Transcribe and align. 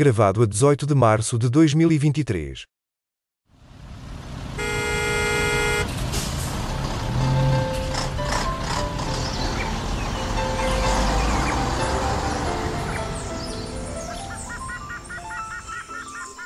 Gravado 0.00 0.42
a 0.42 0.46
18 0.46 0.86
de 0.86 0.94
março 0.94 1.38
de 1.38 1.50
2023. 1.50 2.64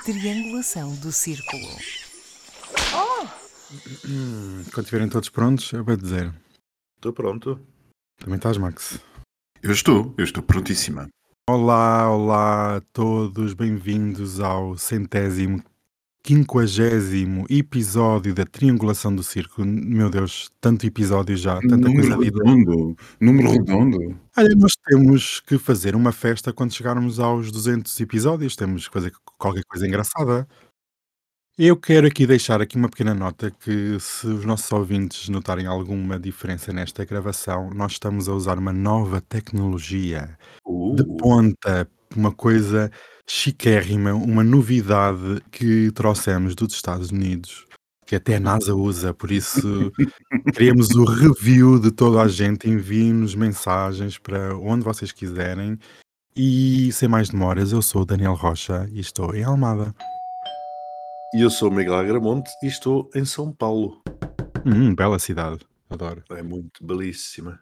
Triangulação 0.04 0.96
do 0.96 1.12
círculo. 1.12 1.62
Quando 4.72 4.78
estiverem 4.80 5.08
todos 5.08 5.28
prontos, 5.28 5.72
eu 5.72 5.84
vou 5.84 5.96
dizer. 5.96 6.34
Estou 6.96 7.12
pronto. 7.12 7.60
Também 8.18 8.34
estás, 8.34 8.58
Max? 8.58 8.98
Eu 9.62 9.70
estou, 9.70 10.12
eu 10.18 10.24
estou 10.24 10.42
prontíssima. 10.42 11.08
Olá, 11.46 12.10
olá 12.10 12.76
a 12.76 12.80
todos, 12.80 13.52
bem-vindos 13.52 14.40
ao 14.40 14.78
centésimo, 14.78 15.62
quinquagésimo 16.22 17.44
episódio 17.50 18.34
da 18.34 18.46
Triangulação 18.46 19.14
do 19.14 19.22
Círculo. 19.22 19.66
Meu 19.66 20.08
Deus, 20.08 20.50
tanto 20.58 20.86
episódio 20.86 21.36
já, 21.36 21.60
tanta 21.60 21.76
número 21.76 22.16
coisa 22.16 22.24
redondo, 22.24 22.96
número 23.20 23.50
redondo. 23.50 24.18
Olha, 24.34 24.54
nós 24.56 24.72
temos 24.86 25.40
que 25.40 25.58
fazer 25.58 25.94
uma 25.94 26.12
festa 26.12 26.50
quando 26.50 26.72
chegarmos 26.72 27.20
aos 27.20 27.52
200 27.52 28.00
episódios, 28.00 28.56
temos 28.56 28.88
que 28.88 28.94
fazer 28.94 29.12
qualquer 29.36 29.64
coisa 29.66 29.86
engraçada. 29.86 30.48
Eu 31.56 31.76
quero 31.76 32.08
aqui 32.08 32.26
deixar 32.26 32.60
aqui 32.60 32.76
uma 32.76 32.88
pequena 32.88 33.14
nota 33.14 33.48
que 33.48 33.96
se 34.00 34.26
os 34.26 34.44
nossos 34.44 34.70
ouvintes 34.72 35.28
notarem 35.28 35.66
alguma 35.66 36.18
diferença 36.18 36.72
nesta 36.72 37.04
gravação, 37.04 37.70
nós 37.70 37.92
estamos 37.92 38.28
a 38.28 38.32
usar 38.32 38.58
uma 38.58 38.72
nova 38.72 39.20
tecnologia 39.20 40.36
de 40.96 41.02
Uh, 41.02 41.16
ponta, 41.16 41.88
uma 42.16 42.32
coisa 42.32 42.90
chiquérrima, 43.24 44.12
uma 44.12 44.42
novidade 44.42 45.40
que 45.52 45.92
trouxemos 45.92 46.56
dos 46.56 46.74
Estados 46.74 47.12
Unidos, 47.12 47.64
que 48.04 48.16
até 48.16 48.34
a 48.34 48.40
NASA 48.40 48.74
usa, 48.74 49.14
por 49.14 49.30
isso 49.30 49.92
queremos 50.56 50.90
o 50.90 51.04
review 51.04 51.78
de 51.78 51.92
toda 51.92 52.20
a 52.20 52.26
gente, 52.26 52.68
enviem-nos 52.68 53.36
mensagens 53.36 54.18
para 54.18 54.56
onde 54.58 54.84
vocês 54.84 55.12
quiserem. 55.12 55.78
E 56.36 56.90
sem 56.90 57.08
mais 57.08 57.28
demoras, 57.28 57.70
eu 57.70 57.80
sou 57.80 58.02
o 58.02 58.04
Daniel 58.04 58.34
Rocha 58.34 58.88
e 58.92 58.98
estou 58.98 59.36
em 59.36 59.44
Almada. 59.44 59.94
E 61.34 61.42
eu 61.42 61.50
sou 61.50 61.68
o 61.68 61.72
Miguel 61.74 61.94
Agramonte 61.96 62.50
e 62.62 62.66
estou 62.66 63.10
em 63.14 63.24
São 63.24 63.52
Paulo. 63.52 64.00
Hum, 64.64 64.94
bela 64.94 65.18
cidade, 65.18 65.58
adoro. 65.90 66.22
É 66.30 66.42
muito 66.42 66.84
belíssima. 66.84 67.58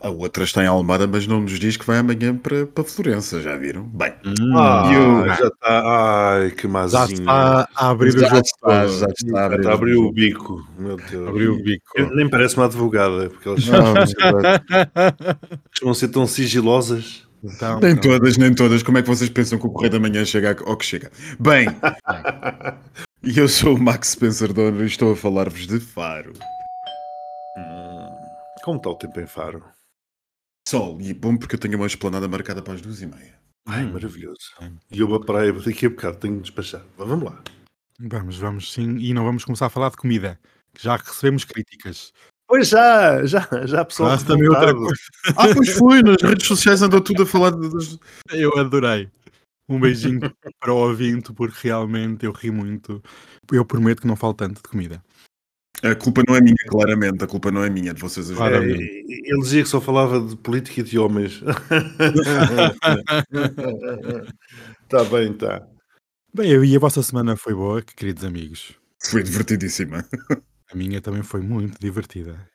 a 0.00 0.08
outra 0.10 0.42
está 0.42 0.64
em 0.64 0.66
Almada, 0.66 1.06
mas 1.06 1.28
não 1.28 1.40
nos 1.42 1.60
diz 1.60 1.76
que 1.76 1.86
vai 1.86 1.98
amanhã 1.98 2.36
para, 2.36 2.66
para 2.66 2.82
Florença, 2.82 3.40
já 3.40 3.56
viram? 3.56 3.84
Bem, 3.84 4.12
Ah, 4.56 4.90
eu- 4.92 5.28
já 5.28 5.46
está. 5.46 5.82
Ai, 6.40 6.50
que 6.50 6.62
Já 6.62 6.68
mazinho. 6.68 7.20
está 7.20 7.68
a 7.76 7.90
abrir 7.90 8.08
o 8.08 8.18
já 8.18 8.26
jogo 8.28 8.40
está, 8.44 8.80
todo. 8.86 8.98
já 8.98 9.06
está 9.06 9.36
a 9.36 9.40
Já 9.40 9.44
abrir 9.46 9.58
está 9.60 9.70
a 9.70 9.74
abrir 9.74 9.94
o 9.94 10.06
o 10.08 10.12
bico. 10.12 10.68
Meu 10.76 10.96
Deus. 10.96 11.28
Abriu 11.28 11.52
o 11.54 11.62
bico. 11.62 11.84
Eu- 11.94 12.16
Nem 12.16 12.28
parece 12.28 12.56
uma 12.56 12.64
advogada, 12.66 13.30
porque 13.30 13.46
elas 13.48 13.64
costumam 15.70 15.94
ser 15.94 16.08
tão 16.08 16.26
sigilosas. 16.26 17.28
Então, 17.42 17.80
Nem 17.80 17.92
então, 17.92 18.02
todas, 18.12 18.36
nem 18.36 18.54
todas. 18.54 18.82
Como 18.82 18.98
é 18.98 19.02
que 19.02 19.08
vocês 19.08 19.28
pensam 19.28 19.58
que 19.58 19.66
o 19.66 19.70
Correio 19.70 19.92
da 19.92 19.98
Manhã 20.00 20.24
chega 20.24 20.56
ao 20.64 20.76
que 20.76 20.84
chega? 20.84 21.10
Bem, 21.40 21.66
e 23.22 23.36
eu 23.38 23.48
sou 23.48 23.74
o 23.74 23.82
Max 23.82 24.10
Spencer 24.10 24.52
Donner 24.52 24.82
e 24.82 24.86
estou 24.86 25.12
a 25.12 25.16
falar-vos 25.16 25.66
de 25.66 25.80
Faro. 25.80 26.32
Hum, 27.58 28.16
Como 28.62 28.76
está 28.78 28.90
o 28.90 28.94
tempo 28.94 29.20
em 29.20 29.26
Faro? 29.26 29.64
Sol, 30.68 31.00
e 31.00 31.12
bom 31.12 31.36
porque 31.36 31.56
eu 31.56 31.60
tenho 31.60 31.76
uma 31.76 31.86
esplanada 31.86 32.28
marcada 32.28 32.62
para 32.62 32.74
as 32.74 32.80
duas 32.80 33.02
e 33.02 33.06
meia. 33.06 33.34
Ai, 33.66 33.84
Hum. 33.84 33.92
maravilhoso. 33.92 34.52
Hum. 34.60 34.76
E 34.90 35.00
eu 35.00 35.08
vou 35.08 35.20
para 35.20 35.40
aí 35.40 35.52
daqui 35.52 35.86
a 35.86 35.90
bocado, 35.90 36.18
tenho 36.18 36.36
de 36.36 36.42
despachar. 36.42 36.84
Vamos 36.96 37.24
lá. 37.24 37.42
Vamos, 37.98 38.36
vamos 38.38 38.72
sim. 38.72 38.96
E 38.98 39.12
não 39.12 39.24
vamos 39.24 39.44
começar 39.44 39.66
a 39.66 39.70
falar 39.70 39.90
de 39.90 39.96
comida, 39.96 40.38
já 40.78 40.96
recebemos 40.96 41.44
críticas. 41.44 42.12
Pois 42.52 42.68
já, 42.68 43.24
já, 43.24 43.48
já 43.64 43.82
pessoal. 43.82 44.10
Mas 44.10 44.24
também 44.24 44.46
outra 44.46 44.74
coisa. 44.74 45.00
Ah, 45.38 45.54
pois 45.54 45.70
foi, 45.70 46.02
nas 46.02 46.20
redes 46.20 46.46
sociais 46.46 46.82
andou 46.82 47.00
tudo 47.00 47.22
a 47.22 47.26
falar 47.26 47.50
de-. 47.52 47.98
Eu 48.30 48.58
adorei. 48.58 49.08
Um 49.66 49.80
beijinho 49.80 50.20
para 50.60 50.70
o 50.70 50.76
ouvinte, 50.76 51.32
porque 51.32 51.68
realmente 51.68 52.26
eu 52.26 52.32
ri 52.32 52.50
muito. 52.50 53.02
Eu 53.50 53.64
prometo 53.64 54.02
que 54.02 54.06
não 54.06 54.16
falo 54.16 54.34
tanto 54.34 54.56
de 54.62 54.68
comida. 54.68 55.02
A 55.82 55.94
culpa 55.94 56.22
não 56.28 56.36
é 56.36 56.42
minha, 56.42 56.54
claramente. 56.68 57.24
A 57.24 57.26
culpa 57.26 57.50
não 57.50 57.64
é 57.64 57.70
minha, 57.70 57.94
de 57.94 58.02
vocês 58.02 58.30
Claro. 58.30 58.56
É, 58.56 58.66
ele 58.66 59.40
dizia 59.40 59.62
que 59.62 59.68
só 59.70 59.80
falava 59.80 60.20
de 60.20 60.36
política 60.36 60.80
e 60.80 60.84
de 60.84 60.98
homens. 60.98 61.42
Está 64.82 65.04
bem, 65.10 65.32
tá. 65.32 65.56
está. 65.56 65.66
Bem, 66.34 66.50
eu- 66.50 66.62
e 66.62 66.76
a 66.76 66.78
vossa 66.78 67.02
semana 67.02 67.34
foi 67.34 67.54
boa, 67.54 67.80
queridos 67.80 68.26
amigos. 68.26 68.74
Foi 69.02 69.22
divertidíssima. 69.22 70.04
A 70.72 70.76
minha 70.76 71.00
também 71.00 71.22
foi 71.22 71.40
muito 71.40 71.78
divertida. 71.78 72.48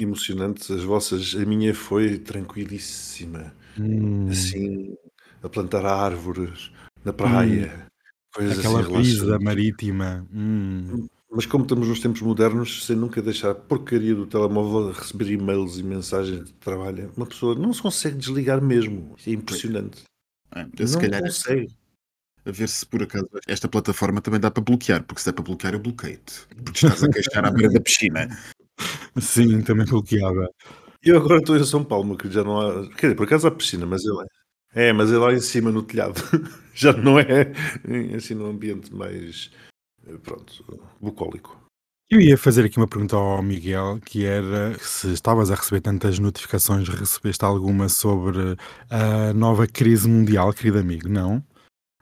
Emocionantes 0.00 0.70
as 0.70 0.82
vossas. 0.82 1.34
A 1.34 1.44
minha 1.44 1.74
foi 1.74 2.18
tranquilíssima. 2.18 3.52
Hum, 3.78 4.28
Assim, 4.28 4.94
a 5.42 5.48
plantar 5.48 5.84
árvores 5.84 6.70
na 7.04 7.12
praia. 7.12 7.86
Coisas 8.34 8.58
aquela 8.58 8.80
assim 8.80 8.92
brisa 8.92 9.38
marítima. 9.40 10.26
Hum. 10.32 11.08
Mas 11.30 11.44
como 11.46 11.64
estamos 11.64 11.88
nos 11.88 12.00
tempos 12.00 12.22
modernos, 12.22 12.86
sem 12.86 12.96
nunca 12.96 13.20
deixar 13.20 13.50
a 13.50 13.54
porcaria 13.54 14.14
do 14.14 14.26
telemóvel, 14.26 14.92
receber 14.92 15.30
e-mails 15.30 15.78
e 15.78 15.82
mensagens 15.82 16.44
de 16.44 16.52
trabalho, 16.54 17.12
uma 17.16 17.26
pessoa 17.26 17.54
não 17.54 17.72
se 17.72 17.82
consegue 17.82 18.16
desligar 18.16 18.62
mesmo. 18.62 19.14
É 19.26 19.30
impressionante. 19.32 20.04
Ah, 20.50 20.66
eu, 20.78 20.86
se 20.86 20.94
não 20.94 21.00
calhar, 21.02 21.20
consegue. 21.22 21.68
A 22.48 22.52
ver 22.52 22.68
se 22.68 22.86
por 22.86 23.02
acaso 23.02 23.28
esta 23.46 23.68
plataforma 23.68 24.20
também 24.20 24.40
dá 24.40 24.50
para 24.50 24.62
bloquear, 24.62 25.02
porque 25.02 25.20
se 25.20 25.26
der 25.26 25.32
para 25.34 25.44
bloquear, 25.44 25.74
eu 25.74 25.80
bloqueio-te. 25.80 26.46
Porque 26.64 26.86
estás 26.86 27.04
a 27.04 27.08
queixar 27.10 27.44
à 27.44 27.50
beira 27.50 27.72
da 27.72 27.80
piscina. 27.80 28.28
Sim, 29.20 29.60
também 29.62 29.86
bloqueava. 29.86 30.48
Eu 31.02 31.16
agora 31.16 31.40
estou 31.40 31.56
em 31.56 31.64
São 31.64 31.84
Paulo, 31.84 32.06
meu 32.06 32.16
querido, 32.16 32.34
já 32.34 32.44
não 32.44 32.60
há. 32.60 32.88
Quer 32.90 33.08
dizer, 33.08 33.14
por 33.14 33.26
acaso 33.26 33.46
há 33.46 33.50
piscina, 33.50 33.86
mas 33.86 34.04
ele 34.04 34.22
é. 34.22 34.88
É, 34.88 34.92
mas 34.92 35.10
é 35.10 35.16
lá 35.16 35.32
em 35.32 35.40
cima 35.40 35.70
no 35.70 35.82
telhado. 35.82 36.20
já 36.74 36.92
não 36.92 37.18
é 37.18 37.52
assim 38.16 38.34
num 38.34 38.46
ambiente 38.46 38.94
mais. 38.94 39.50
eh, 40.06 40.16
Pronto, 40.22 40.64
bucólico. 41.00 41.58
Eu 42.10 42.20
ia 42.20 42.38
fazer 42.38 42.64
aqui 42.64 42.78
uma 42.78 42.88
pergunta 42.88 43.16
ao 43.16 43.42
Miguel, 43.42 44.00
que 44.04 44.24
era 44.24 44.78
se 44.78 45.12
estavas 45.12 45.50
a 45.50 45.54
receber 45.54 45.82
tantas 45.82 46.18
notificações, 46.18 46.88
recebeste 46.88 47.44
alguma 47.44 47.88
sobre 47.90 48.56
a 48.88 49.34
nova 49.34 49.66
crise 49.66 50.08
mundial, 50.08 50.52
querido 50.54 50.78
amigo? 50.78 51.06
Não? 51.06 51.44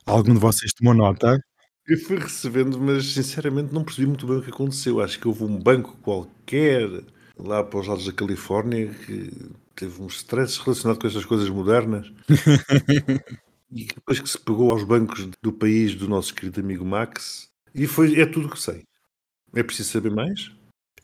Algum 0.06 0.34
de 0.34 0.40
vocês 0.40 0.72
tomou 0.72 0.94
nota? 0.94 1.36
Eu 1.86 1.98
fui 1.98 2.16
recebendo, 2.16 2.80
mas 2.80 3.12
sinceramente 3.12 3.74
não 3.74 3.84
percebi 3.84 4.06
muito 4.06 4.26
bem 4.26 4.38
o 4.38 4.42
que 4.42 4.50
aconteceu. 4.50 5.00
Acho 5.00 5.18
que 5.18 5.26
houve 5.26 5.42
um 5.42 5.58
banco 5.58 5.96
qualquer 6.00 6.88
lá 7.36 7.64
para 7.64 7.80
os 7.80 7.86
lados 7.88 8.06
da 8.06 8.12
Califórnia 8.12 8.88
que 9.04 9.30
teve 9.74 10.00
uns 10.00 10.16
stresses 10.16 10.58
relacionados 10.58 11.00
com 11.00 11.08
estas 11.08 11.24
coisas 11.24 11.48
modernas 11.50 12.10
e 13.70 13.84
depois 13.84 14.20
que 14.20 14.28
se 14.28 14.38
pegou 14.38 14.70
aos 14.70 14.84
bancos 14.84 15.28
do 15.42 15.52
país 15.52 15.94
do 15.94 16.08
nosso 16.08 16.34
querido 16.34 16.60
amigo 16.60 16.84
Max 16.84 17.48
e 17.74 17.86
foi, 17.86 18.18
é 18.18 18.24
tudo 18.24 18.46
o 18.46 18.50
que 18.50 18.60
sei. 18.60 18.84
É 19.54 19.62
preciso 19.62 19.90
saber 19.90 20.10
mais? 20.10 20.50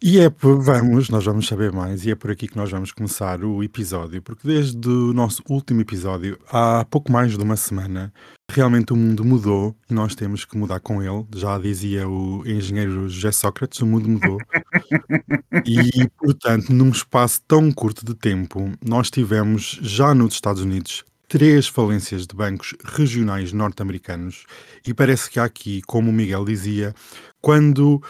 E 0.05 0.19
é 0.19 0.29
por, 0.29 0.61
vamos, 0.61 1.09
nós 1.11 1.25
vamos 1.25 1.47
saber 1.47 1.71
mais, 1.71 2.05
e 2.05 2.11
é 2.11 2.17
por 2.17 2.29
aqui 2.29 2.49
que 2.49 2.57
nós 2.57 2.69
vamos 2.69 2.91
começar 2.91 3.45
o 3.45 3.63
episódio, 3.63 4.21
porque 4.21 4.49
desde 4.49 4.89
o 4.89 5.13
nosso 5.13 5.45
último 5.49 5.81
episódio, 5.81 6.37
há 6.51 6.85
pouco 6.91 7.13
mais 7.13 7.39
de 7.39 7.45
uma 7.45 7.55
semana, 7.55 8.13
realmente 8.51 8.93
o 8.93 8.97
mundo 8.97 9.25
mudou 9.25 9.77
e 9.89 9.95
nós 9.95 10.17
temos 10.17 10.45
que 10.45 10.59
mudar 10.59 10.81
com 10.81 11.01
ele. 11.01 11.25
Já 11.37 11.57
dizia 11.57 12.09
o 12.09 12.43
engenheiro 12.45 13.09
José 13.09 13.31
Sócrates, 13.31 13.79
o 13.79 13.87
mundo 13.87 14.09
mudou. 14.09 14.39
E, 15.65 16.09
portanto, 16.19 16.73
num 16.73 16.89
espaço 16.89 17.41
tão 17.47 17.71
curto 17.71 18.05
de 18.05 18.15
tempo, 18.15 18.73
nós 18.85 19.11
tivemos 19.11 19.79
já 19.83 20.13
nos 20.13 20.35
Estados 20.35 20.63
Unidos 20.63 21.05
três 21.29 21.69
falências 21.69 22.27
de 22.27 22.35
bancos 22.35 22.75
regionais 22.85 23.53
norte-americanos 23.53 24.45
e 24.85 24.93
parece 24.93 25.31
que 25.31 25.39
há 25.39 25.45
aqui, 25.45 25.81
como 25.83 26.11
o 26.11 26.13
Miguel 26.13 26.45
dizia, 26.45 26.95
quando 27.41 28.03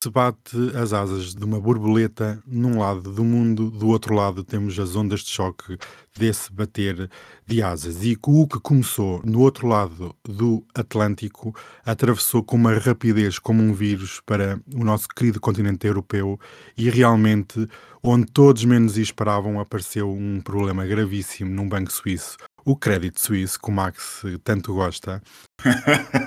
se 0.00 0.10
bate 0.10 0.56
as 0.76 0.92
asas 0.92 1.34
de 1.34 1.44
uma 1.44 1.60
borboleta 1.60 2.40
num 2.46 2.78
lado 2.78 3.12
do 3.12 3.24
mundo, 3.24 3.68
do 3.70 3.88
outro 3.88 4.14
lado 4.14 4.44
temos 4.44 4.78
as 4.78 4.94
ondas 4.94 5.20
de 5.20 5.30
choque 5.30 5.76
desse 6.18 6.52
bater 6.52 7.08
de 7.46 7.62
asas. 7.62 8.04
E 8.04 8.18
o 8.26 8.46
que 8.46 8.60
começou 8.60 9.22
no 9.24 9.40
outro 9.40 9.66
lado 9.66 10.14
do 10.24 10.64
Atlântico 10.74 11.54
atravessou 11.84 12.42
com 12.42 12.56
uma 12.56 12.74
rapidez 12.74 13.38
como 13.38 13.62
um 13.62 13.72
vírus 13.72 14.20
para 14.26 14.60
o 14.74 14.84
nosso 14.84 15.08
querido 15.08 15.40
continente 15.40 15.86
europeu 15.86 16.38
e 16.76 16.90
realmente, 16.90 17.66
onde 18.02 18.26
todos 18.26 18.64
menos 18.64 18.98
esperavam, 18.98 19.60
apareceu 19.60 20.10
um 20.10 20.40
problema 20.40 20.84
gravíssimo 20.86 21.50
num 21.50 21.68
banco 21.68 21.92
suíço. 21.92 22.36
O 22.64 22.76
crédito 22.76 23.18
suíço, 23.20 23.58
que 23.58 23.70
o 23.70 23.72
Max 23.72 24.22
tanto 24.44 24.74
gosta, 24.74 25.22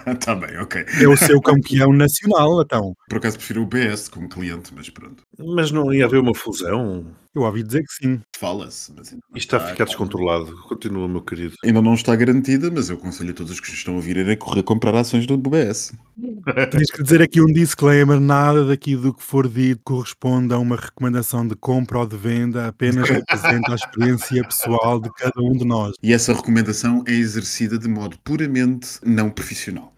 Está 0.07 0.35
bem, 0.35 0.57
ok. 0.57 0.83
é 1.01 1.07
o 1.07 1.15
seu 1.15 1.39
campeão 1.39 1.93
nacional, 1.93 2.61
então. 2.61 2.93
Por 3.07 3.17
acaso 3.19 3.37
prefiro 3.37 3.61
o 3.61 3.65
BS 3.65 4.09
como 4.09 4.27
cliente, 4.27 4.73
mas 4.75 4.89
pronto. 4.89 5.23
Mas 5.37 5.71
não 5.71 5.93
ia 5.93 6.05
haver 6.05 6.19
uma 6.19 6.35
fusão? 6.35 7.05
Eu 7.33 7.43
ouvi 7.43 7.63
dizer 7.63 7.83
que 7.83 7.93
sim. 7.93 8.21
Fala-se. 8.37 8.91
mas 8.93 9.13
ainda 9.13 9.23
não 9.29 9.37
Isto 9.37 9.55
está 9.55 9.65
a 9.65 9.69
ficar 9.69 9.85
descontrolado. 9.85 10.53
Continua, 10.63 11.07
meu 11.07 11.21
querido. 11.21 11.55
Ainda 11.63 11.81
não 11.81 11.93
está 11.93 12.13
garantida, 12.13 12.69
mas 12.69 12.89
eu 12.89 12.97
aconselho 12.97 13.31
a 13.31 13.33
todos 13.33 13.53
os 13.53 13.59
que 13.61 13.69
nos 13.69 13.77
estão 13.77 13.93
a 13.93 13.97
ouvir 13.97 14.19
a 14.19 14.35
correr 14.35 14.63
comprar 14.63 14.93
ações 14.95 15.25
do 15.25 15.37
BS. 15.37 15.93
Tens 16.71 16.91
que 16.91 17.01
dizer 17.01 17.21
aqui 17.21 17.39
um 17.39 17.45
disclaimer: 17.45 18.19
nada 18.19 18.65
daqui 18.65 18.97
do 18.97 19.13
que 19.13 19.23
for 19.23 19.47
dito 19.47 19.81
corresponde 19.83 20.53
a 20.53 20.57
uma 20.57 20.75
recomendação 20.75 21.47
de 21.47 21.55
compra 21.55 21.99
ou 21.99 22.05
de 22.05 22.17
venda, 22.17 22.67
apenas 22.67 23.09
representa 23.09 23.71
a 23.71 23.75
experiência 23.75 24.43
pessoal 24.43 24.99
de 24.99 25.09
cada 25.13 25.41
um 25.41 25.53
de 25.53 25.63
nós. 25.63 25.93
E 26.03 26.11
essa 26.11 26.33
recomendação 26.33 27.03
é 27.07 27.13
exercida 27.13 27.77
de 27.77 27.87
modo 27.87 28.17
puramente 28.23 28.99
não 29.05 29.29
profissional. 29.29 29.90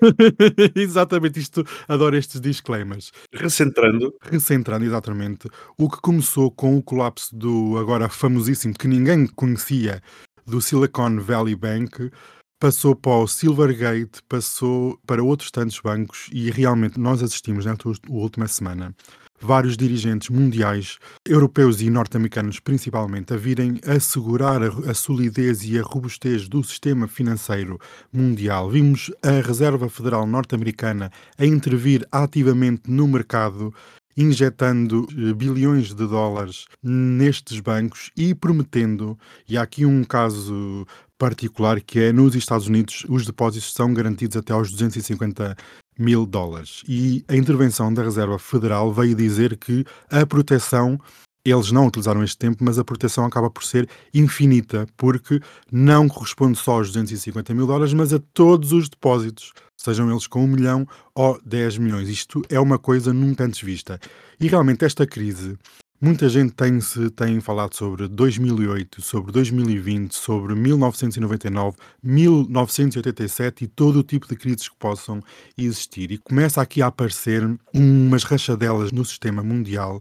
exatamente, 0.74 1.38
isto 1.40 1.64
adoro 1.88 2.16
estes 2.16 2.40
disclaimers. 2.40 3.12
Recentrando, 3.32 4.14
Recentrando, 4.22 4.84
exatamente, 4.84 5.48
o 5.78 5.88
que 5.88 6.00
começou 6.00 6.50
com 6.50 6.76
o 6.76 6.82
colapso 6.82 7.34
do 7.34 7.76
agora 7.78 8.08
famosíssimo, 8.08 8.74
que 8.74 8.88
ninguém 8.88 9.26
conhecia, 9.26 10.02
do 10.46 10.60
Silicon 10.60 11.20
Valley 11.20 11.54
Bank, 11.54 12.10
passou 12.58 12.94
para 12.94 13.16
o 13.16 13.26
Silvergate, 13.26 14.22
passou 14.28 14.98
para 15.06 15.22
outros 15.22 15.50
tantos 15.50 15.80
bancos 15.80 16.28
e 16.32 16.50
realmente 16.50 16.98
nós 16.98 17.22
assistimos 17.22 17.66
ú- 17.66 17.94
última 18.08 18.46
semana 18.46 18.94
vários 19.42 19.76
dirigentes 19.76 20.28
mundiais, 20.28 20.98
europeus 21.26 21.80
e 21.80 21.90
norte-americanos 21.90 22.60
principalmente, 22.60 23.34
a 23.34 23.36
virem 23.36 23.78
assegurar 23.86 24.62
a, 24.62 24.94
solidez 24.94 25.64
e 25.64 25.78
a 25.78 25.82
robustez 25.82 26.48
do 26.48 26.62
sistema 26.62 27.08
financeiro 27.08 27.78
mundial. 28.12 28.70
Vimos 28.70 29.10
a 29.22 29.46
Reserva 29.46 29.88
Federal 29.88 30.26
norte-americana 30.26 31.10
a 31.36 31.44
intervir 31.44 32.06
ativamente 32.10 32.90
no 32.90 33.08
mercado 33.08 33.74
injetando 34.16 35.06
eh, 35.10 35.32
bilhões 35.32 35.94
de 35.94 36.06
dólares 36.06 36.66
nestes 36.82 37.60
bancos 37.60 38.10
e 38.16 38.34
prometendo, 38.34 39.18
e 39.48 39.56
há 39.56 39.62
aqui 39.62 39.86
um 39.86 40.04
caso 40.04 40.86
particular 41.18 41.80
que 41.80 42.00
é 42.00 42.12
nos 42.12 42.34
Estados 42.34 42.66
Unidos 42.66 43.06
os 43.08 43.24
depósitos 43.24 43.72
são 43.72 43.94
garantidos 43.94 44.36
até 44.36 44.52
aos 44.52 44.70
250 44.72 45.56
mil 45.98 46.26
dólares. 46.26 46.82
E 46.88 47.24
a 47.28 47.36
intervenção 47.36 47.92
da 47.92 48.02
Reserva 48.02 48.38
Federal 48.38 48.92
veio 48.92 49.14
dizer 49.14 49.56
que 49.56 49.84
a 50.10 50.26
proteção, 50.26 50.98
eles 51.44 51.70
não 51.70 51.86
utilizaram 51.86 52.22
este 52.22 52.38
tempo, 52.38 52.64
mas 52.64 52.78
a 52.78 52.84
proteção 52.84 53.24
acaba 53.24 53.50
por 53.50 53.64
ser 53.64 53.88
infinita, 54.14 54.86
porque 54.96 55.40
não 55.70 56.08
corresponde 56.08 56.58
só 56.58 56.72
aos 56.72 56.88
250 56.88 57.54
mil 57.54 57.66
dólares, 57.66 57.92
mas 57.92 58.12
a 58.12 58.20
todos 58.32 58.72
os 58.72 58.88
depósitos, 58.88 59.52
sejam 59.76 60.10
eles 60.10 60.26
com 60.26 60.44
1 60.44 60.46
milhão 60.46 60.86
ou 61.14 61.40
10 61.44 61.78
milhões. 61.78 62.08
Isto 62.08 62.42
é 62.48 62.58
uma 62.58 62.78
coisa 62.78 63.12
nunca 63.12 63.44
antes 63.44 63.60
vista. 63.60 63.98
E 64.40 64.48
realmente 64.48 64.84
esta 64.84 65.06
crise 65.06 65.58
Muita 66.04 66.28
gente 66.28 66.52
tem, 66.54 66.80
se, 66.80 67.10
tem 67.10 67.40
falado 67.40 67.76
sobre 67.76 68.08
2008, 68.08 69.00
sobre 69.00 69.30
2020, 69.30 70.12
sobre 70.12 70.52
1999, 70.56 71.76
1987 72.02 73.62
e 73.62 73.68
todo 73.68 74.00
o 74.00 74.02
tipo 74.02 74.26
de 74.26 74.34
crises 74.34 74.68
que 74.68 74.74
possam 74.74 75.22
existir. 75.56 76.10
E 76.10 76.18
começa 76.18 76.60
aqui 76.60 76.82
a 76.82 76.88
aparecer 76.88 77.48
umas 77.72 78.24
rachadelas 78.24 78.90
no 78.90 79.04
sistema 79.04 79.44
mundial 79.44 80.00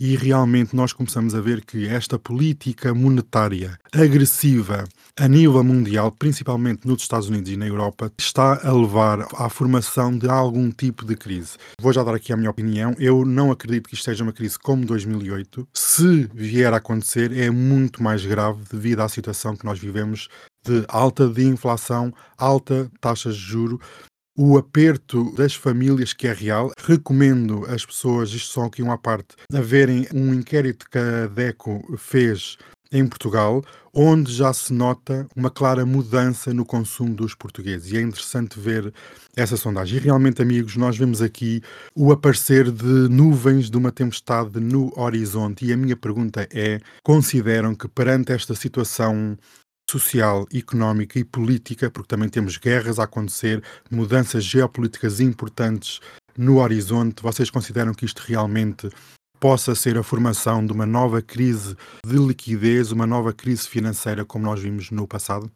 e 0.00 0.16
realmente 0.16 0.74
nós 0.76 0.92
começamos 0.92 1.34
a 1.34 1.40
ver 1.40 1.64
que 1.64 1.86
esta 1.86 2.18
política 2.18 2.94
monetária 2.94 3.78
agressiva 3.92 4.84
a 5.18 5.26
nível 5.26 5.64
mundial, 5.64 6.12
principalmente 6.12 6.86
nos 6.86 7.02
Estados 7.02 7.28
Unidos 7.28 7.50
e 7.50 7.56
na 7.56 7.66
Europa, 7.66 8.12
está 8.18 8.60
a 8.66 8.72
levar 8.72 9.26
à 9.34 9.48
formação 9.48 10.16
de 10.16 10.28
algum 10.28 10.70
tipo 10.70 11.04
de 11.04 11.16
crise. 11.16 11.56
Vou 11.80 11.92
já 11.92 12.04
dar 12.04 12.14
aqui 12.14 12.32
a 12.32 12.36
minha 12.36 12.50
opinião. 12.50 12.94
Eu 12.98 13.24
não 13.24 13.50
acredito 13.50 13.88
que 13.88 13.94
isto 13.94 14.04
seja 14.04 14.22
uma 14.22 14.32
crise 14.32 14.58
como 14.58 14.86
2008. 14.86 15.66
Se 15.74 16.30
vier 16.32 16.72
a 16.72 16.76
acontecer, 16.76 17.36
é 17.36 17.50
muito 17.50 18.02
mais 18.02 18.24
grave 18.24 18.62
devido 18.70 19.00
à 19.00 19.08
situação 19.08 19.56
que 19.56 19.64
nós 19.64 19.78
vivemos 19.78 20.28
de 20.64 20.84
alta 20.88 21.26
de 21.28 21.44
inflação, 21.44 22.12
alta 22.36 22.90
taxas 23.00 23.34
de 23.34 23.42
juro, 23.42 23.80
o 24.38 24.56
aperto 24.56 25.34
das 25.34 25.52
famílias 25.52 26.12
que 26.12 26.28
é 26.28 26.32
real. 26.32 26.70
Recomendo 26.86 27.66
às 27.66 27.84
pessoas, 27.84 28.30
isto 28.30 28.52
só 28.52 28.66
aqui 28.66 28.80
uma 28.80 28.96
parte, 28.96 29.34
a 29.52 29.60
verem 29.60 30.06
um 30.14 30.32
inquérito 30.32 30.88
que 30.88 30.96
a 30.96 31.26
DECO 31.26 31.96
fez 31.98 32.56
em 32.92 33.06
Portugal, 33.06 33.62
onde 33.92 34.32
já 34.32 34.52
se 34.52 34.72
nota 34.72 35.26
uma 35.36 35.50
clara 35.50 35.84
mudança 35.84 36.54
no 36.54 36.64
consumo 36.64 37.14
dos 37.14 37.34
portugueses. 37.34 37.92
E 37.92 37.98
é 37.98 38.00
interessante 38.00 38.58
ver 38.60 38.94
essa 39.36 39.56
sondagem. 39.56 39.98
E 39.98 40.00
realmente, 40.00 40.40
amigos, 40.40 40.76
nós 40.76 40.96
vemos 40.96 41.20
aqui 41.20 41.60
o 41.94 42.12
aparecer 42.12 42.70
de 42.70 43.08
nuvens 43.08 43.68
de 43.68 43.76
uma 43.76 43.90
tempestade 43.90 44.60
no 44.60 44.92
horizonte. 44.96 45.66
E 45.66 45.72
a 45.72 45.76
minha 45.76 45.96
pergunta 45.96 46.48
é: 46.52 46.80
consideram 47.02 47.74
que 47.74 47.88
perante 47.88 48.32
esta 48.32 48.54
situação 48.54 49.36
social, 49.90 50.46
económica 50.52 51.18
e 51.18 51.24
política, 51.24 51.90
porque 51.90 52.08
também 52.08 52.28
temos 52.28 52.56
guerras 52.56 52.98
a 52.98 53.04
acontecer, 53.04 53.62
mudanças 53.90 54.44
geopolíticas 54.44 55.20
importantes 55.20 56.00
no 56.36 56.58
horizonte, 56.60 57.22
vocês 57.22 57.50
consideram 57.50 57.92
que 57.92 58.04
isto 58.04 58.20
realmente 58.20 58.88
possa 59.40 59.74
ser 59.74 59.98
a 59.98 60.02
formação 60.02 60.64
de 60.64 60.72
uma 60.72 60.86
nova 60.86 61.20
crise 61.20 61.76
de 62.06 62.16
liquidez, 62.16 62.92
uma 62.92 63.06
nova 63.06 63.32
crise 63.32 63.68
financeira 63.68 64.24
como 64.24 64.44
nós 64.44 64.60
vimos 64.60 64.90
no 64.90 65.06
passado? 65.06 65.50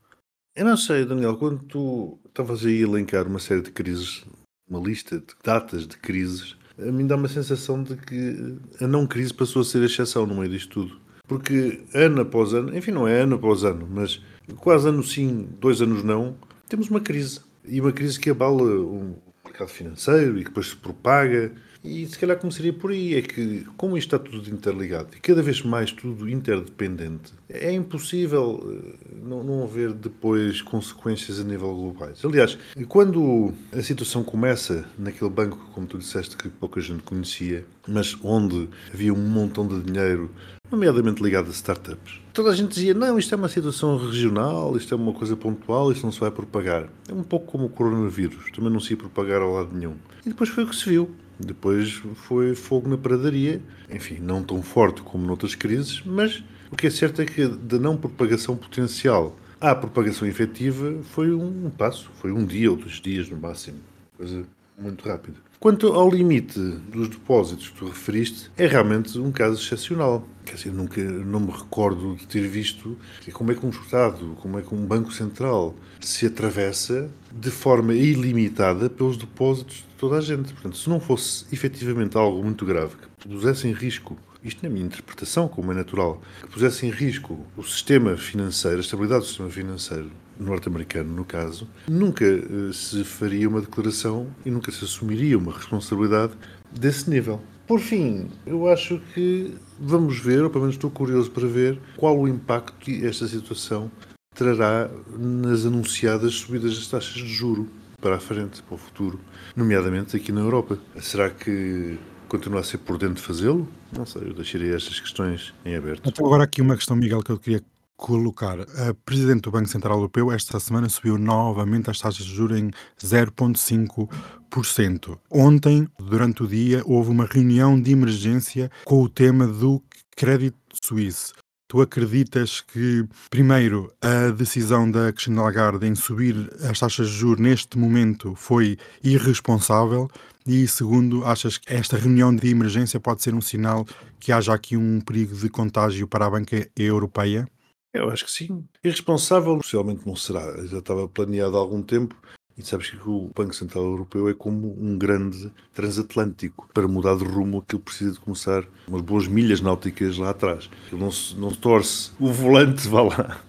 eu 0.54 0.66
não 0.66 0.76
sei, 0.76 1.06
Daniel, 1.06 1.36
quando 1.36 1.62
tu 1.64 2.18
estavas 2.26 2.64
aí 2.64 2.78
a 2.78 2.86
elencar 2.86 3.26
uma 3.26 3.38
série 3.38 3.62
de 3.62 3.70
crises, 3.70 4.22
uma 4.68 4.80
lista 4.80 5.18
de 5.18 5.34
datas 5.42 5.86
de 5.86 5.96
crises, 5.96 6.56
a 6.78 6.92
mim 6.92 7.06
dá 7.06 7.16
uma 7.16 7.28
sensação 7.28 7.82
de 7.82 7.96
que 7.96 8.58
a 8.80 8.86
não 8.86 9.06
crise 9.06 9.32
passou 9.32 9.62
a 9.62 9.64
ser 9.64 9.82
a 9.82 9.86
exceção 9.86 10.26
no 10.26 10.34
meio 10.34 10.50
disto 10.50 10.68
tudo. 10.68 11.00
Porque 11.32 11.80
ano 11.94 12.20
após 12.20 12.52
ano, 12.52 12.76
enfim, 12.76 12.90
não 12.90 13.08
é 13.08 13.20
ano 13.22 13.36
após 13.36 13.64
ano, 13.64 13.88
mas 13.90 14.20
quase 14.56 14.86
ano 14.86 15.02
sim, 15.02 15.48
dois 15.58 15.80
anos 15.80 16.04
não, 16.04 16.36
temos 16.68 16.90
uma 16.90 17.00
crise. 17.00 17.40
E 17.64 17.80
uma 17.80 17.90
crise 17.90 18.20
que 18.20 18.28
abala 18.28 18.62
o 18.62 19.16
mercado 19.42 19.68
financeiro 19.68 20.38
e 20.38 20.42
que 20.42 20.50
depois 20.50 20.68
se 20.68 20.76
propaga. 20.76 21.52
E 21.82 22.06
se 22.06 22.18
calhar 22.18 22.38
começaria 22.38 22.72
por 22.72 22.90
aí, 22.92 23.14
é 23.14 23.22
que 23.22 23.66
como 23.76 23.96
isto 23.96 24.14
está 24.14 24.30
tudo 24.30 24.48
interligado 24.48 25.08
e 25.16 25.20
cada 25.20 25.42
vez 25.42 25.62
mais 25.62 25.90
tudo 25.90 26.28
interdependente, 26.28 27.32
é 27.48 27.72
impossível 27.72 28.62
eh, 28.64 29.16
não, 29.20 29.42
não 29.42 29.64
haver 29.64 29.92
depois 29.92 30.62
consequências 30.62 31.40
a 31.40 31.44
nível 31.44 31.74
globais. 31.74 32.24
Aliás, 32.24 32.56
quando 32.88 33.52
a 33.72 33.82
situação 33.82 34.22
começa 34.22 34.84
naquele 34.96 35.30
banco, 35.30 35.58
como 35.72 35.86
tu 35.86 35.98
disseste, 35.98 36.36
que 36.36 36.48
pouca 36.48 36.80
gente 36.80 37.02
conhecia, 37.02 37.64
mas 37.88 38.16
onde 38.22 38.68
havia 38.94 39.12
um 39.12 39.28
montão 39.28 39.66
de 39.66 39.80
dinheiro 39.80 40.30
nomeadamente 40.72 41.22
ligado 41.22 41.48
a 41.48 41.50
startups. 41.50 42.20
Toda 42.32 42.50
a 42.50 42.54
gente 42.54 42.74
dizia, 42.74 42.94
não, 42.94 43.18
isto 43.18 43.34
é 43.34 43.36
uma 43.36 43.48
situação 43.48 43.98
regional, 43.98 44.74
isto 44.76 44.94
é 44.94 44.96
uma 44.96 45.12
coisa 45.12 45.36
pontual, 45.36 45.92
isto 45.92 46.02
não 46.02 46.10
se 46.10 46.18
vai 46.18 46.30
propagar. 46.30 46.88
É 47.08 47.12
um 47.12 47.22
pouco 47.22 47.46
como 47.46 47.66
o 47.66 47.68
coronavírus, 47.68 48.50
também 48.52 48.72
não 48.72 48.80
se 48.80 48.94
ia 48.94 48.96
propagar 48.96 49.42
ao 49.42 49.52
lado 49.52 49.76
nenhum. 49.76 49.94
E 50.24 50.30
depois 50.30 50.48
foi 50.48 50.64
o 50.64 50.66
que 50.66 50.74
se 50.74 50.88
viu. 50.88 51.10
Depois 51.38 52.02
foi 52.14 52.54
fogo 52.54 52.88
na 52.88 52.96
pradaria, 52.96 53.60
enfim, 53.90 54.18
não 54.20 54.42
tão 54.42 54.62
forte 54.62 55.02
como 55.02 55.26
noutras 55.26 55.54
crises, 55.54 56.02
mas 56.04 56.42
o 56.70 56.76
que 56.76 56.86
é 56.86 56.90
certo 56.90 57.20
é 57.20 57.26
que 57.26 57.46
da 57.46 57.78
não 57.78 57.96
propagação 57.96 58.56
potencial 58.56 59.36
à 59.60 59.74
propagação 59.74 60.26
efetiva 60.26 60.94
foi 61.02 61.32
um 61.32 61.70
passo, 61.70 62.10
foi 62.20 62.32
um 62.32 62.44
dia 62.44 62.70
ou 62.70 62.76
dois 62.76 63.00
dias 63.00 63.28
no 63.28 63.36
máximo, 63.36 63.78
coisa 64.16 64.44
muito 64.78 65.06
rápida. 65.08 65.36
Quanto 65.62 65.92
ao 65.92 66.10
limite 66.10 66.58
dos 66.58 67.08
depósitos 67.08 67.68
que 67.68 67.76
tu 67.76 67.86
referiste, 67.86 68.50
é 68.56 68.66
realmente 68.66 69.16
um 69.16 69.30
caso 69.30 69.62
excepcional. 69.62 70.26
Quer 70.44 70.56
dizer, 70.56 70.72
nunca 70.72 71.00
não 71.00 71.38
me 71.38 71.52
recordo 71.52 72.16
de 72.16 72.26
ter 72.26 72.48
visto 72.48 72.98
como 73.32 73.52
é 73.52 73.54
que 73.54 73.64
um 73.64 73.70
Estado, 73.70 74.36
como 74.40 74.58
é 74.58 74.62
que 74.62 74.74
um 74.74 74.84
Banco 74.84 75.12
Central 75.12 75.72
se 76.00 76.26
atravessa 76.26 77.08
de 77.30 77.48
forma 77.48 77.94
ilimitada 77.94 78.90
pelos 78.90 79.16
depósitos 79.16 79.76
de 79.76 79.94
toda 79.96 80.16
a 80.16 80.20
gente. 80.20 80.52
Portanto, 80.52 80.76
se 80.76 80.90
não 80.90 80.98
fosse 80.98 81.44
efetivamente 81.52 82.16
algo 82.16 82.42
muito 82.42 82.66
grave 82.66 82.96
que 83.20 83.28
pusesse 83.28 83.68
em 83.68 83.72
risco 83.72 84.18
isto 84.42 84.64
na 84.64 84.68
minha 84.68 84.86
interpretação, 84.86 85.46
como 85.46 85.70
é 85.70 85.76
natural, 85.76 86.20
que 86.40 86.48
pusesse 86.48 86.86
em 86.86 86.90
risco 86.90 87.38
o 87.56 87.62
sistema 87.62 88.16
financeiro, 88.16 88.78
a 88.78 88.80
estabilidade 88.80 89.20
do 89.20 89.26
sistema 89.28 89.48
financeiro 89.48 90.10
norte-americano, 90.38 91.12
no 91.14 91.24
caso, 91.24 91.68
nunca 91.88 92.24
uh, 92.24 92.72
se 92.72 93.04
faria 93.04 93.48
uma 93.48 93.60
declaração 93.60 94.28
e 94.44 94.50
nunca 94.50 94.70
se 94.70 94.84
assumiria 94.84 95.38
uma 95.38 95.52
responsabilidade 95.52 96.32
desse 96.70 97.08
nível. 97.08 97.40
Por 97.66 97.80
fim, 97.80 98.28
eu 98.46 98.68
acho 98.68 99.00
que 99.14 99.54
vamos 99.78 100.18
ver, 100.18 100.42
ou 100.42 100.50
pelo 100.50 100.62
menos 100.62 100.76
estou 100.76 100.90
curioso 100.90 101.30
para 101.30 101.46
ver, 101.46 101.78
qual 101.96 102.18
o 102.18 102.28
impacto 102.28 102.74
que 102.78 103.04
esta 103.06 103.26
situação 103.26 103.90
trará 104.34 104.90
nas 105.18 105.64
anunciadas 105.66 106.34
subidas 106.34 106.76
das 106.76 106.86
taxas 106.86 107.14
de 107.14 107.28
juro 107.28 107.68
para 108.00 108.16
a 108.16 108.20
frente, 108.20 108.62
para 108.62 108.74
o 108.74 108.78
futuro, 108.78 109.20
nomeadamente 109.54 110.16
aqui 110.16 110.32
na 110.32 110.40
Europa. 110.40 110.78
Será 111.00 111.30
que 111.30 111.96
continua 112.28 112.60
a 112.60 112.64
ser 112.64 112.78
de 112.78 113.20
fazê-lo? 113.20 113.68
Não 113.96 114.04
sei, 114.04 114.22
eu 114.22 114.34
deixaria 114.34 114.74
estas 114.74 114.98
questões 114.98 115.54
em 115.64 115.76
aberto. 115.76 116.08
Então, 116.08 116.26
agora 116.26 116.44
aqui 116.44 116.60
uma 116.60 116.74
questão, 116.76 116.96
Miguel, 116.96 117.22
que 117.22 117.30
eu 117.30 117.38
queria 117.38 117.62
colocar. 118.02 118.60
A 118.60 118.92
Presidente 119.06 119.42
do 119.42 119.52
Banco 119.52 119.68
Central 119.68 119.98
Europeu 119.98 120.32
esta 120.32 120.58
semana 120.58 120.88
subiu 120.88 121.16
novamente 121.16 121.88
as 121.88 122.00
taxas 122.00 122.26
de 122.26 122.34
juros 122.34 122.58
em 122.58 122.72
0,5%. 123.00 125.16
Ontem, 125.30 125.86
durante 126.00 126.42
o 126.42 126.48
dia, 126.48 126.82
houve 126.84 127.10
uma 127.10 127.26
reunião 127.26 127.80
de 127.80 127.92
emergência 127.92 128.68
com 128.84 129.00
o 129.00 129.08
tema 129.08 129.46
do 129.46 129.80
crédito 130.16 130.58
suíço. 130.82 131.32
Tu 131.68 131.80
acreditas 131.80 132.60
que, 132.60 133.06
primeiro, 133.30 133.92
a 134.02 134.32
decisão 134.32 134.90
da 134.90 135.12
Christine 135.12 135.38
Lagarde 135.38 135.86
em 135.86 135.94
subir 135.94 136.34
as 136.68 136.80
taxas 136.80 137.08
de 137.08 137.14
juros 137.14 137.40
neste 137.40 137.78
momento 137.78 138.34
foi 138.34 138.76
irresponsável? 139.02 140.10
E, 140.44 140.66
segundo, 140.66 141.24
achas 141.24 141.56
que 141.56 141.72
esta 141.72 141.96
reunião 141.96 142.34
de 142.34 142.48
emergência 142.48 142.98
pode 142.98 143.22
ser 143.22 143.32
um 143.32 143.40
sinal 143.40 143.86
que 144.18 144.32
haja 144.32 144.52
aqui 144.52 144.76
um 144.76 145.00
perigo 145.00 145.36
de 145.36 145.48
contágio 145.48 146.08
para 146.08 146.26
a 146.26 146.30
banca 146.30 146.68
europeia? 146.76 147.46
Eu 147.92 148.10
acho 148.10 148.24
que 148.24 148.30
sim. 148.30 148.64
Irresponsável, 148.82 149.58
possivelmente 149.58 150.06
não 150.06 150.16
será. 150.16 150.66
Já 150.66 150.78
estava 150.78 151.08
planeado 151.08 151.56
há 151.56 151.60
algum 151.60 151.82
tempo. 151.82 152.16
E 152.56 152.62
sabes 152.62 152.90
que 152.90 153.08
o 153.08 153.30
Banco 153.34 153.54
Central 153.54 153.84
Europeu 153.84 154.28
é 154.28 154.34
como 154.34 154.76
um 154.78 154.96
grande 154.98 155.50
transatlântico. 155.72 156.68
Para 156.74 156.86
mudar 156.86 157.16
de 157.16 157.24
rumo, 157.24 157.58
aquilo 157.58 157.80
precisa 157.80 158.12
de 158.12 158.20
começar 158.20 158.64
umas 158.86 159.02
boas 159.02 159.26
milhas 159.26 159.60
náuticas 159.60 160.18
lá 160.18 160.30
atrás. 160.30 160.68
Aquilo 160.86 161.00
não 161.00 161.10
se, 161.10 161.34
não 161.36 161.50
torce. 161.50 162.12
O 162.20 162.28
volante 162.30 162.86
vá 162.88 163.02
lá. 163.02 163.40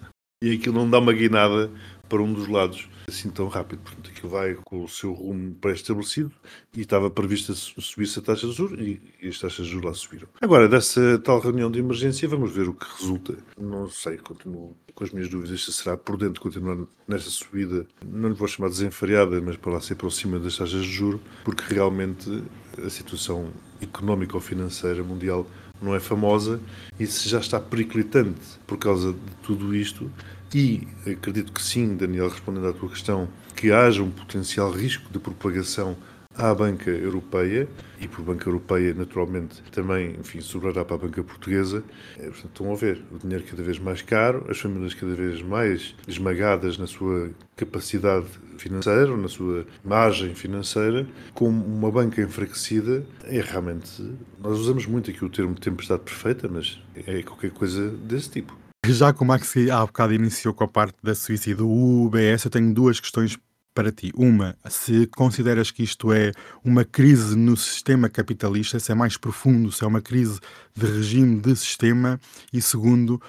E 0.42 0.52
aquilo 0.52 0.74
não 0.74 0.88
dá 0.88 0.98
uma 0.98 1.12
guinada 1.12 1.70
para 2.08 2.22
um 2.22 2.32
dos 2.32 2.48
lados 2.48 2.88
assim 3.08 3.30
tão 3.30 3.48
rápido. 3.48 3.80
Portanto, 3.80 4.10
aquilo 4.10 4.28
vai 4.30 4.54
com 4.54 4.84
o 4.84 4.88
seu 4.88 5.12
rumo 5.12 5.54
pré-estabelecido 5.54 6.32
e 6.76 6.80
estava 6.80 7.10
prevista 7.10 7.54
subir-se 7.54 8.18
a 8.18 8.22
taxa 8.22 8.46
de 8.46 8.52
juros 8.52 8.78
e, 8.80 9.00
e 9.22 9.28
as 9.28 9.38
taxas 9.38 9.66
de 9.66 9.72
juros 9.72 9.86
lá 9.86 9.94
subiram. 9.94 10.28
Agora, 10.40 10.68
dessa 10.68 11.18
tal 11.18 11.40
reunião 11.40 11.70
de 11.70 11.78
emergência, 11.78 12.28
vamos 12.28 12.52
ver 12.52 12.68
o 12.68 12.74
que 12.74 12.86
resulta. 12.98 13.36
Não 13.58 13.88
sei, 13.88 14.18
continuo 14.18 14.76
com 14.94 15.04
as 15.04 15.10
minhas 15.10 15.28
dúvidas 15.28 15.64
se 15.64 15.72
será 15.72 15.96
prudente 15.96 16.38
continuar 16.38 16.78
nesta 17.08 17.28
subida, 17.28 17.86
não 18.06 18.28
lhe 18.28 18.34
vou 18.34 18.46
chamar 18.46 18.68
desenfreada, 18.68 19.40
mas 19.40 19.56
para 19.56 19.72
lá 19.72 19.80
ser 19.80 19.96
por 19.96 20.10
cima 20.10 20.38
das 20.38 20.56
taxas 20.56 20.84
de 20.84 20.92
juros, 20.92 21.20
porque 21.44 21.74
realmente 21.74 22.44
a 22.84 22.88
situação 22.88 23.52
económica 23.80 24.36
ou 24.36 24.40
financeira 24.40 25.02
mundial 25.02 25.46
não 25.82 25.94
é 25.94 26.00
famosa 26.00 26.60
e 26.98 27.06
se 27.06 27.28
já 27.28 27.40
está 27.40 27.60
periclitante 27.60 28.40
por 28.66 28.78
causa 28.78 29.12
de 29.12 29.36
tudo 29.42 29.74
isto, 29.74 30.10
e 30.54 30.86
acredito 31.10 31.52
que 31.52 31.60
sim, 31.60 31.96
Daniel, 31.96 32.28
respondendo 32.28 32.68
à 32.68 32.72
tua 32.72 32.88
questão, 32.88 33.28
que 33.56 33.72
haja 33.72 34.02
um 34.02 34.10
potencial 34.10 34.70
risco 34.70 35.12
de 35.12 35.18
propagação 35.18 35.96
à 36.36 36.52
banca 36.54 36.90
europeia 36.90 37.68
e 38.00 38.08
por 38.08 38.24
banca 38.24 38.48
europeia 38.48 38.92
naturalmente 38.92 39.62
também, 39.70 40.16
enfim, 40.18 40.40
sobrará 40.40 40.84
para 40.84 40.96
a 40.96 40.98
banca 40.98 41.22
portuguesa. 41.22 41.82
É, 42.18 42.24
portanto, 42.24 42.46
estão 42.46 42.72
a 42.72 42.76
ver 42.76 43.02
o 43.10 43.18
dinheiro 43.18 43.44
cada 43.48 43.62
vez 43.62 43.78
mais 43.78 44.02
caro, 44.02 44.44
as 44.48 44.58
famílias 44.58 44.94
cada 44.94 45.14
vez 45.14 45.42
mais 45.42 45.94
esmagadas 46.06 46.78
na 46.78 46.86
sua 46.86 47.30
capacidade 47.56 48.26
financeira, 48.58 49.16
na 49.16 49.28
sua 49.28 49.66
margem 49.84 50.34
financeira, 50.34 51.06
com 51.32 51.48
uma 51.48 51.90
banca 51.90 52.22
enfraquecida, 52.22 53.04
é 53.24 53.40
realmente, 53.40 54.02
nós 54.40 54.58
usamos 54.58 54.86
muito 54.86 55.10
aqui 55.10 55.24
o 55.24 55.28
termo 55.28 55.54
tempestade 55.54 56.02
perfeita, 56.02 56.48
mas 56.48 56.80
é 57.06 57.22
qualquer 57.22 57.50
coisa 57.50 57.90
desse 57.90 58.30
tipo. 58.30 58.63
Já 58.88 59.12
como 59.14 59.32
a 59.32 59.36
Maxi 59.36 59.70
há 59.70 59.80
bocado 59.80 60.12
iniciou 60.12 60.52
com 60.52 60.64
a 60.64 60.68
parte 60.68 60.96
da 61.02 61.14
Suíça 61.14 61.50
e 61.50 61.54
do 61.54 61.68
UBS, 61.68 62.44
eu 62.44 62.50
tenho 62.50 62.72
duas 62.74 63.00
questões 63.00 63.38
para 63.74 63.90
ti. 63.90 64.12
Uma, 64.14 64.56
se 64.68 65.06
consideras 65.06 65.70
que 65.70 65.82
isto 65.82 66.12
é 66.12 66.32
uma 66.62 66.84
crise 66.84 67.34
no 67.34 67.56
sistema 67.56 68.08
capitalista, 68.08 68.78
se 68.78 68.92
é 68.92 68.94
mais 68.94 69.16
profundo, 69.16 69.72
se 69.72 69.82
é 69.82 69.86
uma 69.86 70.02
crise 70.02 70.38
de 70.76 70.86
regime 70.86 71.40
de 71.40 71.56
sistema. 71.56 72.20
E 72.52 72.60
segundo, 72.60 73.20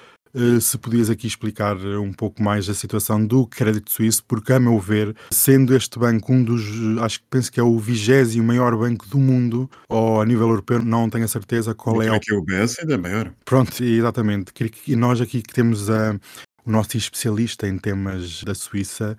se 0.60 0.78
podias 0.78 1.10
aqui 1.10 1.28
explicar 1.28 1.78
um 1.78 2.12
pouco 2.12 2.42
mais 2.42 2.70
a 2.70 2.74
situação 2.74 3.26
do 3.26 3.48
crédito 3.48 3.92
suíço, 3.92 4.24
porque, 4.28 4.54
a 4.54 4.60
meu 4.60 4.80
ver, 4.80 5.16
sendo 5.32 5.76
este 5.76 5.98
banco 5.98 6.34
um 6.34 6.44
dos, 6.44 6.64
acho 7.02 7.20
que 7.20 7.26
penso 7.30 7.52
que 7.52 7.60
é 7.60 7.64
o 7.64 7.78
vigésimo 7.80 8.48
maior 8.48 8.76
banco 8.76 9.08
do 9.08 9.18
mundo, 9.18 9.70
ou 9.90 10.22
a 10.22 10.26
nível 10.26 10.50
europeu, 10.50 10.84
não 10.84 11.10
tenho 11.10 11.26
a 11.26 11.28
certeza 11.28 11.74
qual 11.74 12.02
é. 12.02 12.08
É 12.08 12.20
que 12.20 12.34
o 12.34 12.40
UBS 12.40 12.80
ainda 12.80 12.94
é 12.94 12.98
maior. 12.98 13.34
Pronto, 13.44 13.84
exatamente. 13.84 14.54
E 14.88 14.96
nós 14.96 15.22
aqui 15.22 15.42
que 15.42 15.54
temos 15.54 15.90
a, 15.90 16.18
o 16.66 16.72
nosso 16.72 16.98
especialista 16.98 17.68
em 17.68 17.78
temas 17.78 18.44
da 18.44 18.56
Suíça, 18.56 19.18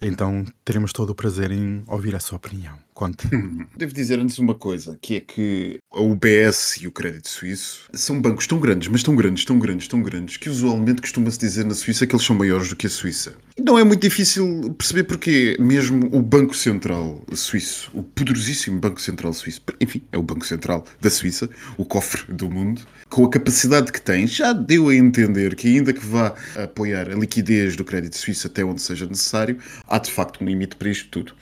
então 0.00 0.44
teremos 0.64 0.92
todo 0.92 1.10
o 1.10 1.14
prazer 1.14 1.50
em 1.50 1.82
ouvir 1.86 2.14
a 2.14 2.20
sua 2.20 2.36
opinião. 2.36 2.78
Conte. 2.98 3.28
Devo 3.78 3.94
dizer 3.94 4.18
antes 4.18 4.40
uma 4.40 4.56
coisa, 4.56 4.98
que 5.00 5.14
é 5.14 5.20
que 5.20 5.78
a 5.92 6.00
UBS 6.00 6.78
e 6.82 6.88
o 6.88 6.90
Crédito 6.90 7.28
Suíço 7.28 7.88
são 7.92 8.20
bancos 8.20 8.48
tão 8.48 8.58
grandes, 8.58 8.88
mas 8.88 9.04
tão 9.04 9.14
grandes, 9.14 9.44
tão 9.44 9.56
grandes, 9.56 9.86
tão 9.86 10.02
grandes, 10.02 10.36
que 10.36 10.50
usualmente 10.50 11.00
costuma-se 11.00 11.38
dizer 11.38 11.64
na 11.64 11.76
Suíça 11.76 12.08
que 12.08 12.14
eles 12.16 12.26
são 12.26 12.34
maiores 12.34 12.70
do 12.70 12.74
que 12.74 12.88
a 12.88 12.90
Suíça. 12.90 13.34
Não 13.56 13.78
é 13.78 13.84
muito 13.84 14.02
difícil 14.02 14.74
perceber 14.76 15.04
porque 15.04 15.56
mesmo 15.60 16.08
o 16.12 16.20
Banco 16.20 16.56
Central 16.56 17.22
Suíço, 17.32 17.88
o 17.94 18.02
poderosíssimo 18.02 18.80
Banco 18.80 19.00
Central 19.00 19.32
Suíço, 19.32 19.62
enfim, 19.80 20.02
é 20.10 20.18
o 20.18 20.22
Banco 20.22 20.44
Central 20.44 20.84
da 21.00 21.08
Suíça, 21.08 21.48
o 21.76 21.84
cofre 21.84 22.32
do 22.32 22.50
mundo, 22.50 22.82
com 23.08 23.24
a 23.24 23.30
capacidade 23.30 23.92
que 23.92 24.00
tem, 24.00 24.26
já 24.26 24.52
deu 24.52 24.88
a 24.88 24.94
entender 24.94 25.54
que 25.54 25.68
ainda 25.68 25.92
que 25.92 26.04
vá 26.04 26.34
apoiar 26.56 27.10
a 27.10 27.14
liquidez 27.14 27.74
do 27.76 27.84
crédito 27.84 28.16
suíço 28.16 28.46
até 28.46 28.64
onde 28.64 28.82
seja 28.82 29.06
necessário, 29.06 29.58
há 29.86 29.98
de 29.98 30.10
facto 30.10 30.42
um 30.42 30.46
limite 30.46 30.76
para 30.76 30.90
isto 30.90 31.08
tudo. 31.08 31.32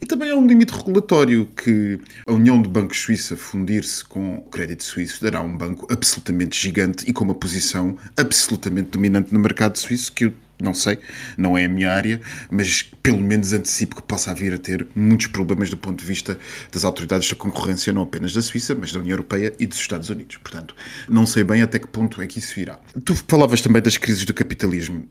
E 0.00 0.06
também 0.06 0.30
há 0.30 0.36
um 0.36 0.46
limite 0.46 0.72
regulatório 1.06 1.46
que 1.46 2.00
a 2.26 2.32
União 2.32 2.60
de 2.60 2.68
Bancos 2.68 3.00
Suíça 3.00 3.36
fundir-se 3.36 4.04
com 4.04 4.38
o 4.38 4.42
crédito 4.42 4.82
suíço 4.82 5.22
dará 5.22 5.40
um 5.40 5.56
banco 5.56 5.86
absolutamente 5.90 6.60
gigante 6.60 7.08
e 7.08 7.12
com 7.12 7.24
uma 7.24 7.34
posição 7.34 7.96
absolutamente 8.16 8.90
dominante 8.90 9.32
no 9.32 9.38
mercado 9.38 9.78
suíço 9.78 10.12
que 10.12 10.26
eu 10.26 10.34
não 10.58 10.72
sei, 10.72 10.98
não 11.36 11.56
é 11.56 11.66
a 11.66 11.68
minha 11.68 11.92
área, 11.92 12.18
mas 12.50 12.82
pelo 13.02 13.20
menos 13.20 13.52
antecipo 13.52 13.96
que 13.96 14.02
possa 14.02 14.34
vir 14.34 14.54
a 14.54 14.58
ter 14.58 14.86
muitos 14.94 15.26
problemas 15.26 15.68
do 15.68 15.76
ponto 15.76 16.00
de 16.00 16.06
vista 16.06 16.38
das 16.72 16.82
autoridades 16.82 17.28
da 17.28 17.36
concorrência, 17.36 17.92
não 17.92 18.02
apenas 18.02 18.32
da 18.32 18.40
Suíça, 18.40 18.74
mas 18.74 18.90
da 18.90 18.98
União 18.98 19.12
Europeia 19.12 19.52
e 19.58 19.66
dos 19.66 19.78
Estados 19.78 20.08
Unidos. 20.08 20.38
Portanto, 20.38 20.74
não 21.10 21.26
sei 21.26 21.44
bem 21.44 21.60
até 21.60 21.78
que 21.78 21.86
ponto 21.86 22.22
é 22.22 22.26
que 22.26 22.38
isso 22.38 22.58
irá. 22.58 22.80
Tu 23.04 23.14
falavas 23.28 23.60
também 23.60 23.82
das 23.82 23.98
crises 23.98 24.24
do 24.24 24.32
capitalismo. 24.32 25.06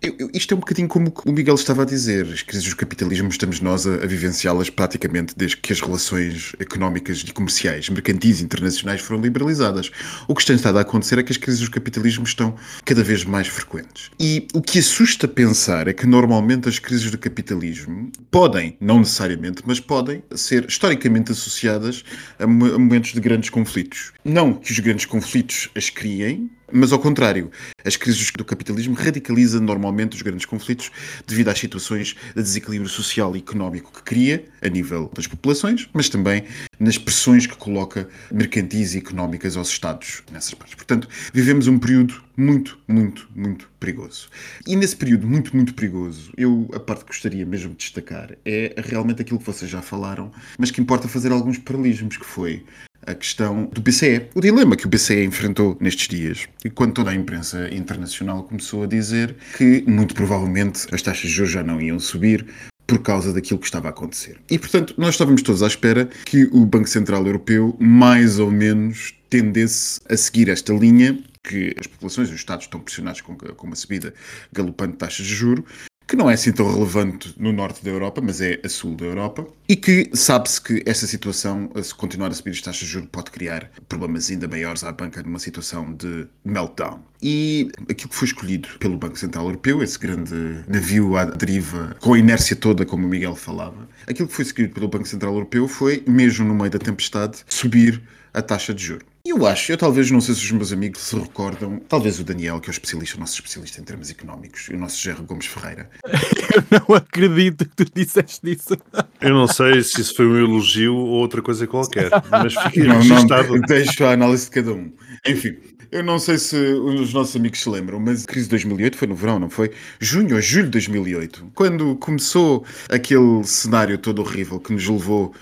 Eu, 0.00 0.14
eu, 0.16 0.30
isto 0.32 0.54
é 0.54 0.56
um 0.56 0.60
bocadinho 0.60 0.86
como 0.86 1.12
o 1.26 1.32
Miguel 1.32 1.56
estava 1.56 1.82
a 1.82 1.84
dizer. 1.84 2.24
As 2.26 2.42
crises 2.42 2.68
do 2.68 2.76
capitalismo 2.76 3.28
estamos 3.28 3.60
nós 3.60 3.84
a, 3.84 3.94
a 3.94 4.06
vivenciá-las 4.06 4.70
praticamente 4.70 5.34
desde 5.36 5.56
que 5.56 5.72
as 5.72 5.80
relações 5.80 6.54
económicas 6.60 7.24
e 7.26 7.32
comerciais, 7.32 7.88
mercantis 7.88 8.40
internacionais 8.40 9.00
foram 9.00 9.20
liberalizadas. 9.20 9.90
O 10.28 10.36
que 10.36 10.40
está 10.40 10.54
estado 10.54 10.78
a 10.78 10.82
acontecer 10.82 11.18
é 11.18 11.22
que 11.24 11.32
as 11.32 11.36
crises 11.36 11.60
do 11.60 11.70
capitalismo 11.70 12.22
estão 12.24 12.54
cada 12.84 13.02
vez 13.02 13.24
mais 13.24 13.48
frequentes. 13.48 14.10
E 14.20 14.46
o 14.54 14.62
que 14.62 14.78
assusta 14.78 15.26
pensar 15.26 15.88
é 15.88 15.92
que 15.92 16.06
normalmente 16.06 16.68
as 16.68 16.78
crises 16.78 17.10
do 17.10 17.18
capitalismo 17.18 18.12
podem, 18.30 18.76
não 18.80 19.00
necessariamente, 19.00 19.62
mas 19.66 19.80
podem 19.80 20.22
ser 20.32 20.66
historicamente 20.68 21.32
associadas 21.32 22.04
a, 22.38 22.44
a 22.44 22.46
momentos 22.46 23.12
de 23.12 23.20
grandes 23.20 23.50
conflitos. 23.50 24.12
Não 24.24 24.54
que 24.54 24.70
os 24.70 24.78
grandes 24.78 25.06
conflitos 25.06 25.68
as 25.74 25.90
criem, 25.90 26.48
mas 26.72 26.92
ao 26.92 26.98
contrário, 26.98 27.50
as 27.84 27.96
crises 27.96 28.30
do 28.32 28.44
capitalismo 28.44 28.94
radicalizam 28.94 29.60
normalmente 29.60 30.16
os 30.16 30.22
grandes 30.22 30.46
conflitos 30.46 30.90
devido 31.26 31.48
às 31.48 31.58
situações 31.58 32.16
de 32.34 32.42
desequilíbrio 32.42 32.90
social 32.90 33.34
e 33.36 33.38
económico 33.38 33.92
que 33.92 34.02
cria 34.02 34.44
a 34.62 34.68
nível 34.68 35.10
das 35.14 35.26
populações, 35.26 35.88
mas 35.92 36.08
também 36.08 36.44
nas 36.78 36.98
pressões 36.98 37.46
que 37.46 37.56
coloca 37.56 38.08
mercantis 38.30 38.94
e 38.94 38.98
económicas 38.98 39.56
aos 39.56 39.68
Estados 39.68 40.22
nessas 40.30 40.54
partes. 40.54 40.74
Portanto, 40.74 41.08
vivemos 41.32 41.66
um 41.66 41.78
período 41.78 42.22
muito, 42.36 42.78
muito, 42.86 43.28
muito 43.34 43.68
perigoso. 43.80 44.28
E 44.66 44.76
nesse 44.76 44.94
período 44.94 45.26
muito, 45.26 45.54
muito 45.56 45.74
perigoso, 45.74 46.32
eu 46.36 46.68
a 46.72 46.78
parte 46.78 47.00
que 47.00 47.08
gostaria 47.08 47.44
mesmo 47.44 47.70
de 47.70 47.78
destacar 47.78 48.36
é 48.44 48.74
realmente 48.78 49.22
aquilo 49.22 49.38
que 49.38 49.46
vocês 49.46 49.70
já 49.70 49.82
falaram, 49.82 50.30
mas 50.56 50.70
que 50.70 50.80
importa 50.80 51.08
fazer 51.08 51.32
alguns 51.32 51.58
paralelismos, 51.58 52.16
que 52.16 52.24
foi 52.24 52.64
a 53.08 53.14
questão 53.14 53.64
do 53.72 53.80
BCE, 53.80 54.28
o 54.34 54.40
dilema 54.40 54.76
que 54.76 54.84
o 54.84 54.88
BCE 54.88 55.24
enfrentou 55.24 55.76
nestes 55.80 56.08
dias, 56.08 56.46
e 56.62 56.68
quando 56.68 56.92
toda 56.92 57.10
a 57.10 57.14
imprensa 57.14 57.68
internacional 57.74 58.44
começou 58.44 58.82
a 58.82 58.86
dizer 58.86 59.34
que 59.56 59.82
muito 59.86 60.14
provavelmente 60.14 60.86
as 60.92 61.00
taxas 61.00 61.30
de 61.30 61.36
juros 61.36 61.52
já 61.52 61.62
não 61.62 61.80
iam 61.80 61.98
subir 61.98 62.46
por 62.86 62.98
causa 63.00 63.32
daquilo 63.32 63.58
que 63.58 63.66
estava 63.66 63.88
a 63.88 63.90
acontecer. 63.90 64.38
E 64.50 64.58
portanto, 64.58 64.94
nós 64.98 65.14
estávamos 65.14 65.42
todos 65.42 65.62
à 65.62 65.66
espera 65.66 66.08
que 66.24 66.44
o 66.52 66.66
Banco 66.66 66.88
Central 66.88 67.26
Europeu 67.26 67.76
mais 67.80 68.38
ou 68.38 68.50
menos 68.50 69.14
tendesse 69.30 70.00
a 70.08 70.16
seguir 70.16 70.48
esta 70.48 70.72
linha 70.72 71.18
que 71.42 71.74
as 71.78 71.86
populações 71.86 72.28
os 72.28 72.34
Estados 72.34 72.66
estão 72.66 72.80
pressionados 72.80 73.22
com, 73.22 73.36
com 73.36 73.66
uma 73.66 73.76
subida 73.76 74.12
galopante 74.52 74.92
de 74.92 74.98
taxas 74.98 75.24
de 75.24 75.34
juro, 75.34 75.64
que 76.08 76.16
não 76.16 76.30
é 76.30 76.34
assim 76.34 76.50
tão 76.50 76.72
relevante 76.72 77.34
no 77.36 77.52
norte 77.52 77.84
da 77.84 77.90
Europa, 77.90 78.22
mas 78.24 78.40
é 78.40 78.58
a 78.64 78.68
sul 78.68 78.96
da 78.96 79.04
Europa, 79.04 79.46
e 79.68 79.76
que 79.76 80.10
sabe-se 80.14 80.58
que 80.58 80.82
esta 80.86 81.06
situação, 81.06 81.70
se 81.82 81.94
continuar 81.94 82.28
a 82.28 82.34
subir 82.34 82.52
as 82.52 82.62
taxas 82.62 82.80
de 82.80 82.86
juros, 82.86 83.10
pode 83.12 83.30
criar 83.30 83.70
problemas 83.86 84.30
ainda 84.30 84.48
maiores 84.48 84.82
à 84.82 84.90
banca 84.90 85.22
numa 85.22 85.38
situação 85.38 85.92
de 85.92 86.26
meltdown. 86.42 87.00
E 87.20 87.68
aquilo 87.90 88.08
que 88.08 88.16
foi 88.16 88.26
escolhido 88.26 88.68
pelo 88.78 88.96
Banco 88.96 89.18
Central 89.18 89.44
Europeu, 89.44 89.82
esse 89.82 89.98
grande 89.98 90.64
navio 90.66 91.14
à 91.16 91.26
deriva, 91.26 91.94
com 92.00 92.14
a 92.14 92.18
inércia 92.18 92.56
toda, 92.56 92.86
como 92.86 93.06
o 93.06 93.10
Miguel 93.10 93.36
falava, 93.36 93.86
aquilo 94.06 94.28
que 94.28 94.34
foi 94.34 94.46
escolhido 94.46 94.72
pelo 94.72 94.88
Banco 94.88 95.06
Central 95.06 95.34
Europeu 95.34 95.68
foi, 95.68 96.02
mesmo 96.06 96.46
no 96.46 96.54
meio 96.54 96.70
da 96.70 96.78
tempestade, 96.78 97.44
subir 97.46 98.00
a 98.38 98.42
taxa 98.42 98.72
de 98.72 98.82
juros. 98.84 99.06
Eu 99.26 99.46
acho, 99.46 99.72
eu 99.72 99.76
talvez, 99.76 100.10
não 100.10 100.20
sei 100.20 100.34
se 100.34 100.44
os 100.44 100.50
meus 100.52 100.72
amigos 100.72 101.02
se 101.02 101.14
recordam, 101.14 101.80
talvez 101.88 102.18
o 102.18 102.24
Daniel, 102.24 102.60
que 102.60 102.68
é 102.68 102.70
o 102.70 102.72
especialista, 102.72 103.16
o 103.16 103.20
nosso 103.20 103.34
especialista 103.34 103.80
em 103.80 103.84
termos 103.84 104.10
económicos, 104.10 104.68
e 104.70 104.74
o 104.74 104.78
nosso 104.78 104.98
Gerro 104.98 105.24
Gomes 105.24 105.46
Ferreira. 105.46 105.90
Eu 106.54 106.64
não 106.70 106.96
acredito 106.96 107.66
que 107.68 107.84
tu 107.84 107.92
disseste 107.94 108.50
isso. 108.50 108.76
Eu 109.20 109.34
não 109.34 109.46
sei 109.46 109.82
se 109.82 110.00
isso 110.00 110.14
foi 110.14 110.26
um 110.26 110.38
elogio 110.38 110.94
ou 110.94 111.08
outra 111.08 111.42
coisa 111.42 111.66
qualquer, 111.66 112.10
mas 112.30 112.54
fiquei 112.54 112.84
não, 112.84 113.02
não, 113.04 113.60
deixo 113.60 114.04
a 114.04 114.12
análise 114.12 114.46
de 114.46 114.50
cada 114.50 114.72
um. 114.72 114.90
Enfim, 115.26 115.56
Eu 115.90 116.02
não 116.02 116.18
sei 116.18 116.36
se 116.36 116.56
os 116.56 117.14
nossos 117.14 117.34
amigos 117.34 117.60
se 117.60 117.68
lembram, 117.68 117.98
mas 117.98 118.24
a 118.24 118.26
crise 118.26 118.44
de 118.44 118.50
2008 118.50 118.96
foi 118.96 119.08
no 119.08 119.14
verão, 119.14 119.38
não 119.38 119.48
foi? 119.48 119.70
Junho 119.98 120.36
ou 120.36 120.40
julho 120.40 120.66
de 120.66 120.70
2008, 120.72 121.52
quando 121.54 121.96
começou 121.96 122.64
aquele 122.90 123.42
cenário 123.44 123.96
todo 123.96 124.20
horrível 124.20 124.60
que 124.60 124.72
nos 124.72 124.86
levou 124.86 125.34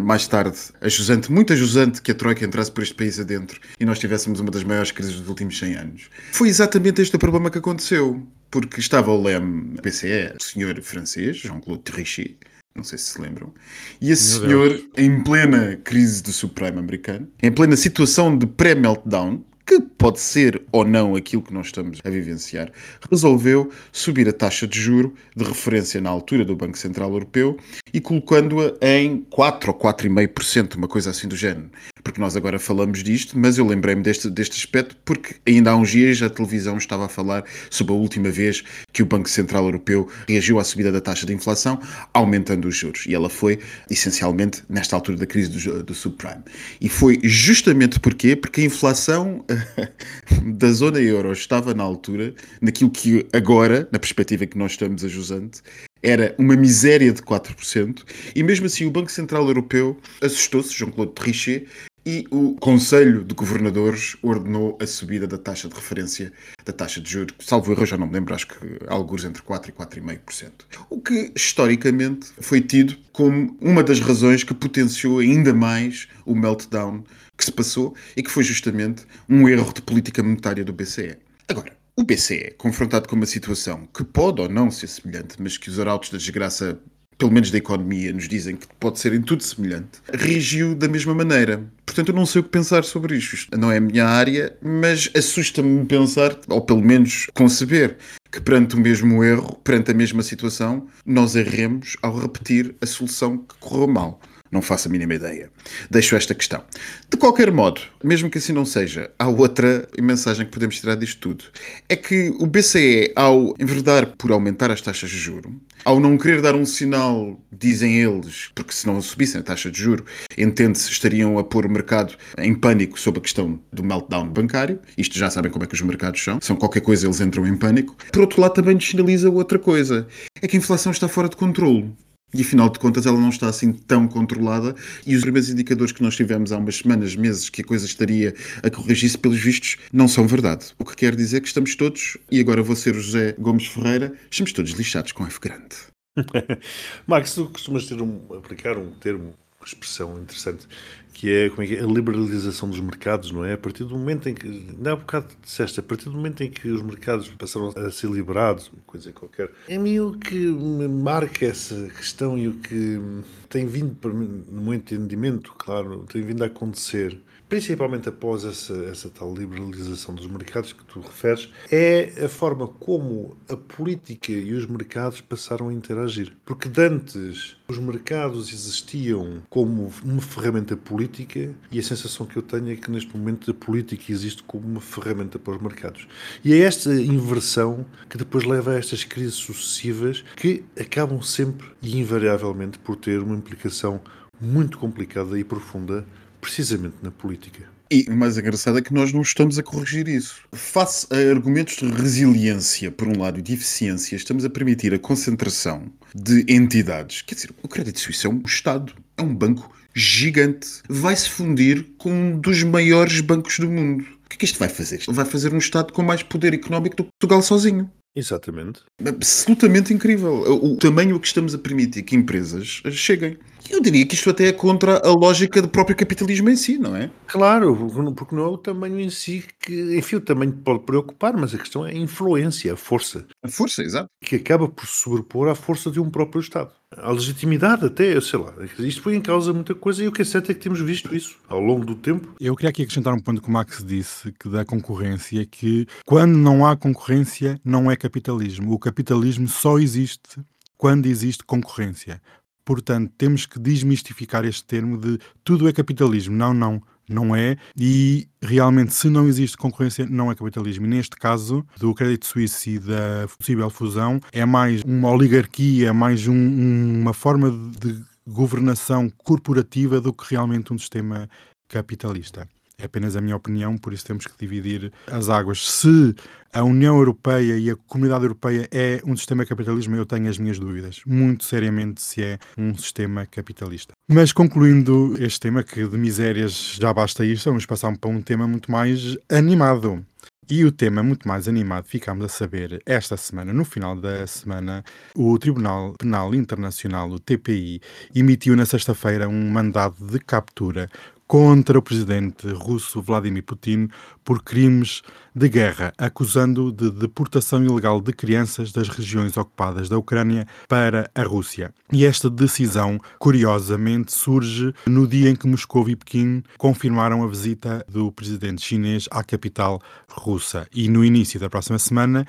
mais 0.00 0.26
tarde 0.26 0.56
a 0.80 0.88
jusante, 0.88 1.30
muito 1.30 1.52
a 1.52 1.56
jusante 1.56 2.00
que 2.00 2.12
a 2.12 2.14
Troika 2.14 2.44
entrasse 2.44 2.70
por 2.70 2.82
este 2.82 2.94
país 2.94 3.18
adentro 3.18 3.60
e 3.80 3.84
nós 3.84 3.98
tivéssemos 3.98 4.40
uma 4.40 4.50
das 4.50 4.62
maiores 4.64 4.92
crises 4.92 5.16
dos 5.16 5.28
últimos 5.28 5.58
100 5.58 5.74
anos. 5.74 6.10
Foi 6.32 6.48
exatamente 6.48 7.02
este 7.02 7.16
o 7.16 7.18
problema 7.18 7.50
que 7.50 7.58
aconteceu, 7.58 8.26
porque 8.50 8.80
estava 8.80 9.10
o 9.10 9.22
leme 9.22 9.80
PCE, 9.80 10.34
o 10.38 10.42
senhor 10.42 10.80
francês, 10.82 11.38
Jean-Claude 11.38 11.82
Trichet, 11.82 12.36
não 12.74 12.84
sei 12.84 12.98
se 12.98 13.04
se 13.04 13.20
lembram. 13.20 13.52
E 14.00 14.10
esse 14.10 14.40
Meu 14.40 14.48
senhor, 14.48 14.84
em 14.96 15.22
plena 15.22 15.76
crise 15.82 16.22
do 16.22 16.32
subprime 16.32 16.78
americano, 16.78 17.28
em 17.42 17.52
plena 17.52 17.76
situação 17.76 18.36
de 18.36 18.46
pré-meltdown, 18.46 19.44
que 19.80 19.88
pode 19.96 20.20
ser 20.20 20.62
ou 20.70 20.84
não 20.84 21.14
aquilo 21.16 21.42
que 21.42 21.52
nós 21.52 21.66
estamos 21.66 21.98
a 22.04 22.10
vivenciar, 22.10 22.70
resolveu 23.10 23.70
subir 23.90 24.28
a 24.28 24.32
taxa 24.32 24.66
de 24.66 24.78
juro 24.78 25.14
de 25.34 25.44
referência 25.44 26.00
na 26.00 26.10
altura 26.10 26.44
do 26.44 26.56
Banco 26.56 26.76
Central 26.76 27.10
Europeu 27.12 27.56
e 27.92 28.00
colocando-a 28.00 28.74
em 28.86 29.18
4 29.30 29.70
ou 29.70 29.78
4,5%, 29.78 30.76
uma 30.76 30.88
coisa 30.88 31.10
assim 31.10 31.28
do 31.28 31.36
género. 31.36 31.70
Porque 32.02 32.20
nós 32.20 32.36
agora 32.36 32.58
falamos 32.58 33.02
disto, 33.02 33.38
mas 33.38 33.58
eu 33.58 33.66
lembrei-me 33.66 34.02
deste, 34.02 34.28
deste 34.28 34.58
aspecto 34.58 34.96
porque 35.04 35.36
ainda 35.46 35.70
há 35.70 35.76
uns 35.76 35.90
dias 35.90 36.20
a 36.20 36.28
televisão 36.28 36.76
estava 36.76 37.06
a 37.06 37.08
falar 37.08 37.44
sobre 37.70 37.92
a 37.92 37.96
última 37.96 38.30
vez 38.30 38.64
que 38.92 39.02
o 39.02 39.06
Banco 39.06 39.28
Central 39.28 39.64
Europeu 39.64 40.08
reagiu 40.28 40.58
à 40.58 40.64
subida 40.64 40.90
da 40.90 41.00
taxa 41.00 41.24
de 41.24 41.32
inflação, 41.32 41.80
aumentando 42.12 42.66
os 42.66 42.76
juros. 42.76 43.06
E 43.06 43.14
ela 43.14 43.28
foi, 43.28 43.60
essencialmente, 43.88 44.64
nesta 44.68 44.96
altura 44.96 45.18
da 45.18 45.26
crise 45.26 45.50
do, 45.50 45.82
do 45.82 45.94
subprime. 45.94 46.42
E 46.80 46.88
foi 46.88 47.20
justamente 47.22 48.00
porquê? 48.00 48.34
Porque 48.34 48.62
a 48.62 48.64
inflação 48.64 49.44
da 50.58 50.72
zona 50.72 51.00
euro 51.00 51.32
estava 51.32 51.74
na 51.74 51.82
altura, 51.82 52.34
naquilo 52.60 52.90
que 52.90 53.26
agora, 53.32 53.88
na 53.92 53.98
perspectiva 53.98 54.46
que 54.46 54.58
nós 54.58 54.72
estamos 54.72 55.04
a 55.04 55.08
jusante, 55.08 55.62
era 56.02 56.34
uma 56.38 56.56
miséria 56.56 57.12
de 57.12 57.22
4%, 57.22 58.02
e 58.34 58.42
mesmo 58.42 58.66
assim 58.66 58.84
o 58.84 58.90
Banco 58.90 59.10
Central 59.10 59.46
Europeu 59.46 59.96
assustou-se, 60.20 60.76
Jean-Claude 60.76 61.12
Trichet, 61.12 61.66
e 62.04 62.26
o 62.30 62.54
Conselho 62.56 63.24
de 63.24 63.34
Governadores 63.34 64.16
ordenou 64.22 64.76
a 64.80 64.86
subida 64.86 65.26
da 65.26 65.38
taxa 65.38 65.68
de 65.68 65.74
referência 65.74 66.32
da 66.64 66.72
taxa 66.72 67.00
de 67.00 67.10
juros, 67.10 67.34
salvo 67.40 67.72
erro, 67.72 67.86
já 67.86 67.96
não 67.96 68.06
me 68.06 68.14
lembro, 68.14 68.34
acho 68.34 68.48
que 68.48 68.56
alguns 68.88 69.24
entre 69.24 69.42
4% 69.42 69.68
e 69.68 69.72
4,5%. 69.72 70.50
O 70.90 71.00
que, 71.00 71.32
historicamente, 71.34 72.28
foi 72.40 72.60
tido 72.60 72.96
como 73.12 73.56
uma 73.60 73.82
das 73.82 74.00
razões 74.00 74.42
que 74.42 74.54
potenciou 74.54 75.20
ainda 75.20 75.54
mais 75.54 76.08
o 76.26 76.34
meltdown 76.34 77.04
que 77.36 77.44
se 77.44 77.52
passou 77.52 77.94
e 78.16 78.22
que 78.22 78.30
foi 78.30 78.42
justamente 78.42 79.04
um 79.28 79.48
erro 79.48 79.72
de 79.72 79.82
política 79.82 80.22
monetária 80.22 80.64
do 80.64 80.72
BCE. 80.72 81.16
Agora, 81.48 81.72
o 81.94 82.04
BCE, 82.04 82.54
confrontado 82.56 83.08
com 83.08 83.16
uma 83.16 83.26
situação 83.26 83.86
que 83.94 84.02
pode 84.02 84.40
ou 84.40 84.48
não 84.48 84.70
ser 84.70 84.86
semelhante, 84.86 85.36
mas 85.38 85.58
que 85.58 85.68
os 85.68 85.78
arautos 85.78 86.10
da 86.10 86.18
desgraça 86.18 86.80
pelo 87.18 87.32
menos 87.32 87.50
da 87.50 87.58
economia, 87.58 88.12
nos 88.12 88.28
dizem 88.28 88.56
que 88.56 88.66
pode 88.80 88.98
ser 88.98 89.12
em 89.12 89.22
tudo 89.22 89.42
semelhante, 89.42 90.00
reagiu 90.12 90.74
da 90.74 90.88
mesma 90.88 91.14
maneira. 91.14 91.64
Portanto, 91.86 92.08
eu 92.08 92.14
não 92.14 92.26
sei 92.26 92.40
o 92.40 92.44
que 92.44 92.50
pensar 92.50 92.84
sobre 92.84 93.16
isto. 93.16 93.56
Não 93.56 93.70
é 93.70 93.76
a 93.76 93.80
minha 93.80 94.06
área, 94.06 94.56
mas 94.62 95.10
assusta-me 95.16 95.84
pensar, 95.84 96.36
ou 96.48 96.60
pelo 96.60 96.82
menos 96.82 97.26
conceber, 97.34 97.96
que 98.30 98.40
perante 98.40 98.74
o 98.74 98.78
mesmo 98.78 99.22
erro, 99.22 99.60
perante 99.62 99.90
a 99.90 99.94
mesma 99.94 100.22
situação, 100.22 100.86
nós 101.04 101.36
erremos 101.36 101.96
ao 102.00 102.18
repetir 102.18 102.74
a 102.80 102.86
solução 102.86 103.38
que 103.38 103.54
correu 103.60 103.86
mal. 103.86 104.20
Não 104.52 104.60
faço 104.60 104.86
a 104.86 104.90
mínima 104.90 105.14
ideia. 105.14 105.50
Deixo 105.90 106.14
esta 106.14 106.34
questão. 106.34 106.62
De 107.10 107.16
qualquer 107.16 107.50
modo, 107.50 107.80
mesmo 108.04 108.28
que 108.28 108.36
assim 108.36 108.52
não 108.52 108.66
seja, 108.66 109.10
há 109.18 109.26
outra 109.26 109.88
mensagem 109.98 110.44
que 110.44 110.52
podemos 110.52 110.78
tirar 110.78 110.94
disto 110.94 111.18
tudo. 111.18 111.44
É 111.88 111.96
que 111.96 112.34
o 112.38 112.44
BCE, 112.44 113.12
ao 113.16 113.54
enverdar 113.58 114.08
por 114.18 114.30
aumentar 114.30 114.70
as 114.70 114.82
taxas 114.82 115.08
de 115.08 115.16
juro, 115.16 115.58
ao 115.86 115.98
não 115.98 116.18
querer 116.18 116.42
dar 116.42 116.54
um 116.54 116.66
sinal, 116.66 117.40
dizem 117.50 117.98
eles, 117.98 118.50
porque 118.54 118.74
se 118.74 118.86
não 118.86 119.00
subissem 119.00 119.40
a 119.40 119.42
taxa 119.42 119.70
de 119.70 119.80
juro, 119.80 120.04
entende-se, 120.36 120.90
estariam 120.90 121.38
a 121.38 121.44
pôr 121.44 121.64
o 121.64 121.70
mercado 121.70 122.14
em 122.36 122.54
pânico 122.54 123.00
sobre 123.00 123.20
a 123.20 123.22
questão 123.22 123.58
do 123.72 123.82
meltdown 123.82 124.28
bancário. 124.28 124.78
Isto 124.98 125.18
já 125.18 125.30
sabem 125.30 125.50
como 125.50 125.64
é 125.64 125.66
que 125.66 125.74
os 125.74 125.80
mercados 125.80 126.22
são. 126.22 126.38
São 126.42 126.56
qualquer 126.56 126.80
coisa, 126.80 127.06
eles 127.06 127.22
entram 127.22 127.46
em 127.46 127.56
pânico. 127.56 127.96
Por 128.12 128.20
outro 128.20 128.40
lado, 128.40 128.52
também 128.52 128.74
nos 128.74 128.86
sinaliza 128.86 129.30
outra 129.30 129.58
coisa. 129.58 130.06
É 130.42 130.46
que 130.46 130.56
a 130.56 130.60
inflação 130.60 130.92
está 130.92 131.08
fora 131.08 131.28
de 131.28 131.36
controle. 131.36 131.90
E 132.34 132.40
afinal 132.40 132.70
de 132.70 132.78
contas 132.78 133.06
ela 133.06 133.18
não 133.18 133.28
está 133.28 133.48
assim 133.48 133.72
tão 133.72 134.08
controlada 134.08 134.74
e 135.06 135.14
os 135.14 135.22
primeiros 135.22 135.50
indicadores 135.50 135.92
que 135.92 136.02
nós 136.02 136.16
tivemos 136.16 136.52
há 136.52 136.58
umas 136.58 136.76
semanas, 136.76 137.14
meses, 137.14 137.50
que 137.50 137.62
a 137.62 137.64
coisa 137.64 137.84
estaria 137.84 138.34
a 138.62 138.70
corrigir-se 138.70 139.18
pelos 139.18 139.38
vistos, 139.38 139.76
não 139.92 140.08
são 140.08 140.26
verdade. 140.26 140.66
O 140.78 140.84
que 140.84 140.96
quer 140.96 141.14
dizer 141.14 141.40
que 141.40 141.48
estamos 141.48 141.76
todos, 141.76 142.16
e 142.30 142.40
agora 142.40 142.62
vou 142.62 142.76
ser 142.76 142.96
o 142.96 143.00
José 143.00 143.34
Gomes 143.38 143.66
Ferreira, 143.66 144.14
estamos 144.30 144.52
todos 144.52 144.72
lixados 144.72 145.12
com 145.12 145.26
F 145.26 145.38
grande. 145.40 145.76
Max, 147.06 147.34
tu 147.34 147.46
costumas 147.46 147.86
ter 147.86 148.00
um, 148.00 148.20
aplicar 148.36 148.76
um 148.76 148.90
termo, 148.92 149.34
uma 149.58 149.66
expressão 149.66 150.18
interessante, 150.20 150.66
que 151.12 151.30
é, 151.30 151.50
como 151.50 151.62
é, 151.62 151.66
que 151.66 151.76
é 151.76 151.80
a 151.80 151.86
liberalização 151.86 152.68
dos 152.68 152.80
mercados, 152.80 153.30
não 153.30 153.44
é? 153.44 153.52
A 153.52 153.58
partir 153.58 153.84
do 153.84 153.96
momento 153.96 154.28
em 154.28 154.34
que, 154.34 154.74
não 154.78 154.92
há 154.92 154.96
bocado 154.96 155.28
disseste, 155.42 155.80
a 155.80 155.82
partir 155.82 156.06
do 156.06 156.12
momento 156.12 156.42
em 156.42 156.50
que 156.50 156.68
os 156.68 156.82
mercados 156.82 157.28
passaram 157.28 157.72
a 157.76 157.90
ser 157.90 158.10
liberados, 158.10 158.70
coisa 158.86 159.12
qualquer, 159.12 159.50
é 159.68 159.78
mim 159.78 159.98
o 160.00 160.12
que 160.12 160.36
me 160.36 160.88
marca 160.88 161.46
essa 161.46 161.88
questão 161.90 162.38
e 162.38 162.48
o 162.48 162.54
que 162.54 163.00
tem 163.48 163.66
vindo, 163.66 163.94
para 163.94 164.12
mim, 164.12 164.44
no 164.48 164.62
meu 164.62 164.74
entendimento, 164.74 165.52
claro, 165.56 166.04
tem 166.10 166.22
vindo 166.22 166.42
a 166.42 166.46
acontecer 166.46 167.18
principalmente 167.52 168.08
após 168.08 168.46
essa, 168.46 168.72
essa 168.86 169.10
tal 169.10 169.34
liberalização 169.34 170.14
dos 170.14 170.26
mercados 170.26 170.72
que 170.72 170.82
tu 170.86 171.00
referes, 171.00 171.50
é 171.70 172.24
a 172.24 172.26
forma 172.26 172.66
como 172.66 173.36
a 173.46 173.54
política 173.54 174.32
e 174.32 174.54
os 174.54 174.64
mercados 174.64 175.20
passaram 175.20 175.68
a 175.68 175.74
interagir. 175.74 176.32
Porque 176.46 176.70
antes 176.80 177.54
os 177.68 177.76
mercados 177.76 178.50
existiam 178.50 179.42
como 179.50 179.92
uma 180.02 180.22
ferramenta 180.22 180.78
política 180.78 181.54
e 181.70 181.78
a 181.78 181.82
sensação 181.82 182.24
que 182.24 182.38
eu 182.38 182.42
tenho 182.42 182.72
é 182.72 182.76
que 182.76 182.90
neste 182.90 183.14
momento 183.14 183.50
a 183.50 183.54
política 183.54 184.10
existe 184.10 184.42
como 184.44 184.66
uma 184.66 184.80
ferramenta 184.80 185.38
para 185.38 185.54
os 185.54 185.60
mercados. 185.60 186.08
E 186.42 186.54
é 186.54 186.60
esta 186.60 186.90
inversão 186.94 187.84
que 188.08 188.16
depois 188.16 188.44
leva 188.44 188.70
a 188.70 188.78
estas 188.78 189.04
crises 189.04 189.34
sucessivas 189.34 190.24
que 190.36 190.64
acabam 190.80 191.20
sempre 191.20 191.66
e 191.82 192.00
invariavelmente 192.00 192.78
por 192.78 192.96
ter 192.96 193.20
uma 193.20 193.36
implicação 193.36 194.00
muito 194.40 194.78
complicada 194.78 195.38
e 195.38 195.44
profunda 195.44 196.06
precisamente 196.42 196.96
na 197.00 197.10
política. 197.10 197.70
E 197.90 198.04
o 198.08 198.16
mais 198.16 198.36
engraçado 198.36 198.78
é 198.78 198.82
que 198.82 198.92
nós 198.92 199.12
não 199.12 199.22
estamos 199.22 199.58
a 199.58 199.62
corrigir 199.62 200.08
isso. 200.08 200.40
Face 200.52 201.06
a 201.10 201.16
argumentos 201.30 201.76
de 201.76 201.86
resiliência, 201.86 202.90
por 202.90 203.06
um 203.06 203.20
lado, 203.20 203.38
e 203.38 203.42
de 203.42 203.52
eficiência, 203.52 204.16
estamos 204.16 204.44
a 204.44 204.50
permitir 204.50 204.92
a 204.92 204.98
concentração 204.98 205.84
de 206.14 206.44
entidades. 206.48 207.22
Quer 207.22 207.34
dizer, 207.36 207.50
o 207.62 207.68
Crédito 207.68 208.00
Suíço 208.00 208.26
é 208.26 208.30
um 208.30 208.42
Estado, 208.44 208.92
é 209.16 209.22
um 209.22 209.34
banco 209.34 209.70
gigante. 209.94 210.68
Vai 210.88 211.14
se 211.14 211.28
fundir 211.28 211.86
com 211.96 212.10
um 212.10 212.40
dos 212.40 212.62
maiores 212.64 213.20
bancos 213.20 213.58
do 213.58 213.70
mundo. 213.70 214.04
O 214.24 214.28
que 214.28 214.36
é 214.36 214.38
que 214.38 214.44
isto 214.46 214.58
vai 214.58 214.68
fazer? 214.68 215.02
Vai 215.08 215.24
fazer 215.24 215.52
um 215.54 215.58
Estado 215.58 215.92
com 215.92 216.02
mais 216.02 216.22
poder 216.22 216.54
económico 216.54 216.96
do 216.96 217.04
que 217.04 217.10
Portugal 217.20 217.42
sozinho. 217.42 217.90
Exatamente. 218.16 218.80
Absolutamente 219.06 219.92
incrível. 219.92 220.42
O 220.62 220.76
tamanho 220.76 221.16
a 221.16 221.20
que 221.20 221.26
estamos 221.26 221.54
a 221.54 221.58
permitir 221.58 222.02
que 222.02 222.16
empresas 222.16 222.82
cheguem. 222.90 223.38
Eu 223.72 223.80
diria 223.80 224.04
que 224.04 224.14
isto 224.14 224.28
até 224.28 224.48
é 224.48 224.52
contra 224.52 224.98
a 224.98 225.10
lógica 225.12 225.62
do 225.62 225.66
próprio 225.66 225.96
capitalismo 225.96 226.50
em 226.50 226.56
si, 226.56 226.76
não 226.76 226.94
é? 226.94 227.10
Claro, 227.26 227.74
porque 228.14 228.34
não 228.34 228.44
é 228.44 228.48
o 228.48 228.58
tamanho 228.58 229.00
em 229.00 229.08
si 229.08 229.42
que, 229.58 229.96
enfim, 229.96 230.16
o 230.16 230.20
tamanho 230.20 230.52
pode 230.52 230.80
preocupar, 230.80 231.34
mas 231.34 231.54
a 231.54 231.58
questão 231.58 231.86
é 231.86 231.90
a 231.90 231.96
influência, 231.96 232.74
a 232.74 232.76
força. 232.76 233.26
A 233.42 233.48
força, 233.48 233.82
exato. 233.82 234.10
Que 234.20 234.36
acaba 234.36 234.68
por 234.68 234.86
se 234.86 235.02
sobrepor 235.02 235.48
à 235.48 235.54
força 235.54 235.90
de 235.90 235.98
um 235.98 236.10
próprio 236.10 236.42
Estado. 236.42 236.70
A 236.94 237.10
legitimidade 237.12 237.86
até, 237.86 238.20
sei 238.20 238.38
lá, 238.38 238.52
isto 238.78 239.02
põe 239.02 239.16
em 239.16 239.22
causa 239.22 239.54
muita 239.54 239.74
coisa 239.74 240.04
e 240.04 240.08
o 240.08 240.12
que 240.12 240.20
é 240.20 240.24
certo 240.26 240.50
é 240.50 240.54
que 240.54 240.60
temos 240.60 240.80
visto 240.80 241.14
isso 241.16 241.38
ao 241.48 241.58
longo 241.58 241.86
do 241.86 241.94
tempo. 241.94 242.34
Eu 242.38 242.54
queria 242.54 242.68
aqui 242.68 242.82
acrescentar 242.82 243.14
um 243.14 243.20
ponto 243.20 243.40
que 243.40 243.48
o 243.48 243.52
Max 243.52 243.82
disse, 243.82 244.30
que 244.32 244.50
da 244.50 244.66
concorrência, 244.66 245.46
que 245.46 245.86
quando 246.04 246.36
não 246.36 246.66
há 246.66 246.76
concorrência 246.76 247.58
não 247.64 247.90
é 247.90 247.96
capitalismo. 247.96 248.74
O 248.74 248.78
capitalismo 248.78 249.48
só 249.48 249.78
existe 249.78 250.42
quando 250.76 251.06
existe 251.06 251.44
concorrência. 251.44 252.20
Portanto, 252.64 253.12
temos 253.18 253.46
que 253.46 253.58
desmistificar 253.58 254.44
este 254.44 254.64
termo 254.64 254.96
de 254.96 255.18
tudo 255.44 255.68
é 255.68 255.72
capitalismo. 255.72 256.34
Não, 256.34 256.54
não, 256.54 256.82
não 257.08 257.34
é. 257.34 257.56
E 257.76 258.28
realmente, 258.40 258.94
se 258.94 259.08
não 259.08 259.26
existe 259.26 259.56
concorrência, 259.56 260.06
não 260.06 260.30
é 260.30 260.34
capitalismo. 260.34 260.86
E 260.86 260.88
neste 260.88 261.16
caso, 261.16 261.64
do 261.78 261.94
crédito 261.94 262.26
suíço 262.26 262.70
e 262.70 262.78
da 262.78 263.26
possível 263.38 263.68
fusão, 263.70 264.20
é 264.32 264.44
mais 264.44 264.82
uma 264.82 265.10
oligarquia, 265.10 265.88
é 265.88 265.92
mais 265.92 266.26
um, 266.26 267.00
uma 267.00 267.12
forma 267.12 267.50
de 267.50 268.02
governação 268.26 269.10
corporativa 269.10 270.00
do 270.00 270.12
que 270.12 270.24
realmente 270.30 270.72
um 270.72 270.78
sistema 270.78 271.28
capitalista. 271.68 272.48
É 272.78 272.84
apenas 272.84 273.16
a 273.16 273.20
minha 273.20 273.36
opinião, 273.36 273.76
por 273.76 273.92
isso 273.92 274.04
temos 274.04 274.26
que 274.26 274.38
dividir 274.38 274.92
as 275.06 275.28
águas. 275.28 275.70
Se 275.70 276.14
a 276.52 276.62
União 276.62 276.96
Europeia 276.96 277.56
e 277.56 277.70
a 277.70 277.76
Comunidade 277.76 278.24
Europeia 278.24 278.68
é 278.70 279.00
um 279.06 279.16
sistema 279.16 279.46
capitalismo, 279.46 279.96
eu 279.96 280.04
tenho 280.04 280.28
as 280.28 280.36
minhas 280.36 280.58
dúvidas, 280.58 281.00
muito 281.06 281.44
seriamente, 281.44 282.02
se 282.02 282.22
é 282.22 282.38
um 282.58 282.76
sistema 282.76 283.24
capitalista. 283.26 283.92
Mas 284.08 284.32
concluindo 284.32 285.14
este 285.18 285.40
tema, 285.40 285.62
que 285.62 285.86
de 285.86 285.96
misérias 285.96 286.76
já 286.78 286.92
basta 286.92 287.24
isto, 287.24 287.48
vamos 287.48 287.64
passar 287.64 287.96
para 287.96 288.10
um 288.10 288.20
tema 288.20 288.46
muito 288.46 288.70
mais 288.70 289.16
animado. 289.30 290.04
E 290.50 290.64
o 290.64 290.72
tema 290.72 291.02
muito 291.02 291.26
mais 291.26 291.48
animado 291.48 291.86
ficámos 291.86 292.24
a 292.24 292.28
saber 292.28 292.82
esta 292.84 293.16
semana, 293.16 293.52
no 293.52 293.64
final 293.64 293.96
da 293.96 294.26
semana, 294.26 294.84
o 295.14 295.38
Tribunal 295.38 295.94
Penal 295.98 296.34
Internacional, 296.34 297.08
o 297.08 297.18
TPI, 297.18 297.80
emitiu 298.14 298.54
na 298.56 298.66
sexta-feira 298.66 299.28
um 299.28 299.50
mandado 299.50 300.04
de 300.04 300.18
captura 300.18 300.90
contra 301.32 301.78
o 301.78 301.82
presidente 301.82 302.46
russo 302.48 303.00
Vladimir 303.00 303.42
Putin 303.42 303.88
por 304.22 304.42
crimes 304.42 305.00
de 305.34 305.48
guerra, 305.48 305.90
acusando-o 305.96 306.70
de 306.70 306.90
deportação 306.90 307.64
ilegal 307.64 308.02
de 308.02 308.12
crianças 308.12 308.70
das 308.70 308.90
regiões 308.90 309.34
ocupadas 309.38 309.88
da 309.88 309.96
Ucrânia 309.96 310.46
para 310.68 311.10
a 311.14 311.22
Rússia. 311.22 311.72
E 311.90 312.04
esta 312.04 312.28
decisão, 312.28 313.00
curiosamente, 313.18 314.12
surge 314.12 314.74
no 314.86 315.06
dia 315.06 315.30
em 315.30 315.34
que 315.34 315.48
Moscou 315.48 315.88
e 315.88 315.96
Pequim 315.96 316.42
confirmaram 316.58 317.24
a 317.24 317.26
visita 317.26 317.82
do 317.88 318.12
presidente 318.12 318.60
chinês 318.60 319.08
à 319.10 319.24
capital 319.24 319.80
russa. 320.10 320.66
E 320.70 320.86
no 320.86 321.02
início 321.02 321.40
da 321.40 321.48
próxima 321.48 321.78
semana, 321.78 322.26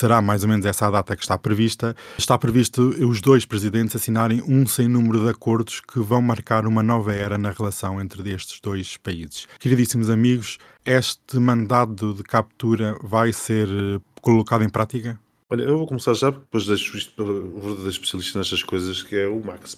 será 0.00 0.22
mais 0.22 0.42
ou 0.42 0.48
menos 0.48 0.64
essa 0.64 0.86
a 0.86 0.90
data 0.90 1.14
que 1.14 1.22
está 1.22 1.36
prevista. 1.36 1.94
Está 2.16 2.38
previsto 2.38 2.88
os 3.06 3.20
dois 3.20 3.44
presidentes 3.44 3.94
assinarem 3.94 4.42
um 4.48 4.66
sem 4.66 4.88
número 4.88 5.24
de 5.24 5.28
acordos 5.28 5.80
que 5.80 6.00
vão 6.00 6.22
marcar 6.22 6.66
uma 6.66 6.82
nova 6.82 7.12
era 7.12 7.36
na 7.36 7.50
relação 7.50 8.00
entre 8.00 8.28
estes 8.30 8.60
dois 8.60 8.96
países. 8.96 9.46
Queridíssimos 9.58 10.08
amigos, 10.08 10.56
este 10.86 11.38
mandado 11.38 12.14
de 12.14 12.22
captura 12.22 12.96
vai 13.02 13.30
ser 13.32 13.68
eh, 13.68 14.00
colocado 14.22 14.64
em 14.64 14.70
prática? 14.70 15.20
Olha, 15.50 15.64
eu 15.64 15.76
vou 15.76 15.86
começar 15.86 16.14
já, 16.14 16.30
depois 16.30 16.64
deixo 16.64 16.96
isto 16.96 17.12
para 17.14 17.24
o 17.24 17.60
verdadeiro 17.60 17.90
especialista 17.90 18.38
nestas 18.38 18.62
coisas, 18.62 19.02
que 19.02 19.16
é 19.16 19.26
o 19.26 19.44
Max. 19.44 19.76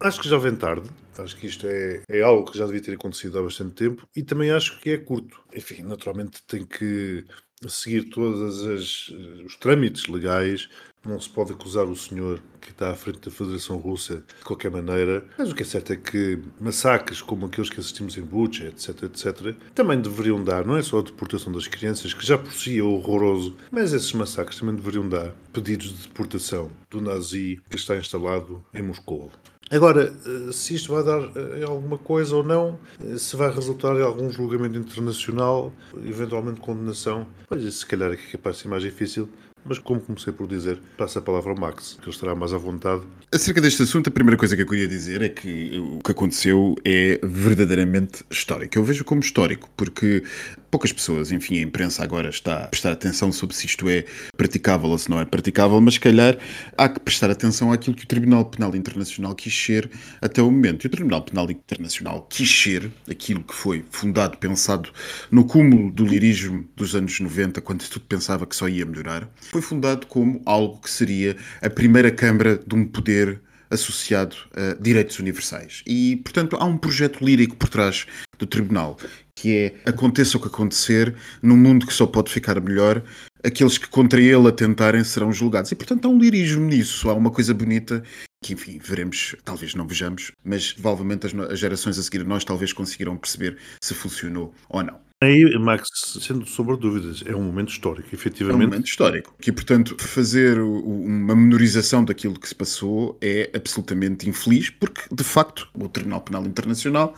Acho 0.00 0.20
que 0.20 0.28
já 0.28 0.38
vem 0.38 0.54
tarde, 0.54 0.88
acho 1.18 1.36
que 1.36 1.46
isto 1.46 1.66
é, 1.66 2.02
é 2.08 2.22
algo 2.22 2.50
que 2.50 2.58
já 2.58 2.66
devia 2.66 2.82
ter 2.82 2.94
acontecido 2.94 3.38
há 3.38 3.42
bastante 3.42 3.74
tempo 3.74 4.06
e 4.14 4.22
também 4.22 4.50
acho 4.50 4.78
que 4.80 4.90
é 4.90 4.98
curto. 4.98 5.40
Enfim, 5.54 5.82
naturalmente 5.82 6.42
tem 6.46 6.64
que 6.64 7.24
seguir 7.70 8.04
todos 8.04 8.62
os 8.62 9.56
trâmites 9.56 10.06
legais. 10.06 10.68
Não 11.06 11.20
se 11.20 11.28
pode 11.28 11.52
acusar 11.52 11.84
o 11.84 11.94
senhor 11.94 12.40
que 12.62 12.70
está 12.70 12.90
à 12.90 12.94
frente 12.94 13.20
da 13.20 13.30
Federação 13.30 13.76
Russa 13.76 14.24
de 14.38 14.42
qualquer 14.42 14.70
maneira, 14.70 15.22
mas 15.36 15.50
o 15.50 15.54
que 15.54 15.62
é 15.62 15.66
certo 15.66 15.92
é 15.92 15.96
que 15.96 16.40
massacres 16.58 17.20
como 17.20 17.44
aqueles 17.44 17.68
que 17.68 17.78
assistimos 17.78 18.16
em 18.16 18.22
Bucha, 18.22 18.64
etc, 18.68 19.02
etc, 19.02 19.54
também 19.74 20.00
deveriam 20.00 20.42
dar, 20.42 20.64
não 20.64 20.78
é 20.78 20.82
só 20.82 21.00
a 21.00 21.02
deportação 21.02 21.52
das 21.52 21.68
crianças, 21.68 22.14
que 22.14 22.24
já 22.24 22.38
por 22.38 22.54
si 22.54 22.78
é 22.78 22.82
horroroso, 22.82 23.54
mas 23.70 23.92
esses 23.92 24.14
massacres 24.14 24.58
também 24.58 24.74
deveriam 24.74 25.06
dar 25.06 25.34
pedidos 25.52 25.88
de 25.88 26.08
deportação 26.08 26.70
do 26.90 27.02
nazi 27.02 27.60
que 27.68 27.76
está 27.76 27.98
instalado 27.98 28.64
em 28.72 28.80
Moscou. 28.80 29.30
Agora, 29.70 30.12
eh, 30.26 30.52
se 30.52 30.74
isto 30.74 30.92
vai 30.92 31.02
dar 31.02 31.22
eh, 31.34 31.64
alguma 31.66 31.96
coisa 31.96 32.36
ou 32.36 32.44
não, 32.44 32.78
eh, 33.02 33.16
se 33.16 33.34
vai 33.34 33.50
resultar 33.50 33.96
em 33.96 34.02
algum 34.02 34.30
julgamento 34.30 34.76
internacional, 34.76 35.72
eventualmente 36.04 36.60
condenação, 36.60 37.26
pois 37.48 37.74
se 37.74 37.86
calhar 37.86 38.12
é 38.12 38.16
que 38.16 38.28
é 38.28 38.32
capaz 38.32 38.56
de 38.56 38.62
ser 38.62 38.68
mais 38.68 38.82
difícil, 38.82 39.28
mas 39.64 39.78
como 39.78 40.00
comecei 40.00 40.32
por 40.32 40.46
dizer, 40.46 40.78
passa 40.96 41.18
a 41.18 41.22
palavra 41.22 41.50
ao 41.50 41.58
Max, 41.58 41.96
que 42.00 42.04
ele 42.04 42.14
estará 42.14 42.34
mais 42.34 42.52
à 42.52 42.58
vontade. 42.58 43.02
Acerca 43.32 43.60
deste 43.60 43.82
assunto, 43.82 44.08
a 44.08 44.10
primeira 44.12 44.36
coisa 44.36 44.54
que 44.54 44.62
eu 44.62 44.66
queria 44.66 44.86
dizer 44.86 45.22
é 45.22 45.28
que 45.28 45.78
o 45.78 45.98
que 45.98 46.12
aconteceu 46.12 46.76
é 46.84 47.18
verdadeiramente 47.22 48.24
histórico. 48.30 48.78
Eu 48.78 48.84
vejo 48.84 49.04
como 49.04 49.20
histórico, 49.20 49.68
porque 49.76 50.22
poucas 50.70 50.92
pessoas, 50.92 51.30
enfim, 51.30 51.58
a 51.58 51.62
imprensa 51.62 52.02
agora 52.02 52.28
está 52.28 52.64
a 52.64 52.66
prestar 52.66 52.90
atenção 52.90 53.30
sobre 53.30 53.54
se 53.54 53.64
isto 53.64 53.88
é 53.88 54.04
praticável 54.36 54.90
ou 54.90 54.98
se 54.98 55.08
não 55.08 55.20
é 55.20 55.24
praticável, 55.24 55.80
mas 55.80 55.94
se 55.94 56.00
calhar 56.00 56.36
há 56.76 56.88
que 56.88 56.98
prestar 56.98 57.30
atenção 57.30 57.72
àquilo 57.72 57.94
que 57.94 58.02
o 58.02 58.08
Tribunal 58.08 58.44
Penal 58.44 58.74
Internacional 58.74 59.34
quis 59.36 59.54
ser 59.54 59.88
até 60.20 60.42
o 60.42 60.50
momento. 60.50 60.84
E 60.84 60.86
o 60.88 60.90
Tribunal 60.90 61.22
Penal 61.22 61.48
Internacional 61.48 62.26
quis 62.28 62.50
ser 62.50 62.90
aquilo 63.08 63.44
que 63.44 63.54
foi 63.54 63.84
fundado, 63.90 64.36
pensado 64.36 64.90
no 65.30 65.44
cúmulo 65.44 65.92
do 65.92 66.04
lirismo 66.04 66.64
dos 66.74 66.96
anos 66.96 67.20
90, 67.20 67.60
quando 67.60 67.88
tudo 67.88 68.04
pensava 68.06 68.44
que 68.44 68.56
só 68.56 68.68
ia 68.68 68.84
melhorar, 68.84 69.28
foi 69.54 69.62
fundado 69.62 70.08
como 70.08 70.42
algo 70.44 70.80
que 70.80 70.90
seria 70.90 71.36
a 71.62 71.70
primeira 71.70 72.10
Câmara 72.10 72.58
de 72.66 72.74
um 72.74 72.84
poder 72.84 73.40
associado 73.70 74.34
a 74.52 74.74
direitos 74.82 75.20
universais. 75.20 75.82
E, 75.86 76.16
portanto, 76.24 76.56
há 76.58 76.64
um 76.64 76.76
projeto 76.76 77.24
lírico 77.24 77.54
por 77.54 77.68
trás 77.68 78.04
do 78.36 78.46
tribunal, 78.48 78.98
que 79.36 79.56
é 79.56 79.88
aconteça 79.88 80.36
o 80.36 80.40
que 80.40 80.48
acontecer, 80.48 81.14
num 81.40 81.56
mundo 81.56 81.86
que 81.86 81.92
só 81.92 82.04
pode 82.04 82.32
ficar 82.32 82.60
melhor, 82.60 83.00
aqueles 83.44 83.78
que 83.78 83.86
contra 83.86 84.20
ele 84.20 84.48
atentarem 84.48 85.04
serão 85.04 85.32
julgados. 85.32 85.70
E, 85.70 85.76
portanto, 85.76 86.06
há 86.06 86.08
um 86.08 86.18
lirismo 86.18 86.66
nisso, 86.66 87.08
há 87.08 87.14
uma 87.14 87.30
coisa 87.30 87.54
bonita 87.54 88.02
que, 88.42 88.54
enfim, 88.54 88.80
veremos, 88.82 89.36
talvez 89.44 89.72
não 89.76 89.86
vejamos, 89.86 90.32
mas 90.44 90.72
provavelmente 90.72 91.28
as, 91.28 91.58
gerações 91.60 91.96
a 91.96 92.02
seguir 92.02 92.22
a 92.22 92.24
nós 92.24 92.44
talvez 92.44 92.72
conseguirão 92.72 93.16
perceber 93.16 93.56
se 93.80 93.94
funcionou 93.94 94.52
ou 94.68 94.82
não. 94.82 95.03
Aí, 95.22 95.58
Max, 95.58 95.88
sendo 96.20 96.44
sobre 96.46 96.76
dúvidas, 96.76 97.22
é 97.24 97.34
um 97.34 97.42
momento 97.42 97.70
histórico, 97.70 98.08
efetivamente. 98.12 98.62
É 98.62 98.66
um 98.66 98.68
momento 98.68 98.86
histórico. 98.86 99.34
E, 99.46 99.50
portanto, 99.50 99.96
fazer 99.98 100.60
uma 100.60 101.34
menorização 101.34 102.04
daquilo 102.04 102.38
que 102.38 102.46
se 102.46 102.54
passou 102.54 103.16
é 103.22 103.50
absolutamente 103.54 104.28
infeliz, 104.28 104.68
porque, 104.68 105.02
de 105.10 105.24
facto, 105.24 105.66
o 105.72 105.88
Tribunal 105.88 106.20
Penal 106.20 106.44
Internacional 106.44 107.14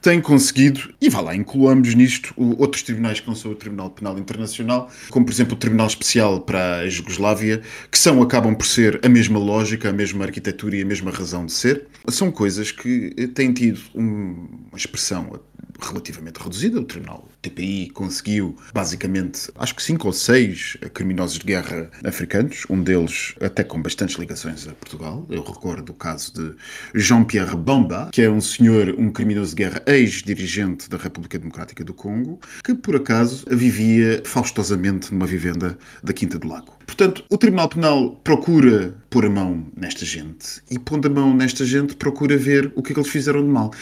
tem 0.00 0.22
conseguido, 0.22 0.94
e 1.02 1.10
vá 1.10 1.20
lá, 1.20 1.36
incluamos 1.36 1.94
nisto 1.94 2.32
outros 2.36 2.82
tribunais 2.82 3.20
que 3.20 3.28
não 3.28 3.34
são 3.34 3.50
o 3.50 3.54
Tribunal 3.54 3.90
Penal 3.90 4.18
Internacional, 4.18 4.90
como, 5.10 5.26
por 5.26 5.32
exemplo, 5.32 5.52
o 5.54 5.58
Tribunal 5.58 5.88
Especial 5.88 6.40
para 6.40 6.78
a 6.78 6.88
Jugoslávia, 6.88 7.60
que 7.90 7.98
são, 7.98 8.22
acabam 8.22 8.54
por 8.54 8.64
ser 8.64 8.98
a 9.04 9.08
mesma 9.08 9.38
lógica, 9.38 9.90
a 9.90 9.92
mesma 9.92 10.24
arquitetura 10.24 10.76
e 10.76 10.82
a 10.82 10.86
mesma 10.86 11.10
razão 11.10 11.44
de 11.44 11.52
ser. 11.52 11.88
São 12.08 12.32
coisas 12.32 12.72
que 12.72 13.10
têm 13.34 13.52
tido 13.52 13.80
uma 13.92 14.48
expressão 14.74 15.38
relativamente 15.86 16.38
reduzida. 16.38 16.80
O 16.80 16.84
Tribunal 16.84 17.28
TPI 17.42 17.90
conseguiu, 17.90 18.56
basicamente, 18.72 19.50
acho 19.56 19.74
que 19.74 19.82
cinco 19.82 20.06
ou 20.08 20.12
seis 20.12 20.76
criminosos 20.94 21.38
de 21.38 21.46
guerra 21.46 21.90
africanos, 22.04 22.64
um 22.68 22.82
deles 22.82 23.34
até 23.40 23.64
com 23.64 23.80
bastantes 23.80 24.16
ligações 24.16 24.66
a 24.66 24.72
Portugal. 24.72 25.26
Eu 25.30 25.42
recordo 25.42 25.90
o 25.90 25.94
caso 25.94 26.32
de 26.34 26.54
Jean-Pierre 26.94 27.56
Bamba, 27.56 28.10
que 28.12 28.22
é 28.22 28.30
um 28.30 28.40
senhor, 28.40 28.94
um 28.98 29.10
criminoso 29.10 29.54
de 29.54 29.62
guerra, 29.62 29.82
ex-dirigente 29.86 30.88
da 30.88 30.96
República 30.96 31.38
Democrática 31.38 31.84
do 31.84 31.94
Congo, 31.94 32.40
que 32.64 32.74
por 32.74 32.96
acaso 32.96 33.44
vivia 33.50 34.22
faustosamente 34.24 35.12
numa 35.12 35.26
vivenda 35.26 35.78
da 36.02 36.12
Quinta 36.12 36.38
do 36.38 36.48
Lago. 36.48 36.79
Portanto, 36.90 37.24
o 37.30 37.38
Tribunal 37.38 37.68
Penal 37.68 38.20
procura 38.24 38.92
pôr 39.08 39.24
a 39.24 39.30
mão 39.30 39.64
nesta 39.76 40.04
gente 40.04 40.60
e, 40.68 40.76
pondo 40.76 41.06
a 41.06 41.10
mão 41.10 41.32
nesta 41.32 41.64
gente, 41.64 41.94
procura 41.94 42.36
ver 42.36 42.72
o 42.74 42.82
que 42.82 42.90
é 42.90 42.94
que 42.94 43.00
eles 43.00 43.10
fizeram 43.10 43.42
de 43.42 43.48
mal. 43.48 43.72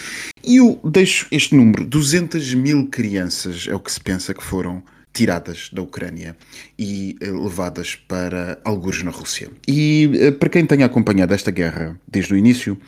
E 0.44 0.56
eu 0.56 0.78
deixo 0.84 1.26
este 1.30 1.54
número: 1.54 1.86
200 1.86 2.52
mil 2.52 2.86
crianças 2.86 3.66
é 3.66 3.74
o 3.74 3.80
que 3.80 3.90
se 3.90 3.98
pensa 3.98 4.34
que 4.34 4.44
foram 4.44 4.82
tiradas 5.18 5.68
da 5.72 5.82
Ucrânia 5.82 6.36
e 6.78 7.16
eh, 7.20 7.28
levadas 7.28 7.96
para 7.96 8.60
algures 8.64 9.02
na 9.02 9.10
Rússia. 9.10 9.50
E 9.66 10.08
eh, 10.14 10.30
para 10.30 10.48
quem 10.48 10.64
tenha 10.64 10.86
acompanhado 10.86 11.34
esta 11.34 11.50
guerra 11.50 11.98
desde 12.06 12.34
o 12.34 12.36
início, 12.36 12.78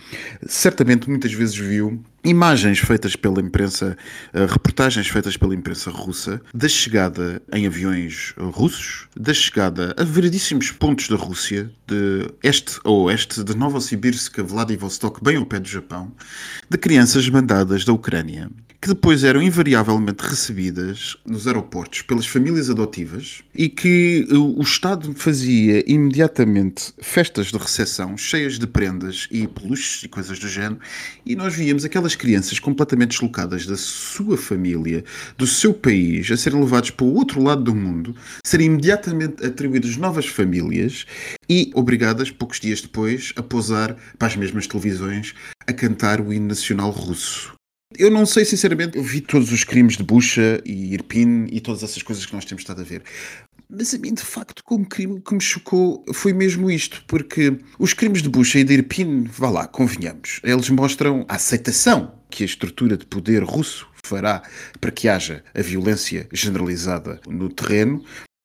certamente 0.46 1.10
muitas 1.10 1.32
vezes 1.32 1.56
viu 1.56 2.00
imagens 2.22 2.78
feitas 2.78 3.16
pela 3.16 3.40
imprensa, 3.40 3.96
eh, 4.32 4.46
reportagens 4.46 5.08
feitas 5.08 5.36
pela 5.36 5.56
imprensa 5.56 5.90
russa, 5.90 6.40
da 6.54 6.68
chegada 6.68 7.42
em 7.52 7.66
aviões 7.66 8.32
russos, 8.38 9.08
da 9.16 9.34
chegada 9.34 9.92
a 9.98 10.04
variedíssimos 10.04 10.70
pontos 10.70 11.08
da 11.08 11.16
Rússia, 11.16 11.68
de 11.84 12.30
este 12.44 12.78
a 12.84 12.90
oeste, 12.90 13.42
de 13.42 13.56
Novosibirsk 13.56 14.38
a 14.38 14.44
Vladivostok, 14.44 15.20
bem 15.20 15.36
ao 15.36 15.46
pé 15.46 15.58
do 15.58 15.68
Japão, 15.68 16.12
de 16.68 16.78
crianças 16.78 17.28
mandadas 17.28 17.84
da 17.84 17.92
Ucrânia 17.92 18.48
que 18.80 18.88
depois 18.88 19.24
eram 19.24 19.42
invariavelmente 19.42 20.22
recebidas 20.22 21.14
nos 21.26 21.46
aeroportos 21.46 22.00
pelas 22.00 22.26
famílias 22.26 22.70
adotivas 22.70 23.42
e 23.54 23.68
que 23.68 24.26
o 24.30 24.62
Estado 24.62 25.12
fazia 25.14 25.84
imediatamente 25.86 26.94
festas 26.98 27.48
de 27.48 27.58
recepção 27.58 28.16
cheias 28.16 28.58
de 28.58 28.66
prendas 28.66 29.28
e 29.30 29.46
peluches 29.46 30.04
e 30.04 30.08
coisas 30.08 30.38
do 30.38 30.48
género, 30.48 30.80
e 31.26 31.36
nós 31.36 31.54
víamos 31.54 31.84
aquelas 31.84 32.14
crianças 32.14 32.58
completamente 32.58 33.10
deslocadas 33.10 33.66
da 33.66 33.76
sua 33.76 34.38
família, 34.38 35.04
do 35.36 35.46
seu 35.46 35.74
país, 35.74 36.30
a 36.30 36.36
serem 36.38 36.60
levados 36.60 36.90
para 36.90 37.04
o 37.04 37.14
outro 37.14 37.42
lado 37.42 37.62
do 37.62 37.74
mundo, 37.74 38.16
serem 38.46 38.68
imediatamente 38.68 39.44
atribuídas 39.44 39.98
novas 39.98 40.26
famílias 40.26 41.04
e 41.50 41.70
obrigadas, 41.74 42.30
poucos 42.30 42.58
dias 42.58 42.80
depois, 42.80 43.34
a 43.36 43.42
posar 43.42 43.94
para 44.18 44.28
as 44.28 44.36
mesmas 44.36 44.66
televisões 44.66 45.34
a 45.66 45.72
cantar 45.74 46.18
o 46.18 46.32
hino 46.32 46.46
nacional 46.46 46.90
russo. 46.90 47.59
Eu 47.98 48.08
não 48.08 48.24
sei, 48.24 48.44
sinceramente, 48.44 48.96
eu 48.96 49.02
vi 49.02 49.20
todos 49.20 49.50
os 49.50 49.64
crimes 49.64 49.96
de 49.96 50.04
Bucha 50.04 50.62
e 50.64 50.94
Irpin 50.94 51.46
e 51.50 51.60
todas 51.60 51.82
essas 51.82 52.02
coisas 52.02 52.24
que 52.24 52.32
nós 52.32 52.44
temos 52.44 52.62
estado 52.62 52.80
a 52.80 52.84
ver. 52.84 53.02
Mas 53.68 53.92
a 53.92 53.98
mim, 53.98 54.14
de 54.14 54.22
facto, 54.22 54.62
como 54.64 54.86
crime 54.86 55.20
que 55.20 55.34
me 55.34 55.40
chocou 55.40 56.04
foi 56.14 56.32
mesmo 56.32 56.70
isto, 56.70 57.02
porque 57.08 57.58
os 57.80 57.92
crimes 57.92 58.22
de 58.22 58.28
Bucha 58.28 58.60
e 58.60 58.64
de 58.64 58.74
Irpin, 58.74 59.24
vá 59.24 59.50
lá, 59.50 59.66
convenhamos, 59.66 60.40
eles 60.44 60.70
mostram 60.70 61.26
a 61.28 61.34
aceitação 61.34 62.14
que 62.30 62.44
a 62.44 62.46
estrutura 62.46 62.96
de 62.96 63.06
poder 63.06 63.42
russo 63.42 63.88
fará 64.04 64.42
para 64.80 64.92
que 64.92 65.08
haja 65.08 65.42
a 65.52 65.60
violência 65.60 66.28
generalizada 66.32 67.20
no 67.28 67.48
terreno, 67.48 68.04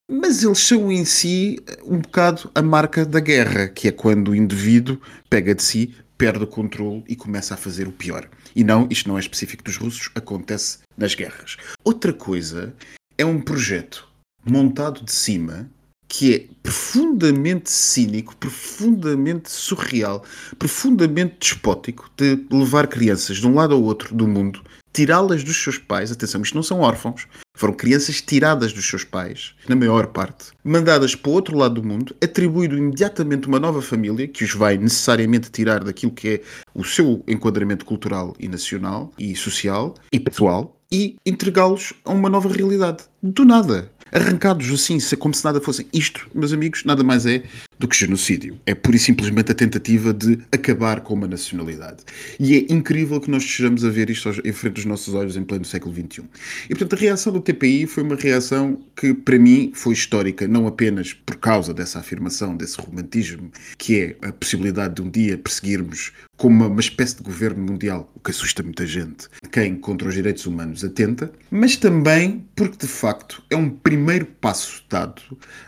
mas 0.10 0.44
eles 0.44 0.60
são 0.60 0.92
em 0.92 1.06
si 1.06 1.60
um 1.84 2.00
bocado 2.00 2.50
a 2.56 2.64
marca 2.64 3.06
da 3.06 3.20
guerra, 3.20 3.68
que 3.68 3.88
é 3.88 3.92
quando 3.92 4.30
o 4.30 4.36
indivíduo 4.36 5.00
pega 5.30 5.54
de 5.54 5.62
si, 5.62 5.94
perde 6.18 6.44
o 6.44 6.48
controle 6.48 7.04
e 7.08 7.16
começa 7.16 7.54
a 7.54 7.58
fazer 7.58 7.88
o 7.88 7.92
pior. 7.92 8.28
E 8.56 8.64
não, 8.64 8.88
isto 8.90 9.10
não 9.10 9.18
é 9.18 9.20
específico 9.20 9.64
dos 9.64 9.78
russos, 9.78 10.10
acontece 10.16 10.80
nas 10.98 11.14
guerras. 11.14 11.58
Outra 11.84 12.14
coisa 12.14 12.74
é 13.18 13.26
um 13.26 13.42
projeto 13.42 14.08
montado 14.46 15.04
de 15.04 15.12
cima 15.12 15.70
que 16.08 16.34
é 16.34 16.46
profundamente 16.62 17.70
cínico, 17.70 18.36
profundamente 18.38 19.52
surreal, 19.52 20.24
profundamente 20.58 21.36
despótico 21.40 22.10
de 22.16 22.46
levar 22.52 22.88
crianças 22.88 23.38
de 23.38 23.48
um 23.48 23.56
lado 23.56 23.74
ao 23.74 23.84
outro 23.84 24.16
do 24.16 24.28
mundo, 24.28 24.64
tirá-las 24.96 25.44
dos 25.44 25.62
seus 25.62 25.78
pais, 25.78 26.10
atenção, 26.10 26.42
isto 26.42 26.56
não 26.56 26.64
são 26.64 26.80
órfãos, 26.80 27.28
foram 27.54 27.74
crianças 27.74 28.22
tiradas 28.22 28.72
dos 28.72 28.88
seus 28.88 29.04
pais, 29.04 29.54
na 29.68 29.76
maior 29.76 30.08
parte, 30.08 30.54
mandadas 30.64 31.14
para 31.14 31.30
o 31.30 31.34
outro 31.34 31.58
lado 31.58 31.82
do 31.82 31.86
mundo, 31.86 32.16
atribuído 32.24 32.78
imediatamente 32.78 33.46
uma 33.46 33.60
nova 33.60 33.82
família 33.82 34.26
que 34.26 34.46
os 34.46 34.54
vai 34.54 34.78
necessariamente 34.78 35.52
tirar 35.52 35.84
daquilo 35.84 36.14
que 36.14 36.30
é 36.30 36.42
o 36.74 36.86
seu 36.86 37.22
enquadramento 37.28 37.84
cultural 37.84 38.34
e 38.40 38.48
nacional 38.48 39.12
e 39.20 39.36
social 39.36 39.96
e 40.14 40.18
pessoal 40.18 40.80
e 40.90 41.18
entregá-los 41.26 41.92
a 42.06 42.14
uma 42.14 42.30
nova 42.30 42.48
realidade. 42.48 43.04
Do 43.22 43.44
nada 43.44 43.92
arrancados 44.12 44.72
assim, 44.72 44.98
como 45.18 45.34
se 45.34 45.44
nada 45.44 45.60
fosse. 45.60 45.86
Isto, 45.92 46.28
meus 46.34 46.54
amigos, 46.54 46.86
nada 46.86 47.04
mais 47.04 47.26
é 47.26 47.44
do 47.86 47.88
que 47.88 47.96
genocídio. 47.96 48.60
É 48.66 48.74
pura 48.74 48.98
e 48.98 49.00
simplesmente 49.00 49.52
a 49.52 49.56
tentativa 49.56 50.12
de 50.12 50.40
acabar 50.52 51.02
com 51.02 51.14
uma 51.14 51.28
nacionalidade. 51.28 52.04
E 52.40 52.56
é 52.56 52.74
incrível 52.74 53.22
que 53.22 53.30
nós 53.30 53.44
estejamos 53.44 53.86
a 53.86 53.90
ver 53.90 54.10
isto 54.10 54.28
em 54.44 54.52
frente 54.52 54.74
dos 54.74 54.86
nossos 54.86 55.14
olhos 55.14 55.38
em 55.38 55.44
pleno 55.44 55.64
século 55.64 55.94
XXI. 55.94 56.24
E, 56.66 56.70
portanto, 56.70 56.94
a 56.96 57.00
reação 57.00 57.32
do 57.32 57.40
TPI 57.40 57.86
foi 57.86 58.02
uma 58.02 58.16
reação 58.16 58.80
que, 58.96 59.14
para 59.14 59.38
mim, 59.38 59.72
foi 59.76 59.94
histórica, 59.94 60.48
não 60.48 60.66
apenas 60.66 61.14
por 61.14 61.36
causa 61.36 61.74
dessa 61.74 62.00
afirmação, 62.00 62.58
desse 62.58 62.82
romantismo, 62.82 63.52
que 63.78 64.00
é 64.00 64.28
a 64.28 64.32
possibilidade 64.32 64.96
de 64.96 65.02
um 65.04 65.10
dia 65.10 65.38
perseguirmos 65.38 66.12
como 66.38 66.68
uma, 66.68 66.82
espécie 66.82 67.18
de 67.18 67.24
governo 67.24 67.64
mundial, 67.64 68.12
o 68.14 68.20
que 68.20 68.32
assusta 68.32 68.62
muita 68.62 68.86
gente, 68.86 69.28
quem 69.52 69.76
contra 69.76 70.08
os 70.08 70.14
direitos 70.14 70.46
humanos 70.46 70.84
atenta, 70.84 71.32
mas 71.50 71.78
também 71.78 72.46
porque 72.56 72.86
de 72.86 72.88
facto 72.88 73.42
é 73.50 73.56
um 73.56 73.70
primeiro 73.70 74.26
passo 74.26 74.84
dado 74.90 75.22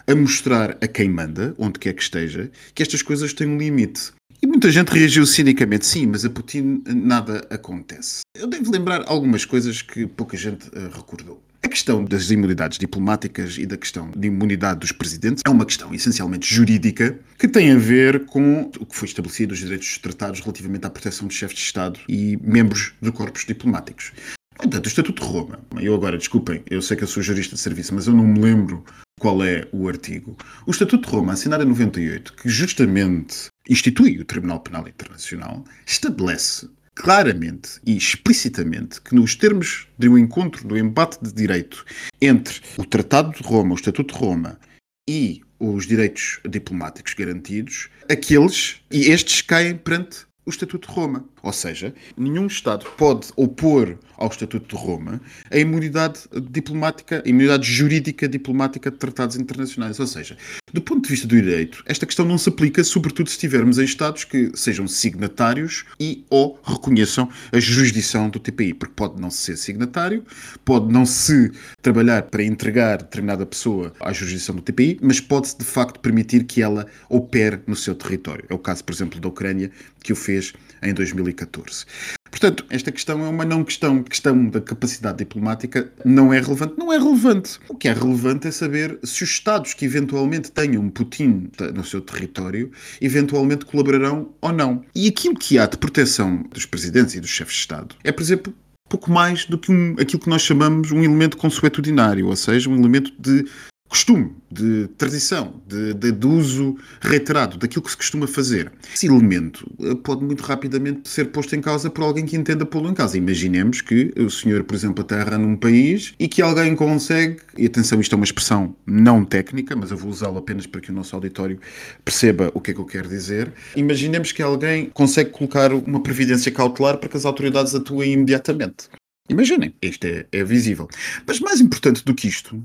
a 0.06 0.16
mostrar 0.16 0.78
a 0.82 0.88
quem 0.88 1.10
manda, 1.10 1.56
onde 1.58 1.80
quer 1.80 1.94
que 1.94 2.02
esteja, 2.08 2.50
que 2.74 2.82
estas 2.82 3.02
coisas 3.02 3.34
têm 3.34 3.48
um 3.48 3.58
limite. 3.58 4.12
E 4.42 4.46
muita 4.46 4.72
gente 4.72 4.90
reagiu 4.90 5.26
cinicamente, 5.26 5.86
sim, 5.86 6.06
mas 6.06 6.24
a 6.24 6.30
Putin 6.30 6.84
nada 6.86 7.48
acontece. 7.50 8.22
Eu 8.36 8.48
devo 8.48 8.72
lembrar 8.72 9.04
algumas 9.08 9.46
coisas 9.46 9.82
que 9.82 10.06
pouca 10.06 10.38
gente 10.38 10.68
uh, 10.68 10.90
recordou. 10.94 11.42
A 11.64 11.68
questão 11.68 12.06
das 12.06 12.30
imunidades 12.30 12.78
diplomáticas 12.78 13.58
e 13.58 13.66
da 13.66 13.76
questão 13.76 14.12
de 14.16 14.28
imunidade 14.28 14.80
dos 14.80 14.92
presidentes 14.92 15.42
é 15.46 15.50
uma 15.50 15.66
questão 15.66 15.94
essencialmente 15.94 16.54
jurídica 16.54 17.20
que 17.38 17.48
tem 17.48 17.72
a 17.72 17.78
ver 17.78 18.26
com 18.26 18.72
o 18.80 18.86
que 18.86 18.96
foi 18.96 19.08
estabelecido, 19.08 19.54
os 19.54 19.60
direitos 19.60 19.88
dos 19.88 19.98
tratados 19.98 20.40
relativamente 20.40 20.86
à 20.86 20.90
proteção 20.90 21.28
de 21.28 21.34
chefes 21.34 21.58
de 21.58 21.64
Estado 21.64 22.00
e 22.08 22.38
membros 22.44 22.94
de 23.02 23.12
corpos 23.12 23.44
diplomáticos. 23.44 24.14
Portanto, 24.56 24.86
o 24.86 24.88
Estatuto 24.88 25.24
de 25.24 25.28
Roma, 25.28 25.60
eu 25.80 25.94
agora, 25.94 26.18
desculpem, 26.18 26.64
eu 26.70 26.82
sei 26.82 26.96
que 26.96 27.04
eu 27.04 27.08
sou 27.08 27.22
jurista 27.22 27.56
de 27.56 27.62
serviço, 27.62 27.94
mas 27.94 28.08
eu 28.08 28.14
não 28.14 28.26
me 28.26 28.40
lembro 28.40 28.84
qual 29.20 29.44
é 29.44 29.68
o 29.72 29.88
artigo. 29.88 30.38
O 30.66 30.72
Estatuto 30.72 31.08
de 31.08 31.16
Roma, 31.16 31.34
assinado 31.34 31.64
em 31.64 31.68
98, 31.68 32.34
que 32.34 32.50
justamente 32.50 33.48
institui 33.70 34.20
o 34.20 34.26
Tribunal 34.26 34.60
Penal 34.60 34.88
Internacional, 34.88 35.64
estabelece 35.86 36.70
claramente 36.96 37.80
e 37.86 37.96
explicitamente 37.96 39.02
que 39.02 39.16
nos 39.16 39.36
termos 39.36 39.88
de 39.98 40.10
um 40.10 40.18
encontro 40.18 40.68
do 40.68 40.78
embate 40.78 41.18
de 41.22 41.32
direito 41.32 41.86
entre 42.22 42.62
o 42.78 42.86
Tratado 42.86 43.32
de 43.32 43.44
Roma, 43.44 43.74
o 43.74 43.76
Estatuto 43.76 44.14
de 44.14 44.20
Roma 44.20 44.60
e 45.08 45.42
os 45.60 45.88
direitos 45.88 46.40
diplomáticos 46.48 47.14
garantidos, 47.14 47.90
aqueles 48.10 48.82
e 48.92 49.12
estes 49.12 49.42
caem 49.42 49.76
perante 49.76 50.26
o 50.46 50.50
Estatuto 50.50 50.88
de 50.88 50.94
Roma. 50.94 51.26
Ou 51.44 51.54
seja, 51.54 51.94
nenhum 52.18 52.48
Estado 52.48 52.86
pode 52.98 53.28
opor 53.36 53.98
ao 54.18 54.28
Estatuto 54.28 54.76
de 54.76 54.82
Roma 54.82 55.22
a 55.52 55.58
imunidade 55.58 56.22
diplomática, 56.50 57.22
a 57.24 57.30
imunidade 57.30 57.72
jurídica 57.72 58.28
diplomática 58.28 58.90
de 58.90 58.98
tratados 58.98 59.36
internacionais. 59.36 60.00
Ou 60.00 60.08
seja, 60.08 60.38
do 60.74 60.82
ponto 60.82 61.04
de 61.04 61.10
vista 61.10 61.28
do 61.28 61.36
direito, 61.36 61.84
esta 61.86 62.06
questão 62.06 62.26
não 62.26 62.38
se 62.38 62.50
aplica, 62.50 62.84
sobretudo 62.84 63.30
se 63.30 63.36
estivermos 63.36 63.78
em 63.78 63.84
Estados 63.84 64.24
que 64.24 64.52
sejam 64.56 64.88
signatários 64.88 65.86
e 66.00 66.26
ou 66.30 66.60
reconheçam 66.64 67.30
a 67.52 67.60
jurisdição 67.60 68.30
do 68.30 68.40
TPI, 68.40 68.74
porque 68.74 68.94
pode 68.96 69.22
não 69.22 69.30
ser 69.30 69.58
signatário, 69.58 70.24
pode 70.66 70.92
não 70.92 71.06
se 71.06 71.52
trabalhar 71.82 72.24
para 72.24 72.44
entregar 72.44 72.98
determinada 72.98 73.46
pessoa 73.46 73.94
à 74.00 74.12
jurisdição 74.12 74.56
do 74.56 74.62
TPI, 74.62 75.00
mas 75.02 75.20
pode-se 75.20 75.58
de 75.58 75.66
facto 75.66 76.00
permitir 76.00 76.44
que 76.44 76.62
ela 76.62 76.88
opere 77.10 77.60
no 77.68 77.76
seu 77.76 77.94
território. 77.94 78.46
É 78.50 78.54
o 78.54 78.60
caso, 78.60 78.84
por 78.84 78.94
exemplo, 78.94 79.20
da 79.20 79.28
Ucrânia, 79.28 79.72
que 80.04 80.12
o 80.12 80.16
fez 80.16 80.54
em 80.82 80.94
2014. 80.94 81.86
Portanto, 82.30 82.66
esta 82.70 82.92
questão 82.92 83.26
é 83.26 83.30
uma 83.30 83.46
não 83.46 83.64
questão. 83.64 83.98
A 83.98 84.04
questão 84.04 84.46
da 84.50 84.62
capacidade 84.62 85.20
diplomática 85.20 85.92
não 86.06 86.34
é 86.34 86.40
relevante. 86.40 86.76
Não 86.78 86.92
é 86.94 86.98
relevante. 86.98 87.60
O 87.68 87.76
que 87.76 87.88
é 87.88 87.94
relevante 87.94 88.48
é 88.48 88.52
saber 88.52 89.00
se 89.04 89.24
os 89.24 89.30
Estados 89.30 89.74
que 89.74 89.86
eventualmente 89.86 90.52
tenham 90.52 90.90
Putin 90.90 91.50
no 91.74 91.84
seu 91.84 92.02
território 92.02 92.72
eventualmente 93.02 93.66
colaborarão 93.66 94.34
ou 94.42 94.52
não. 94.52 94.84
E 94.94 95.08
aquilo 95.08 95.36
que 95.36 95.58
há 95.58 95.66
de 95.66 95.78
proteção 95.78 96.44
dos 96.54 96.66
presidentes 96.66 97.16
e 97.16 97.20
dos 97.20 97.30
chefes 97.30 97.56
de 97.56 97.60
Estado 97.62 97.96
é, 98.04 98.12
por 98.12 98.22
exemplo, 98.22 98.54
pouco 98.90 99.12
mais 99.12 99.46
do 99.46 99.58
que 99.58 99.72
um, 99.72 99.96
aquilo 100.00 100.22
que 100.22 100.30
nós 100.30 100.42
chamamos 100.42 100.92
um 100.92 101.04
elemento 101.04 101.38
consuetudinário, 101.38 102.28
ou 102.28 102.36
seja, 102.36 102.70
um 102.70 102.76
elemento 102.76 103.12
de 103.20 103.46
costume, 103.88 104.34
de 104.52 104.88
tradição, 104.98 105.62
de, 105.68 105.94
de, 105.94 106.12
de, 106.12 106.28
uso 106.28 106.78
reiterado 107.02 107.58
daquilo 107.58 107.84
que 107.84 107.92
se 107.92 107.98
costuma 107.98 108.28
fazer. 108.28 108.72
Esse 108.94 109.08
elemento 109.08 109.70
eh, 109.82 109.96
pode 109.96 110.24
muito 110.24 110.42
rapidamente 110.42 111.08
ser 111.10 111.26
posto 111.26 111.56
em 111.56 111.62
causa 111.62 111.90
por 111.90 112.04
alguém 112.04 112.26
que 112.26 112.36
entenda 112.36 112.66
pô-lo 112.66 112.90
em 112.90 112.94
causa. 112.94 113.18
Imaginemos 113.18 113.82
que 113.82 114.14
o 114.18 114.30
senhor, 114.30 114.64
por 114.64 114.76
exemplo, 114.76 115.04
aterra 115.04 115.38
num 115.38 115.56
país 115.56 116.14
e 116.20 116.28
que 116.28 116.42
alguém 116.42 116.76
consegue, 116.76 117.38
e 117.58 117.66
atenção, 117.66 118.00
isto 118.00 118.14
é 118.14 118.16
uma 118.16 118.26
expressão 118.26 118.76
não 118.86 119.24
técnica, 119.24 119.76
mas 119.76 119.92
eu 119.92 119.98
vou 119.98 120.10
usá-la 120.10 120.40
apenas 120.40 120.66
para 120.66 120.82
que 120.82 120.92
o 120.92 120.94
nosso 120.94 121.16
auditório 121.16 121.60
perceba 122.04 122.52
o 122.54 122.62
que 122.62 122.72
é 122.72 122.74
que 122.74 122.80
eu 122.80 122.86
quero 122.86 123.08
dizer. 123.08 123.52
Imaginemos 123.76 124.32
que 124.32 124.42
alguém 124.42 124.90
consegue 124.94 125.30
colocar 125.32 125.74
uma 125.74 126.02
previdência 126.02 126.52
cautelar 126.52 126.98
para 126.98 127.10
que 127.10 127.18
as 127.18 127.26
autoridades 127.26 127.74
atuem 127.76 128.14
imediatamente. 128.14 128.90
Imaginem, 129.30 129.74
isto 129.82 130.06
é, 130.06 130.26
é, 130.32 130.44
visível. 130.44 130.88
Mas 131.26 131.40
mais 131.40 131.60
importante 131.60 132.04
do 132.04 132.16
que 132.16 132.28
isto 132.28 132.64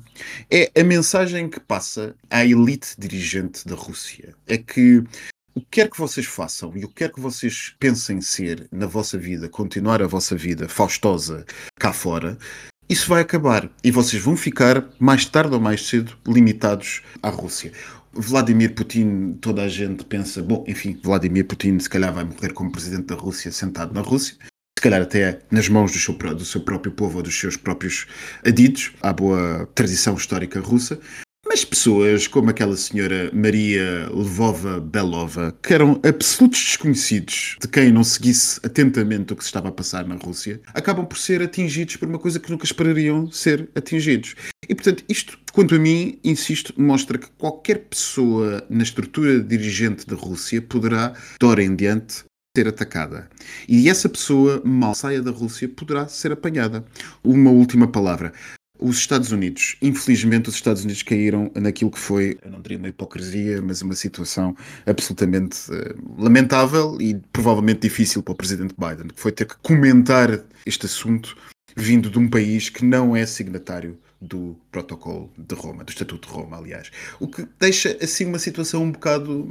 é 0.50 0.70
a 0.78 0.84
mensagem 0.84 1.48
que 1.48 1.58
passa 1.58 2.14
à 2.30 2.44
elite 2.44 2.94
dirigente 2.96 3.66
da 3.66 3.74
Rússia. 3.74 4.34
É 4.46 4.56
que 4.56 4.98
o 5.54 5.60
que 5.60 5.66
quer 5.70 5.90
que 5.90 5.98
vocês 5.98 6.24
façam 6.24 6.72
e 6.76 6.84
o 6.84 6.88
que 6.88 6.94
quer 6.94 7.12
que 7.12 7.20
vocês 7.20 7.74
pensem 7.78 8.20
ser 8.20 8.68
na 8.70 8.86
vossa 8.86 9.18
vida, 9.18 9.48
continuar 9.48 10.00
a 10.00 10.06
vossa 10.06 10.36
vida 10.36 10.68
faustosa 10.68 11.44
cá 11.78 11.92
fora, 11.92 12.38
isso 12.88 13.08
vai 13.08 13.22
acabar 13.22 13.68
e 13.82 13.90
vocês 13.90 14.22
vão 14.22 14.36
ficar, 14.36 14.88
mais 14.98 15.26
tarde 15.26 15.54
ou 15.54 15.60
mais 15.60 15.86
cedo, 15.86 16.16
limitados 16.26 17.02
à 17.22 17.28
Rússia. 17.28 17.72
Vladimir 18.12 18.74
Putin, 18.74 19.38
toda 19.40 19.62
a 19.62 19.68
gente 19.68 20.04
pensa, 20.04 20.42
bom, 20.42 20.64
enfim, 20.68 20.98
Vladimir 21.02 21.46
Putin 21.46 21.78
se 21.78 21.88
calhar 21.88 22.12
vai 22.12 22.24
morrer 22.24 22.52
como 22.52 22.70
presidente 22.70 23.06
da 23.06 23.14
Rússia 23.14 23.50
sentado 23.50 23.94
na 23.94 24.02
Rússia 24.02 24.36
calhar 24.82 25.00
até 25.00 25.38
nas 25.50 25.68
mãos 25.68 25.92
do 25.92 25.98
seu, 25.98 26.14
do 26.14 26.44
seu 26.44 26.60
próprio 26.60 26.92
povo 26.92 27.18
ou 27.18 27.22
dos 27.22 27.38
seus 27.38 27.56
próprios 27.56 28.06
adidos, 28.44 28.92
à 29.00 29.12
boa 29.12 29.68
tradição 29.74 30.14
histórica 30.14 30.60
russa, 30.60 30.98
mas 31.46 31.64
pessoas 31.64 32.26
como 32.26 32.48
aquela 32.48 32.76
senhora 32.76 33.30
Maria 33.34 34.08
Lvova 34.10 34.80
Belova, 34.80 35.54
que 35.62 35.74
eram 35.74 36.00
absolutos 36.02 36.58
desconhecidos 36.60 37.56
de 37.60 37.68
quem 37.68 37.92
não 37.92 38.02
seguisse 38.02 38.58
atentamente 38.64 39.32
o 39.32 39.36
que 39.36 39.42
se 39.42 39.48
estava 39.48 39.68
a 39.68 39.72
passar 39.72 40.06
na 40.06 40.14
Rússia, 40.14 40.60
acabam 40.72 41.04
por 41.04 41.18
ser 41.18 41.42
atingidos 41.42 41.96
por 41.96 42.08
uma 42.08 42.18
coisa 42.18 42.40
que 42.40 42.50
nunca 42.50 42.64
esperariam 42.64 43.30
ser 43.30 43.68
atingidos. 43.74 44.34
E, 44.68 44.74
portanto, 44.74 45.04
isto, 45.08 45.38
quanto 45.52 45.74
a 45.74 45.78
mim, 45.78 46.18
insisto, 46.24 46.72
mostra 46.80 47.18
que 47.18 47.28
qualquer 47.36 47.80
pessoa 47.80 48.64
na 48.70 48.82
estrutura 48.82 49.40
dirigente 49.40 50.06
da 50.06 50.16
Rússia 50.16 50.62
poderá, 50.62 51.12
de 51.38 51.46
hora 51.46 51.62
em 51.62 51.76
diante, 51.76 52.24
ser 52.56 52.68
atacada. 52.68 53.28
E 53.66 53.88
essa 53.88 54.08
pessoa, 54.08 54.60
mal 54.62 54.94
saia 54.94 55.22
da 55.22 55.30
Rússia, 55.30 55.68
poderá 55.68 56.06
ser 56.06 56.32
apanhada. 56.32 56.84
Uma 57.24 57.50
última 57.50 57.88
palavra. 57.88 58.32
Os 58.78 58.98
Estados 58.98 59.30
Unidos, 59.30 59.76
infelizmente, 59.80 60.48
os 60.48 60.56
Estados 60.56 60.82
Unidos 60.82 61.02
caíram 61.02 61.50
naquilo 61.54 61.90
que 61.90 61.98
foi, 61.98 62.36
eu 62.42 62.50
não 62.50 62.60
diria 62.60 62.78
uma 62.78 62.88
hipocrisia, 62.88 63.62
mas 63.62 63.80
uma 63.80 63.94
situação 63.94 64.56
absolutamente 64.84 65.70
uh, 65.70 66.20
lamentável 66.20 67.00
e 67.00 67.14
provavelmente 67.32 67.80
difícil 67.82 68.22
para 68.22 68.32
o 68.32 68.36
presidente 68.36 68.74
Biden, 68.76 69.08
que 69.08 69.20
foi 69.20 69.30
ter 69.30 69.46
que 69.46 69.54
comentar 69.62 70.44
este 70.66 70.84
assunto 70.84 71.36
vindo 71.76 72.10
de 72.10 72.18
um 72.18 72.28
país 72.28 72.68
que 72.68 72.84
não 72.84 73.14
é 73.14 73.24
signatário 73.24 73.98
do 74.22 74.56
protocolo 74.70 75.30
de 75.36 75.54
Roma, 75.54 75.82
do 75.82 75.90
Estatuto 75.90 76.28
de 76.28 76.34
Roma, 76.34 76.56
aliás. 76.56 76.90
O 77.18 77.26
que 77.26 77.46
deixa 77.58 77.96
assim 78.00 78.26
uma 78.26 78.38
situação 78.38 78.84
um 78.84 78.92
bocado 78.92 79.48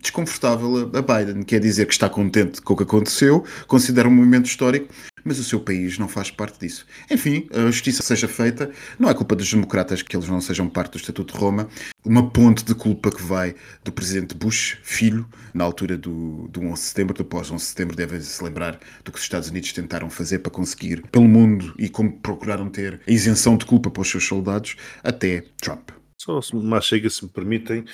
desconfortável 0.00 0.90
a 0.94 1.02
Biden, 1.02 1.42
quer 1.42 1.60
dizer 1.60 1.86
que 1.86 1.92
está 1.92 2.08
contente 2.08 2.62
com 2.62 2.74
o 2.74 2.76
que 2.76 2.84
aconteceu, 2.84 3.44
considera 3.66 4.08
um 4.08 4.14
momento 4.14 4.46
histórico, 4.46 4.88
mas 5.26 5.40
o 5.40 5.44
seu 5.44 5.58
país 5.58 5.98
não 5.98 6.08
faz 6.08 6.30
parte 6.30 6.60
disso. 6.60 6.86
Enfim, 7.10 7.48
a 7.52 7.66
justiça 7.66 8.02
seja 8.02 8.28
feita, 8.28 8.70
não 8.98 9.10
é 9.10 9.14
culpa 9.14 9.34
dos 9.34 9.50
democratas 9.50 10.00
que 10.00 10.16
eles 10.16 10.28
não 10.28 10.40
sejam 10.40 10.68
parte 10.68 10.92
do 10.92 10.98
Estatuto 10.98 11.34
de 11.34 11.40
Roma, 11.40 11.68
uma 12.04 12.30
ponte 12.30 12.64
de 12.64 12.74
culpa 12.74 13.10
que 13.10 13.22
vai 13.22 13.54
do 13.84 13.90
presidente 13.90 14.34
Bush, 14.36 14.78
filho, 14.82 15.28
na 15.52 15.64
altura 15.64 15.98
do, 15.98 16.46
do 16.48 16.60
11 16.60 16.72
de 16.72 16.78
setembro, 16.78 17.14
do 17.14 17.24
pós-11 17.24 17.56
de 17.56 17.62
setembro, 17.62 17.96
devem-se 17.96 18.42
lembrar 18.42 18.78
do 19.04 19.10
que 19.10 19.18
os 19.18 19.24
Estados 19.24 19.48
Unidos 19.48 19.72
tentaram 19.72 20.08
fazer 20.08 20.38
para 20.38 20.52
conseguir 20.52 21.02
pelo 21.10 21.26
mundo 21.26 21.74
e 21.76 21.88
como 21.88 22.12
procuraram 22.12 22.70
ter 22.70 23.00
a 23.06 23.10
isenção 23.10 23.56
de 23.56 23.66
culpa 23.66 23.90
para 23.90 24.02
os 24.02 24.08
seus 24.08 24.24
soldados, 24.24 24.76
até 25.02 25.42
Trump. 25.60 25.90
Só 26.16 26.40
se 26.40 26.54
mais 26.54 26.84
chega, 26.84 27.10
se 27.10 27.24
me 27.24 27.30
permitem, 27.30 27.84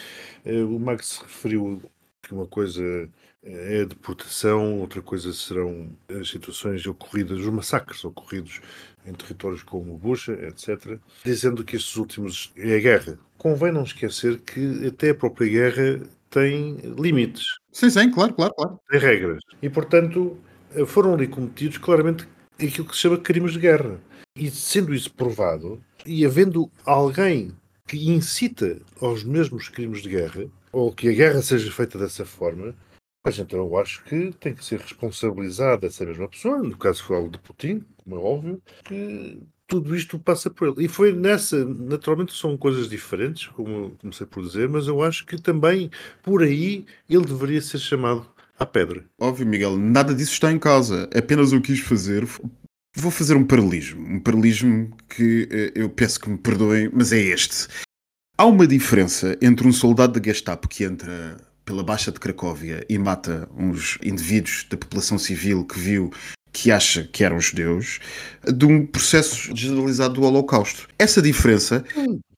eh, 0.44 0.62
o 0.62 0.78
Max 0.78 1.22
referiu 1.22 1.82
que 2.22 2.34
uma 2.34 2.46
coisa 2.46 3.08
é 3.44 3.82
a 3.82 3.84
deportação, 3.84 4.78
outra 4.78 5.02
coisa 5.02 5.32
serão 5.32 5.90
as 6.08 6.28
situações 6.28 6.86
ocorridas, 6.86 7.40
os 7.40 7.46
massacres 7.46 8.04
ocorridos 8.04 8.60
em 9.04 9.12
territórios 9.12 9.62
como 9.62 9.98
Bucha, 9.98 10.32
etc., 10.32 10.98
dizendo 11.24 11.64
que 11.64 11.76
estes 11.76 11.96
últimos 11.96 12.52
é 12.56 12.76
a 12.76 12.80
guerra. 12.80 13.18
Convém 13.36 13.72
não 13.72 13.82
esquecer 13.82 14.38
que 14.40 14.86
até 14.86 15.10
a 15.10 15.14
própria 15.14 15.48
guerra 15.48 16.00
tem 16.30 16.76
limites, 16.98 17.44
Sim, 17.72 17.90
sim, 17.90 18.10
claro, 18.10 18.34
claro, 18.34 18.54
claro. 18.54 18.78
tem 18.90 19.00
regras. 19.00 19.40
E, 19.60 19.68
portanto, 19.68 20.36
foram 20.86 21.14
ali 21.14 21.26
cometidos 21.26 21.78
claramente 21.78 22.28
aquilo 22.54 22.86
que 22.86 22.94
se 22.94 23.00
chama 23.00 23.18
crimes 23.18 23.52
de 23.52 23.58
guerra. 23.58 23.98
E 24.36 24.50
sendo 24.50 24.94
isso 24.94 25.12
provado, 25.12 25.82
e 26.06 26.24
havendo 26.24 26.70
alguém 26.84 27.52
que 27.86 28.10
incita 28.10 28.78
aos 29.00 29.24
mesmos 29.24 29.68
crimes 29.68 30.02
de 30.02 30.10
guerra, 30.10 30.44
ou 30.70 30.92
que 30.92 31.08
a 31.08 31.12
guerra 31.12 31.42
seja 31.42 31.70
feita 31.70 31.98
dessa 31.98 32.24
forma, 32.24 32.74
mas 33.24 33.38
então 33.38 33.60
eu 33.60 33.76
acho 33.78 34.02
que 34.04 34.32
tem 34.40 34.54
que 34.54 34.64
ser 34.64 34.80
responsabilizada 34.80 35.86
essa 35.86 36.04
mesma 36.04 36.28
pessoa, 36.28 36.62
no 36.62 36.76
caso 36.76 37.04
foi 37.04 37.16
algo 37.16 37.30
de 37.30 37.38
Putin, 37.38 37.84
como 37.96 38.16
é 38.16 38.18
óbvio, 38.18 38.62
que 38.84 39.40
tudo 39.66 39.96
isto 39.96 40.18
passa 40.18 40.50
por 40.50 40.68
ele. 40.68 40.84
E 40.84 40.88
foi 40.88 41.12
nessa, 41.12 41.64
naturalmente 41.64 42.34
são 42.34 42.58
coisas 42.58 42.88
diferentes, 42.88 43.46
como 43.46 43.92
comecei 43.92 44.26
por 44.26 44.42
dizer, 44.42 44.68
mas 44.68 44.86
eu 44.86 45.02
acho 45.02 45.24
que 45.24 45.40
também 45.40 45.90
por 46.22 46.42
aí 46.42 46.84
ele 47.08 47.24
deveria 47.24 47.62
ser 47.62 47.78
chamado 47.78 48.26
à 48.58 48.66
pedra. 48.66 49.04
Óbvio, 49.18 49.46
Miguel, 49.46 49.78
nada 49.78 50.14
disso 50.14 50.32
está 50.32 50.52
em 50.52 50.58
causa. 50.58 51.08
Apenas 51.16 51.52
eu 51.52 51.62
quis 51.62 51.80
fazer. 51.80 52.26
Vou 52.94 53.10
fazer 53.10 53.34
um 53.34 53.46
paralelismo. 53.46 54.06
Um 54.06 54.20
paralelismo 54.20 54.94
que 55.08 55.48
eh, 55.50 55.72
eu 55.74 55.88
peço 55.88 56.20
que 56.20 56.28
me 56.28 56.36
perdoem, 56.36 56.90
mas 56.92 57.10
é 57.12 57.18
este. 57.18 57.68
Há 58.36 58.44
uma 58.44 58.66
diferença 58.66 59.38
entre 59.40 59.66
um 59.66 59.72
soldado 59.72 60.20
da 60.20 60.26
Gestapo 60.26 60.68
que 60.68 60.84
entra 60.84 61.38
pela 61.64 61.82
Baixa 61.82 62.10
de 62.12 62.18
Cracóvia 62.20 62.84
e 62.88 62.98
mata 62.98 63.48
uns 63.56 63.98
indivíduos 64.02 64.66
da 64.70 64.76
população 64.76 65.18
civil 65.18 65.64
que 65.64 65.78
viu 65.78 66.10
que 66.52 66.70
acha 66.70 67.04
que 67.10 67.24
eram 67.24 67.40
judeus, 67.40 67.98
de 68.54 68.66
um 68.66 68.84
processo 68.84 69.56
generalizado 69.56 70.14
do 70.14 70.22
Holocausto. 70.22 70.86
Essa 70.98 71.22
diferença, 71.22 71.82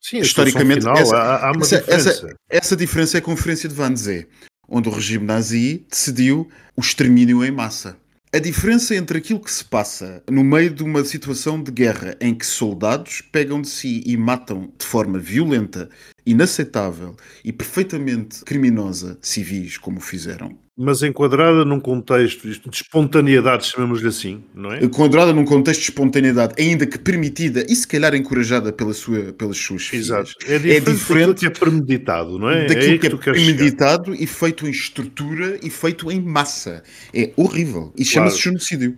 Sim, 0.01 0.19
a 0.19 0.21
historicamente, 0.21 0.83
situação 0.83 1.03
essa, 1.03 1.17
final, 1.17 1.27
há, 1.27 1.49
há 1.49 1.53
uma 1.53 1.63
essa- 1.63 1.79
diferença. 1.81 2.11
essa- 2.11 2.35
essa 2.49 2.77
diferença 2.77 3.17
é 3.17 3.19
a 3.19 3.23
Conferência 3.23 3.69
de 3.69 3.75
Wannsee, 3.81 4.29
onde 4.69 4.89
o 4.89 4.93
regime 4.93 5.25
nazi 5.27 5.85
decidiu 5.91 6.49
o 6.77 6.81
extermínio 6.81 7.45
em 7.45 7.51
massa. 7.51 7.97
A 8.33 8.39
diferença 8.39 8.95
entre 8.95 9.19
aquilo 9.19 9.41
que 9.41 9.51
se 9.51 9.65
passa 9.65 10.23
no 10.31 10.45
meio 10.45 10.71
de 10.71 10.85
uma 10.85 11.05
situação 11.05 11.61
de 11.61 11.73
guerra 11.73 12.17
em 12.21 12.35
que 12.35 12.47
soldados 12.47 13.21
pegam 13.33 13.61
de 13.61 13.69
si 13.69 14.01
e 14.07 14.17
matam 14.17 14.73
de 14.79 14.85
forma 14.87 15.19
violenta, 15.19 15.89
inaceitável 16.27 17.15
e 17.45 17.53
perfeitamente 17.53 18.43
criminosa 18.45 19.19
civis, 19.21 19.77
como 19.79 20.01
fizeram, 20.01 20.59
Mas 20.77 21.03
enquadrada 21.03 21.65
num 21.65 21.79
contexto 21.79 22.49
de 22.49 22.61
espontaneidade, 22.73 23.67
chamamos-lhe 23.67 24.09
assim, 24.09 24.43
não 24.55 24.73
é? 24.73 24.83
enquadrada 24.85 25.33
num 25.33 25.45
contexto 25.45 25.81
de 25.81 25.87
espontaneidade, 25.91 26.55
ainda 26.61 26.87
que 26.87 26.99
permitida 26.99 27.65
e 27.69 27.77
se 27.77 27.87
calhar 27.87 28.15
encorajada 28.15 28.73
pela 28.73 28.93
sua, 28.93 29.33
pelas 29.35 29.57
suas 29.59 29.87
filhas. 29.87 30.07
Exato. 30.07 30.33
É 30.47 30.59
diferente, 30.59 30.85
daquilo 30.85 30.97
diferente 30.97 31.39
que 31.41 31.47
é 31.47 31.51
premeditado, 31.51 32.39
não 32.39 32.51
é? 32.51 32.67
daquilo 32.67 32.93
aí 32.93 32.99
que 32.99 33.07
é 33.07 33.11
tu 33.11 33.19
queres 33.19 33.41
chegar. 33.41 33.57
premeditado 33.57 34.15
e 34.15 34.27
feito 34.27 34.67
em 34.67 34.71
estrutura 34.71 35.59
e 35.63 35.71
feito 35.71 36.11
em 36.11 36.21
massa. 36.21 36.83
É 37.13 37.33
horrível. 37.37 37.93
E 37.97 38.05
chama-se 38.05 38.43
Claro. 38.43 38.59
genocídio. 38.59 38.97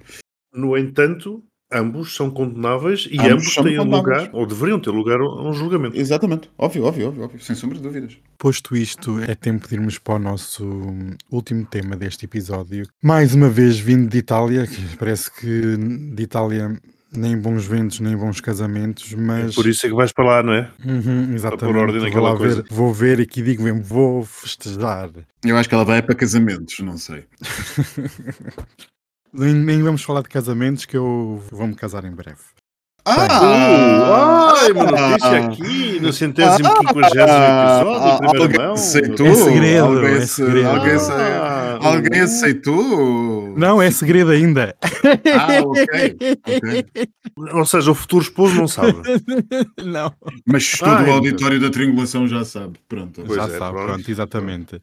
No 0.55 0.77
entanto, 0.79 1.45
ambos 1.77 2.15
são 2.15 2.31
condenáveis 2.31 3.09
e 3.11 3.19
Ambos 3.21 3.57
ambos, 3.59 3.71
têm 3.71 3.79
lugar, 3.79 4.31
ou 4.33 4.47
deveriam 4.47 4.79
ter 4.79 4.91
lugar 4.91 5.21
a 5.21 5.49
um 5.49 5.53
julgamento. 5.53 5.97
Exatamente. 5.97 6.51
Óbvio, 6.59 6.85
óbvio, 6.85 7.09
óbvio, 7.09 7.25
óbvio. 7.25 7.41
Sem 7.41 7.55
sombra 7.55 7.77
de 7.77 7.83
dúvidas. 7.83 8.17
Posto 8.39 8.77
isto, 8.77 9.21
é 9.21 9.35
tempo 9.35 9.69
de 9.69 9.75
irmos 9.75 9.99
para 9.99 10.15
o 10.15 10.19
nosso 10.19 10.65
último 11.31 11.65
tema 11.65 11.97
deste 11.97 12.25
episódio. 12.25 12.87
Mais 13.03 13.35
uma 13.35 13.49
vez 13.49 13.79
vindo 13.79 14.09
de 14.09 14.19
Itália, 14.19 14.67
que 14.67 14.97
parece 14.97 15.31
que 15.31 15.77
de 16.15 16.23
Itália 16.23 16.79
nem 17.17 17.37
bons 17.37 17.67
ventos, 17.67 18.01
nem 18.01 18.17
bons 18.17 18.41
casamentos, 18.41 19.13
mas. 19.15 19.55
Por 19.55 19.67
isso 19.67 19.87
é 19.87 19.89
que 19.89 19.95
vais 19.95 20.13
para 20.13 20.25
lá, 20.25 20.43
não 20.43 20.53
é? 20.53 20.71
Uhum, 20.85 21.35
exatamente. 21.35 21.79
ordem 21.79 21.99
vou, 21.99 22.07
naquela 22.07 22.33
lá 22.33 22.37
coisa. 22.37 22.63
ver, 22.63 22.69
vou 22.71 22.93
ver 22.93 23.21
aqui 23.21 23.43
digo 23.43 23.63
mesmo, 23.63 23.83
vou 23.83 24.25
festejar. 24.25 25.11
Eu 25.45 25.57
acho 25.57 25.69
que 25.69 25.75
ela 25.75 25.85
vai 25.85 26.03
para 26.03 26.15
casamentos, 26.15 26.79
não 26.81 26.97
sei. 26.97 27.25
Nem, 29.37 29.55
nem 29.55 29.83
vamos 29.83 30.03
falar 30.03 30.23
de 30.23 30.29
casamentos, 30.29 30.85
que 30.85 30.97
eu 30.97 31.43
vou-me 31.51 31.75
casar 31.75 32.05
em 32.05 32.11
breve. 32.13 32.39
Ah, 33.09 34.53
ai, 34.57 34.73
uma 34.73 34.85
notícia 34.85 35.47
aqui 35.47 36.01
no 36.01 36.13
centésimo 36.13 36.69
quinquagésimo 36.75 37.23
episódio, 37.23 38.09
em 38.09 38.19
primeira 38.19 38.43
alguém 38.43 38.59
mão. 38.59 38.73
aceitou? 38.73 39.27
É 39.27 39.35
segredo, 39.37 39.85
alguém, 39.85 40.15
é 40.17 40.27
segredo. 40.27 40.69
alguém, 40.69 40.97
Ah, 41.13 41.79
alguém 41.83 42.21
uh. 42.21 42.25
aceitou? 42.25 43.55
Não, 43.57 43.81
é 43.81 43.91
segredo 43.93 44.31
ainda. 44.33 44.75
Ah, 44.83 45.63
ok. 45.65 46.17
ok. 46.47 46.87
Ou 47.55 47.65
seja, 47.65 47.91
o 47.93 47.95
futuro 47.95 48.25
esposo 48.25 48.57
não 48.57 48.67
sabe. 48.67 48.97
Não. 49.85 50.13
Mas 50.45 50.69
todo 50.73 50.89
Ah, 50.91 50.99
o 50.99 51.03
então. 51.03 51.15
auditório 51.15 51.61
da 51.61 51.71
triangulação 51.71 52.27
já 52.27 52.45
sabe. 52.45 52.79
Pronto. 52.89 53.23
Pois 53.25 53.37
Já 53.37 53.45
é, 53.45 53.59
sabe, 53.59 53.73
pronto. 53.77 53.87
pronto, 53.93 54.11
exatamente. 54.11 54.81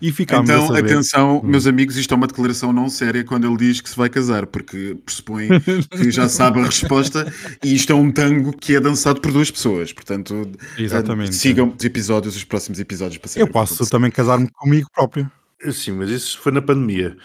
E 0.00 0.10
ficámos 0.12 0.48
a 0.50 0.54
Então, 0.54 0.66
saber. 0.68 0.84
atenção, 0.92 1.42
meus 1.44 1.66
amigos, 1.66 1.96
isto 1.96 2.12
é 2.14 2.16
uma 2.16 2.26
declaração 2.26 2.72
não 2.72 2.88
séria 2.88 3.22
quando 3.24 3.46
ele 3.46 3.56
diz 3.56 3.80
que 3.80 3.90
se 3.90 3.96
vai 3.96 4.08
casar, 4.08 4.46
porque 4.46 4.96
pressupõe 5.04 5.48
que 5.90 6.10
já 6.10 6.28
sabe 6.28 6.60
a 6.60 6.64
resposta 6.64 7.32
e 7.62 7.74
isto 7.74 7.92
é 7.92 7.94
um 7.94 8.10
tango 8.10 8.52
que 8.56 8.74
é 8.74 8.80
dançado 8.80 9.20
por 9.20 9.30
duas 9.32 9.50
pessoas. 9.50 9.92
Portanto, 9.92 10.50
Exatamente. 10.78 11.30
eh, 11.30 11.32
sigam 11.32 11.74
os 11.76 11.84
episódios, 11.84 12.36
os 12.36 12.44
próximos 12.44 12.78
episódios 12.80 13.18
para 13.18 13.28
saber 13.28 13.42
Eu 13.42 13.48
posso 13.48 13.86
também 13.90 14.10
casar-me 14.10 14.48
comigo 14.50 14.88
próprio. 14.94 15.30
Sim, 15.72 15.92
mas 15.92 16.08
isso 16.08 16.38
foi 16.38 16.52
na 16.52 16.62
pandemia. 16.62 17.16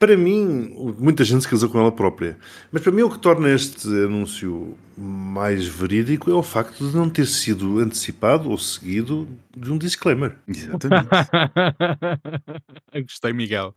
Para 0.00 0.16
mim, 0.16 0.74
muita 0.98 1.22
gente 1.22 1.42
se 1.42 1.48
casou 1.48 1.68
com 1.68 1.78
ela 1.78 1.92
própria. 1.92 2.36
Mas 2.72 2.82
para 2.82 2.90
mim, 2.90 3.02
o 3.02 3.10
que 3.10 3.18
torna 3.20 3.48
este 3.50 3.86
anúncio 3.86 4.76
mais 4.96 5.66
verídico 5.66 6.28
é 6.28 6.34
o 6.34 6.42
facto 6.42 6.88
de 6.88 6.96
não 6.96 7.08
ter 7.08 7.26
sido 7.26 7.78
antecipado 7.78 8.50
ou 8.50 8.58
seguido 8.58 9.28
de 9.56 9.70
um 9.70 9.78
disclaimer. 9.78 10.36
Exatamente. 10.48 11.08
Gostei, 13.06 13.32
Miguel. 13.32 13.72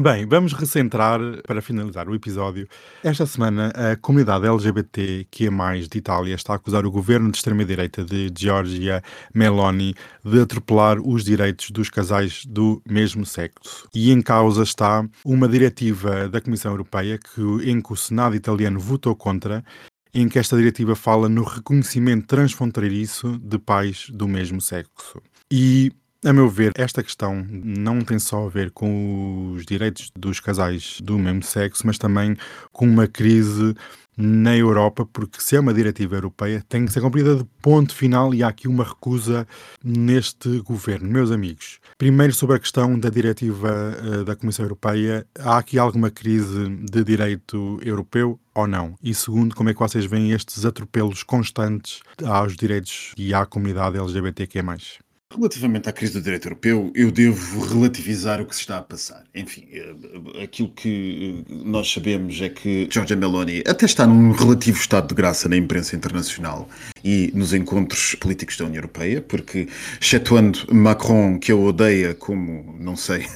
Bem, 0.00 0.24
vamos 0.26 0.52
recentrar 0.52 1.18
para 1.44 1.60
finalizar 1.60 2.08
o 2.08 2.14
episódio. 2.14 2.68
Esta 3.02 3.26
semana, 3.26 3.72
a 3.74 3.96
comunidade 3.96 4.46
LGBT 4.46 5.26
que 5.28 5.46
é 5.46 5.50
mais 5.50 5.88
de 5.88 5.98
Itália 5.98 6.36
está 6.36 6.52
a 6.52 6.56
acusar 6.56 6.86
o 6.86 6.90
governo 6.90 7.32
de 7.32 7.38
extrema-direita 7.38 8.04
de 8.04 8.32
Giorgia 8.32 9.02
Meloni 9.34 9.96
de 10.24 10.40
atropelar 10.40 11.00
os 11.00 11.24
direitos 11.24 11.72
dos 11.72 11.90
casais 11.90 12.46
do 12.46 12.80
mesmo 12.88 13.26
sexo. 13.26 13.88
E 13.92 14.12
em 14.12 14.22
causa 14.22 14.62
está 14.62 15.04
uma 15.24 15.48
diretiva 15.48 16.28
da 16.28 16.40
Comissão 16.40 16.70
Europeia 16.70 17.18
que, 17.18 17.68
em 17.68 17.80
que 17.80 17.92
o 17.92 17.96
Senado 17.96 18.36
italiano 18.36 18.78
votou 18.78 19.16
contra, 19.16 19.64
em 20.14 20.28
que 20.28 20.38
esta 20.38 20.56
diretiva 20.56 20.94
fala 20.94 21.28
no 21.28 21.42
reconhecimento 21.42 22.28
transfronteiriço 22.28 23.36
de 23.40 23.58
pais 23.58 24.06
do 24.10 24.28
mesmo 24.28 24.60
sexo. 24.60 25.20
E 25.50 25.90
a 26.24 26.32
meu 26.32 26.48
ver, 26.48 26.72
esta 26.76 27.02
questão 27.02 27.46
não 27.48 28.00
tem 28.00 28.18
só 28.18 28.46
a 28.46 28.48
ver 28.48 28.70
com 28.72 29.52
os 29.52 29.64
direitos 29.64 30.10
dos 30.16 30.40
casais 30.40 31.00
do 31.00 31.18
mesmo 31.18 31.42
sexo, 31.42 31.86
mas 31.86 31.96
também 31.96 32.36
com 32.72 32.86
uma 32.86 33.06
crise 33.06 33.74
na 34.20 34.56
Europa, 34.56 35.06
porque 35.06 35.40
se 35.40 35.54
é 35.54 35.60
uma 35.60 35.72
diretiva 35.72 36.16
europeia, 36.16 36.64
tem 36.68 36.84
que 36.84 36.92
ser 36.92 37.00
cumprida 37.00 37.36
de 37.36 37.44
ponto 37.62 37.94
final 37.94 38.34
e 38.34 38.42
há 38.42 38.48
aqui 38.48 38.66
uma 38.66 38.82
recusa 38.82 39.46
neste 39.82 40.58
governo. 40.58 41.08
Meus 41.08 41.30
amigos, 41.30 41.78
primeiro 41.96 42.34
sobre 42.34 42.56
a 42.56 42.58
questão 42.58 42.98
da 42.98 43.10
diretiva 43.10 43.70
eh, 43.70 44.24
da 44.24 44.34
Comissão 44.34 44.64
Europeia, 44.64 45.24
há 45.38 45.58
aqui 45.58 45.78
alguma 45.78 46.10
crise 46.10 46.68
de 46.90 47.04
direito 47.04 47.78
europeu 47.80 48.40
ou 48.52 48.66
não? 48.66 48.96
E 49.00 49.14
segundo, 49.14 49.54
como 49.54 49.70
é 49.70 49.72
que 49.72 49.78
vocês 49.78 50.04
veem 50.04 50.32
estes 50.32 50.64
atropelos 50.64 51.22
constantes 51.22 52.00
aos 52.24 52.56
direitos 52.56 53.12
e 53.16 53.32
à 53.32 53.46
comunidade 53.46 53.98
LGBTQ+. 53.98 54.64
Relativamente 55.30 55.90
à 55.90 55.92
crise 55.92 56.14
do 56.14 56.22
direito 56.22 56.46
europeu, 56.46 56.90
eu 56.94 57.10
devo 57.10 57.60
relativizar 57.60 58.40
o 58.40 58.46
que 58.46 58.54
se 58.54 58.62
está 58.62 58.78
a 58.78 58.82
passar. 58.82 59.24
Enfim, 59.34 59.68
eh, 59.70 60.42
aquilo 60.42 60.70
que 60.70 61.44
eh, 61.46 61.52
nós 61.66 61.92
sabemos 61.92 62.40
é 62.40 62.48
que 62.48 62.88
Giorgia 62.90 63.14
Meloni 63.14 63.62
até 63.68 63.84
está 63.84 64.06
num 64.06 64.32
relativo 64.32 64.80
estado 64.80 65.08
de 65.08 65.14
graça 65.14 65.46
na 65.46 65.56
imprensa 65.56 65.94
internacional 65.94 66.66
e 67.04 67.30
nos 67.34 67.52
encontros 67.52 68.14
políticos 68.14 68.56
da 68.56 68.64
União 68.64 68.78
Europeia, 68.78 69.20
porque, 69.20 69.68
excetuando 70.00 70.60
Macron, 70.72 71.38
que 71.38 71.52
eu 71.52 71.62
odeia 71.62 72.14
como, 72.14 72.74
não 72.80 72.96
sei, 72.96 73.26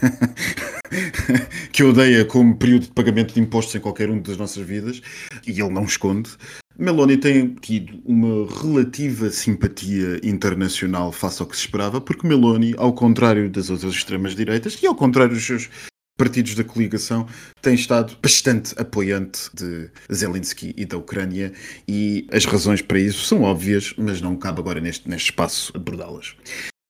que 1.73 1.83
eu 1.83 1.91
odeia 1.91 2.25
como 2.25 2.57
período 2.57 2.87
de 2.87 2.93
pagamento 2.93 3.35
de 3.35 3.41
impostos 3.41 3.75
em 3.75 3.81
qualquer 3.81 4.09
uma 4.09 4.23
das 4.23 4.39
nossas 4.39 4.67
vidas, 4.67 5.03
e 5.47 5.51
ele 5.61 5.69
não 5.69 5.85
esconde, 5.85 6.31
Meloni 6.79 7.17
tem 7.17 7.55
tido 7.55 8.01
uma 8.05 8.47
relativa 8.49 9.31
simpatia 9.31 10.21
internacional 10.23 11.13
face 11.13 11.43
ao 11.43 11.49
que 11.49 11.57
se 11.57 11.67
esperava, 11.67 12.01
porque 12.01 12.27
Meloni, 12.27 12.75
ao 12.77 12.93
contrário 12.93 13.51
das 13.51 13.71
outras 13.71 13.95
extremas-direitas 13.95 14.79
e 14.83 14.87
ao 14.87 14.95
contrário 14.95 15.35
dos 15.35 15.45
seus 15.45 15.69
partidos 16.17 16.55
da 16.55 16.65
coligação, 16.65 17.27
tem 17.61 17.75
estado 17.75 18.17
bastante 18.23 18.75
apoiante 18.81 19.51
de 19.55 19.91
Zelensky 20.13 20.75
e 20.77 20.85
da 20.85 20.97
Ucrânia 20.97 21.53
e 21.89 22.27
as 22.33 22.45
razões 22.45 22.81
para 22.81 22.99
isso 22.99 23.25
são 23.25 23.43
óbvias, 23.43 23.95
mas 23.97 24.21
não 24.21 24.37
cabe 24.37 24.61
agora 24.61 24.81
neste, 24.81 25.09
neste 25.09 25.31
espaço 25.31 25.73
abordá-las. 25.75 26.35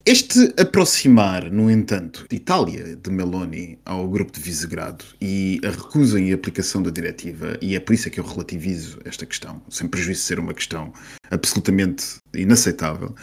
Este 0.05 0.53
aproximar, 0.61 1.49
no 1.49 1.71
entanto, 1.71 2.27
de 2.29 2.35
Itália, 2.35 2.97
de 2.97 3.09
Meloni, 3.09 3.79
ao 3.85 4.09
grupo 4.09 4.33
de 4.33 4.41
Visegrado 4.41 5.05
e 5.21 5.61
a 5.65 5.71
recusa 5.71 6.19
em 6.19 6.33
aplicação 6.33 6.83
da 6.83 6.91
diretiva, 6.91 7.57
e 7.63 7.77
é 7.77 7.81
por 7.81 7.93
isso 7.93 8.09
é 8.09 8.11
que 8.11 8.19
eu 8.19 8.25
relativizo 8.25 8.99
esta 9.05 9.25
questão, 9.25 9.63
sem 9.69 9.87
prejuízo 9.87 10.23
de 10.23 10.27
ser 10.27 10.41
uma 10.41 10.55
questão 10.55 10.93
absolutamente 11.33 12.17
inaceitável, 12.35 13.15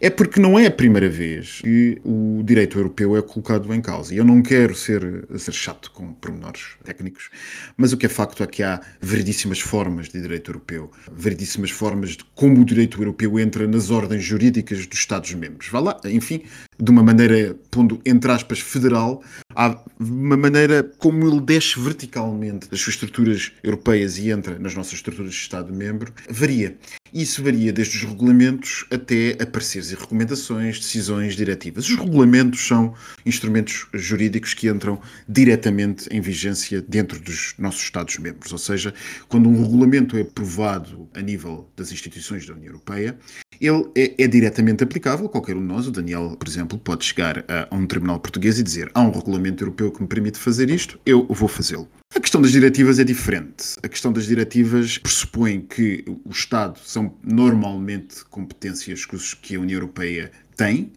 é 0.00 0.10
porque 0.10 0.40
não 0.40 0.58
é 0.58 0.66
a 0.66 0.70
primeira 0.70 1.08
vez 1.08 1.60
que 1.62 1.98
o 2.04 2.42
direito 2.44 2.78
europeu 2.78 3.16
é 3.16 3.22
colocado 3.22 3.72
em 3.72 3.80
causa. 3.80 4.14
E 4.14 4.18
eu 4.18 4.24
não 4.24 4.42
quero 4.42 4.74
ser, 4.74 5.26
ser 5.38 5.52
chato 5.52 5.90
com 5.90 6.12
pormenores 6.12 6.76
técnicos, 6.84 7.30
mas 7.76 7.92
o 7.92 7.96
que 7.96 8.06
é 8.06 8.08
facto 8.08 8.42
é 8.42 8.46
que 8.46 8.62
há 8.62 8.80
veridíssimas 9.00 9.60
formas 9.60 10.08
de 10.08 10.20
direito 10.20 10.50
europeu, 10.50 10.90
veridíssimas 11.12 11.70
formas 11.70 12.10
de 12.10 12.24
como 12.34 12.60
o 12.60 12.64
direito 12.64 13.00
europeu 13.00 13.38
entra 13.38 13.66
nas 13.66 13.90
ordens 13.90 14.22
jurídicas 14.22 14.86
dos 14.86 14.98
Estados-membros. 14.98 15.68
Vá 15.68 15.80
lá, 15.80 16.00
enfim, 16.04 16.42
de 16.78 16.90
uma 16.90 17.02
maneira, 17.02 17.56
pondo 17.70 18.00
entre 18.04 18.30
aspas, 18.30 18.60
federal, 18.60 19.22
há 19.54 19.78
uma 19.98 20.36
maneira 20.36 20.82
como 20.98 21.26
ele 21.26 21.40
desce 21.40 21.78
verticalmente 21.80 22.68
das 22.68 22.80
suas 22.80 22.94
estruturas 22.94 23.52
europeias 23.62 24.18
e 24.18 24.30
entra 24.30 24.58
nas 24.58 24.74
nossas 24.74 24.94
estruturas 24.94 25.32
de 25.32 25.40
Estado-membro, 25.40 26.12
varia. 26.28 26.76
Isso 27.14 27.44
varia 27.44 27.72
desde 27.72 27.96
os 27.96 28.02
regulamentos 28.02 28.84
até 28.90 29.36
a 29.40 29.46
pareceres 29.46 29.92
e 29.92 29.94
recomendações, 29.94 30.80
decisões, 30.80 31.36
diretivas. 31.36 31.88
Os 31.88 31.96
regulamentos 31.96 32.66
são 32.66 32.92
instrumentos 33.24 33.86
jurídicos 33.94 34.52
que 34.52 34.68
entram 34.68 35.00
diretamente 35.28 36.08
em 36.10 36.20
vigência 36.20 36.82
dentro 36.82 37.20
dos 37.20 37.54
nossos 37.56 37.82
Estados-membros. 37.82 38.50
Ou 38.50 38.58
seja, 38.58 38.92
quando 39.28 39.48
um 39.48 39.62
regulamento 39.62 40.16
é 40.16 40.22
aprovado 40.22 41.08
a 41.14 41.20
nível 41.20 41.70
das 41.76 41.92
instituições 41.92 42.44
da 42.46 42.52
União 42.52 42.70
Europeia, 42.70 43.16
ele 43.60 43.86
é, 43.94 44.24
é, 44.24 44.26
diretamente 44.26 44.82
aplicável. 44.82 45.28
Qualquer 45.28 45.54
um 45.54 45.60
de 45.60 45.66
nós, 45.66 45.86
o 45.86 45.92
Daniel, 45.92 46.36
por 46.36 46.48
exemplo, 46.48 46.76
pode 46.76 47.04
chegar 47.04 47.44
a, 47.46 47.68
a, 47.70 47.76
um 47.76 47.86
tribunal 47.86 48.18
português 48.18 48.58
e 48.58 48.62
dizer 48.64 48.90
há 48.92 49.00
um 49.00 49.12
regulamento 49.12 49.62
europeu 49.62 49.92
que 49.92 50.02
me 50.02 50.08
permite 50.08 50.36
fazer 50.36 50.68
isto, 50.68 50.98
eu 51.06 51.24
vou 51.28 51.48
fazê-lo. 51.48 51.88
A 52.14 52.20
questão 52.20 52.40
das 52.40 52.52
diretivas 52.52 53.00
é 53.00 53.04
diferente. 53.04 53.76
A 53.82 53.88
questão 53.88 54.12
das 54.12 54.26
diretivas 54.26 54.98
pressupõe 54.98 55.60
que 55.60 56.04
o 56.06 56.30
Estado 56.30 56.78
são 56.84 57.16
normalmente 57.24 58.24
competências 58.26 59.04
que 59.04 59.56
a 59.56 59.60
União 59.60 59.78
Europeia 59.78 60.30
tem 60.56 60.92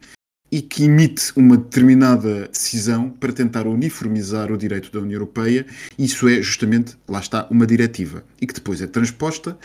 e 0.51 0.61
que 0.61 0.83
emite 0.83 1.31
uma 1.35 1.57
determinada 1.57 2.47
decisão 2.47 3.09
para 3.09 3.33
tentar 3.33 3.65
uniformizar 3.65 4.51
o 4.51 4.57
direito 4.57 4.91
da 4.91 4.99
União 4.99 5.15
Europeia. 5.15 5.65
Isso 5.97 6.27
é 6.27 6.39
justamente, 6.39 6.95
lá 7.07 7.19
está, 7.19 7.47
uma 7.49 7.65
diretiva 7.65 8.23
e 8.39 8.45
que 8.45 8.53
depois 8.53 8.79
é 8.79 8.85
transposta 8.85 9.57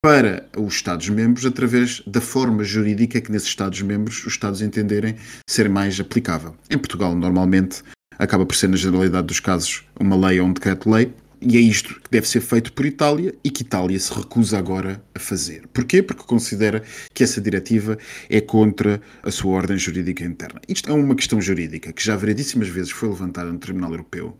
para 0.00 0.48
os 0.56 0.74
Estados-membros 0.74 1.44
através 1.44 2.02
da 2.06 2.20
forma 2.20 2.62
jurídica 2.62 3.20
que 3.20 3.32
nesses 3.32 3.48
Estados-membros 3.48 4.24
os 4.24 4.32
Estados 4.32 4.62
entenderem 4.62 5.16
ser 5.48 5.68
mais 5.68 5.98
aplicável. 5.98 6.54
Em 6.70 6.78
Portugal, 6.78 7.16
normalmente, 7.16 7.82
acaba 8.20 8.44
por 8.44 8.54
ser, 8.54 8.68
na 8.68 8.76
generalidade 8.76 9.26
dos 9.26 9.40
casos, 9.40 9.84
uma 9.98 10.14
lei 10.14 10.38
ou 10.40 10.46
um 10.46 10.52
decreto-lei, 10.52 11.12
e 11.42 11.56
é 11.56 11.60
isto 11.60 11.94
que 11.94 12.10
deve 12.10 12.28
ser 12.28 12.42
feito 12.42 12.70
por 12.70 12.84
Itália 12.84 13.34
e 13.42 13.50
que 13.50 13.62
Itália 13.62 13.98
se 13.98 14.12
recusa 14.12 14.58
agora 14.58 15.02
a 15.14 15.18
fazer. 15.18 15.66
Porquê? 15.72 16.02
Porque 16.02 16.22
considera 16.24 16.82
que 17.14 17.24
essa 17.24 17.40
diretiva 17.40 17.96
é 18.28 18.42
contra 18.42 19.00
a 19.22 19.30
sua 19.30 19.52
ordem 19.52 19.78
jurídica 19.78 20.22
interna. 20.22 20.60
Isto 20.68 20.90
é 20.90 20.92
uma 20.92 21.14
questão 21.14 21.40
jurídica 21.40 21.94
que 21.94 22.04
já 22.04 22.14
variedíssimas 22.14 22.68
vezes 22.68 22.90
foi 22.90 23.08
levantada 23.08 23.50
no 23.50 23.58
Tribunal 23.58 23.90
Europeu 23.90 24.36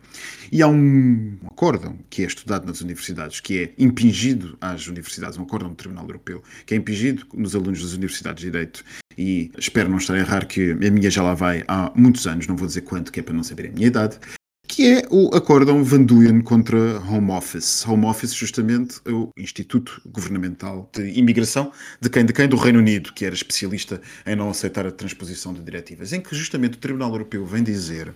e 0.52 0.60
há 0.60 0.68
um 0.68 1.38
acórdão 1.46 1.98
que 2.10 2.22
é 2.22 2.26
estudado 2.26 2.66
nas 2.66 2.82
universidades, 2.82 3.40
que 3.40 3.62
é 3.62 3.72
impingido 3.82 4.58
às 4.60 4.86
universidades, 4.86 5.38
um 5.38 5.44
acórdão 5.44 5.70
do 5.70 5.76
Tribunal 5.76 6.04
Europeu, 6.04 6.42
que 6.66 6.74
é 6.74 6.76
impingido 6.76 7.26
nos 7.32 7.56
alunos 7.56 7.82
das 7.82 7.94
universidades 7.94 8.42
de 8.44 8.50
Direito 8.50 8.84
e 9.16 9.50
espero 9.58 9.88
não 9.88 9.98
estar 9.98 10.14
a 10.14 10.18
errar 10.18 10.46
que 10.46 10.72
a 10.72 10.90
minha 10.90 11.10
já 11.10 11.22
lá 11.22 11.34
vai 11.34 11.64
há 11.68 11.92
muitos 11.94 12.26
anos, 12.26 12.46
não 12.46 12.56
vou 12.56 12.66
dizer 12.66 12.82
quanto, 12.82 13.12
que 13.12 13.20
é 13.20 13.22
para 13.22 13.34
não 13.34 13.42
saber 13.42 13.68
a 13.68 13.72
minha 13.72 13.86
idade, 13.86 14.18
que 14.70 14.86
é 14.86 15.02
o 15.10 15.34
acórdão 15.34 15.82
Van 15.82 16.04
Duyen 16.04 16.40
contra 16.40 17.00
Home 17.00 17.32
Office. 17.32 17.84
Home 17.86 18.06
Office, 18.06 18.32
justamente, 18.32 19.00
é 19.04 19.10
o 19.10 19.28
Instituto 19.36 20.00
Governamental 20.06 20.88
de 20.94 21.18
Imigração 21.18 21.72
de 22.00 22.08
quem? 22.08 22.24
De 22.24 22.32
quem? 22.32 22.48
Do 22.48 22.56
Reino 22.56 22.78
Unido, 22.78 23.12
que 23.12 23.24
era 23.24 23.34
especialista 23.34 24.00
em 24.24 24.36
não 24.36 24.48
aceitar 24.48 24.86
a 24.86 24.92
transposição 24.92 25.52
de 25.52 25.60
diretivas, 25.60 26.12
em 26.12 26.20
que 26.20 26.36
justamente 26.36 26.74
o 26.74 26.80
Tribunal 26.80 27.10
Europeu 27.10 27.44
vem 27.44 27.64
dizer 27.64 28.14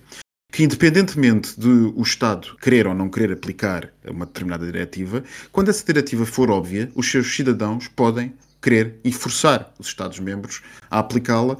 que, 0.52 0.62
independentemente 0.62 1.58
de 1.58 1.68
o 1.68 2.02
Estado 2.02 2.56
querer 2.62 2.86
ou 2.86 2.94
não 2.94 3.10
querer 3.10 3.32
aplicar 3.32 3.92
uma 4.08 4.24
determinada 4.24 4.64
diretiva, 4.64 5.24
quando 5.50 5.70
essa 5.70 5.84
diretiva 5.84 6.24
for 6.24 6.52
óbvia, 6.52 6.88
os 6.94 7.10
seus 7.10 7.34
cidadãos 7.34 7.88
podem 7.88 8.32
querer 8.64 8.98
e 9.04 9.12
forçar 9.12 9.70
os 9.78 9.88
Estados-membros 9.88 10.62
a 10.90 10.98
aplicá-la 10.98 11.58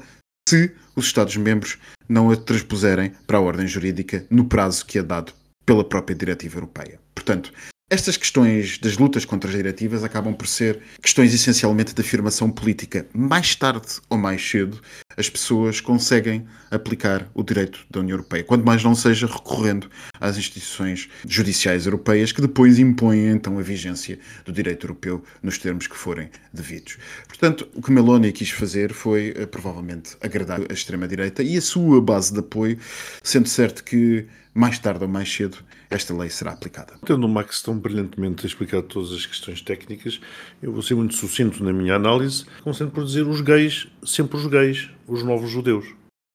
se 0.49 0.75
os 0.95 1.05
Estados-membros 1.05 1.77
não 2.09 2.31
a 2.31 2.35
transpuserem 2.35 3.13
para 3.27 3.37
a 3.37 3.41
ordem 3.41 3.67
jurídica 3.67 4.25
no 4.29 4.45
prazo 4.45 4.85
que 4.85 4.97
é 4.97 5.03
dado 5.03 5.31
pela 5.65 5.83
própria 5.83 6.15
diretiva 6.15 6.57
europeia. 6.57 6.99
Portanto, 7.13 7.53
estas 7.87 8.17
questões 8.17 8.79
das 8.79 8.97
lutas 8.97 9.25
contra 9.25 9.47
as 9.47 9.55
diretivas 9.55 10.03
acabam 10.03 10.33
por 10.33 10.47
ser 10.47 10.81
questões 10.99 11.31
essencialmente 11.35 11.93
de 11.93 12.01
afirmação 12.01 12.49
política. 12.49 13.05
Mais 13.13 13.53
tarde 13.53 13.87
ou 14.09 14.17
mais 14.17 14.41
cedo, 14.41 14.81
as 15.15 15.29
pessoas 15.29 15.79
conseguem 15.79 16.47
aplicar 16.71 17.29
o 17.35 17.43
direito 17.43 17.85
da 17.91 17.99
União 17.99 18.15
Europeia, 18.15 18.43
quando 18.43 18.65
mais 18.65 18.83
não 18.83 18.95
seja 18.95 19.27
recorrendo 19.27 19.87
às 20.19 20.35
instituições 20.35 21.07
judiciais 21.27 21.85
europeias 21.85 22.31
que 22.31 22.41
depois 22.41 22.79
impõem 22.79 23.27
então 23.27 23.59
a 23.59 23.61
vigência 23.61 24.17
do 24.43 24.51
direito 24.51 24.87
europeu 24.87 25.23
nos 25.43 25.59
termos 25.59 25.85
que 25.85 25.95
forem 25.95 26.31
devidos. 26.51 26.97
Portanto, 27.27 27.67
o 27.75 27.83
que 27.83 27.91
Meloni 27.91 28.31
quis 28.31 28.49
fazer 28.49 28.93
foi 28.93 29.31
eh, 29.37 29.45
provavelmente 29.45 30.17
agradar 30.21 30.59
a 30.69 30.73
extrema-direita 30.73 31.43
e 31.43 31.55
a 31.55 31.61
sua 31.61 32.01
base 32.01 32.33
de 32.33 32.39
apoio, 32.39 32.79
sendo 33.21 33.47
certo 33.47 33.83
que 33.83 34.25
mais 34.55 34.79
tarde 34.79 35.03
ou 35.03 35.09
mais 35.09 35.31
cedo, 35.31 35.57
esta 35.89 36.15
lei 36.15 36.29
será 36.29 36.51
aplicada. 36.51 36.93
Tendo 37.05 37.25
o 37.25 37.29
Max 37.29 37.61
tão 37.61 37.77
brilhantemente 37.77 38.45
explicado 38.45 38.83
todas 38.83 39.11
as 39.11 39.25
questões 39.25 39.61
técnicas, 39.61 40.19
eu 40.61 40.71
vou 40.71 40.81
ser 40.81 40.95
muito 40.95 41.15
sucinto 41.15 41.63
na 41.63 41.73
minha 41.73 41.95
análise, 41.95 42.45
começando 42.63 42.91
por 42.91 43.05
dizer 43.05 43.27
os 43.27 43.41
gays, 43.41 43.87
sempre 44.03 44.37
os 44.37 44.47
gays, 44.47 44.89
os 45.07 45.23
novos 45.23 45.49
judeus. 45.49 45.85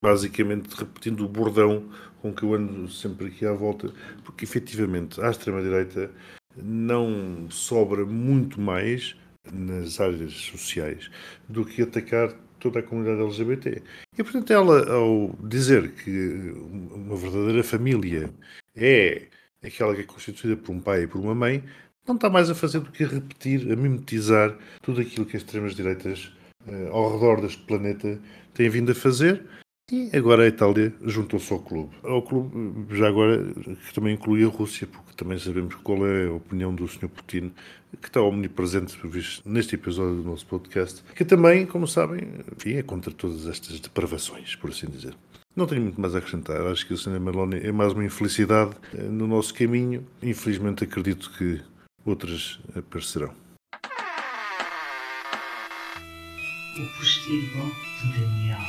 Basicamente 0.03 0.75
repetindo 0.75 1.25
o 1.25 1.29
bordão 1.29 1.85
com 2.23 2.33
que 2.33 2.43
eu 2.43 2.55
ando 2.55 2.89
sempre 2.91 3.29
aqui 3.29 3.47
à 3.47 3.53
volta, 3.53 3.93
porque 4.25 4.45
efetivamente 4.45 5.21
à 5.21 5.31
extrema-direita 5.31 6.11
não 6.57 7.47
sobra 7.51 8.05
muito 8.05 8.61
mais 8.61 9.17
nas 9.53 10.01
áreas 10.01 10.33
sociais 10.33 11.11
do 11.49 11.65
que 11.65 11.83
atacar 11.83 12.33
toda 12.59 12.81
a 12.81 12.83
comunidade 12.83 13.23
LGBT. 13.23 13.83
E, 14.17 14.23
portanto, 14.23 14.53
ela, 14.53 14.93
ao 14.93 15.35
dizer 15.43 15.93
que 15.93 16.53
uma 16.93 17.17
verdadeira 17.17 17.65
família 17.65 18.31
é 18.77 19.29
aquela 19.63 19.95
que 19.95 20.01
é 20.03 20.05
constituída 20.05 20.57
por 20.57 20.73
um 20.73 20.81
pai 20.81 21.03
e 21.03 21.07
por 21.07 21.21
uma 21.21 21.35
mãe, 21.35 21.63
não 22.07 22.15
está 22.15 22.31
mais 22.31 22.51
a 22.51 22.55
fazer 22.55 22.81
do 22.81 22.91
que 22.91 23.05
a 23.05 23.09
repetir, 23.09 23.71
a 23.71 23.77
mimetizar 23.77 24.57
tudo 24.83 25.01
aquilo 25.01 25.27
que 25.27 25.37
as 25.37 25.43
extremas-direitas 25.43 26.33
uh, 26.67 26.93
ao 26.93 27.13
redor 27.13 27.41
deste 27.41 27.63
planeta 27.63 28.19
têm 28.55 28.69
vindo 28.69 28.93
a 28.93 28.95
fazer. 28.95 29.45
E 29.93 30.09
agora 30.17 30.45
a 30.45 30.47
Itália 30.47 30.95
juntou-se 31.03 31.53
ao 31.53 31.59
clube. 31.59 31.91
Ao 32.05 32.23
clube, 32.23 32.87
já 32.97 33.09
agora, 33.09 33.45
que 33.45 33.93
também 33.93 34.15
inclui 34.15 34.45
a 34.45 34.49
Rússia, 34.49 34.87
porque 34.87 35.13
também 35.17 35.37
sabemos 35.37 35.75
qual 35.77 36.07
é 36.07 36.27
a 36.27 36.33
opinião 36.33 36.73
do 36.73 36.87
Sr. 36.87 37.09
Putin, 37.09 37.53
que 38.01 38.07
está 38.07 38.23
omnipresente 38.23 38.97
neste 39.45 39.75
episódio 39.75 40.23
do 40.23 40.23
nosso 40.23 40.47
podcast, 40.47 41.03
que 41.15 41.25
também, 41.25 41.67
como 41.67 41.89
sabem, 41.89 42.21
enfim, 42.57 42.75
é 42.75 42.85
contra 42.85 43.13
todas 43.13 43.49
estas 43.49 43.81
depravações, 43.81 44.55
por 44.55 44.71
assim 44.71 44.87
dizer. 44.87 45.13
Não 45.55 45.67
tenho 45.67 45.83
muito 45.83 46.01
mais 46.01 46.15
a 46.15 46.19
acrescentar. 46.19 46.61
Acho 46.67 46.87
que 46.87 46.95
o 46.95 46.97
Sr. 46.97 47.19
Meloni 47.19 47.59
é 47.59 47.73
mais 47.73 47.93
uma 47.93 48.05
infelicidade 48.05 48.71
eh, 48.95 49.03
no 49.03 49.27
nosso 49.27 49.53
caminho. 49.53 50.07
Infelizmente, 50.23 50.85
acredito 50.85 51.31
que 51.37 51.61
outras 52.05 52.61
aparecerão. 52.77 53.35
O 56.79 56.99
postigo 56.99 57.75
de 58.01 58.21
Daniel 58.21 58.61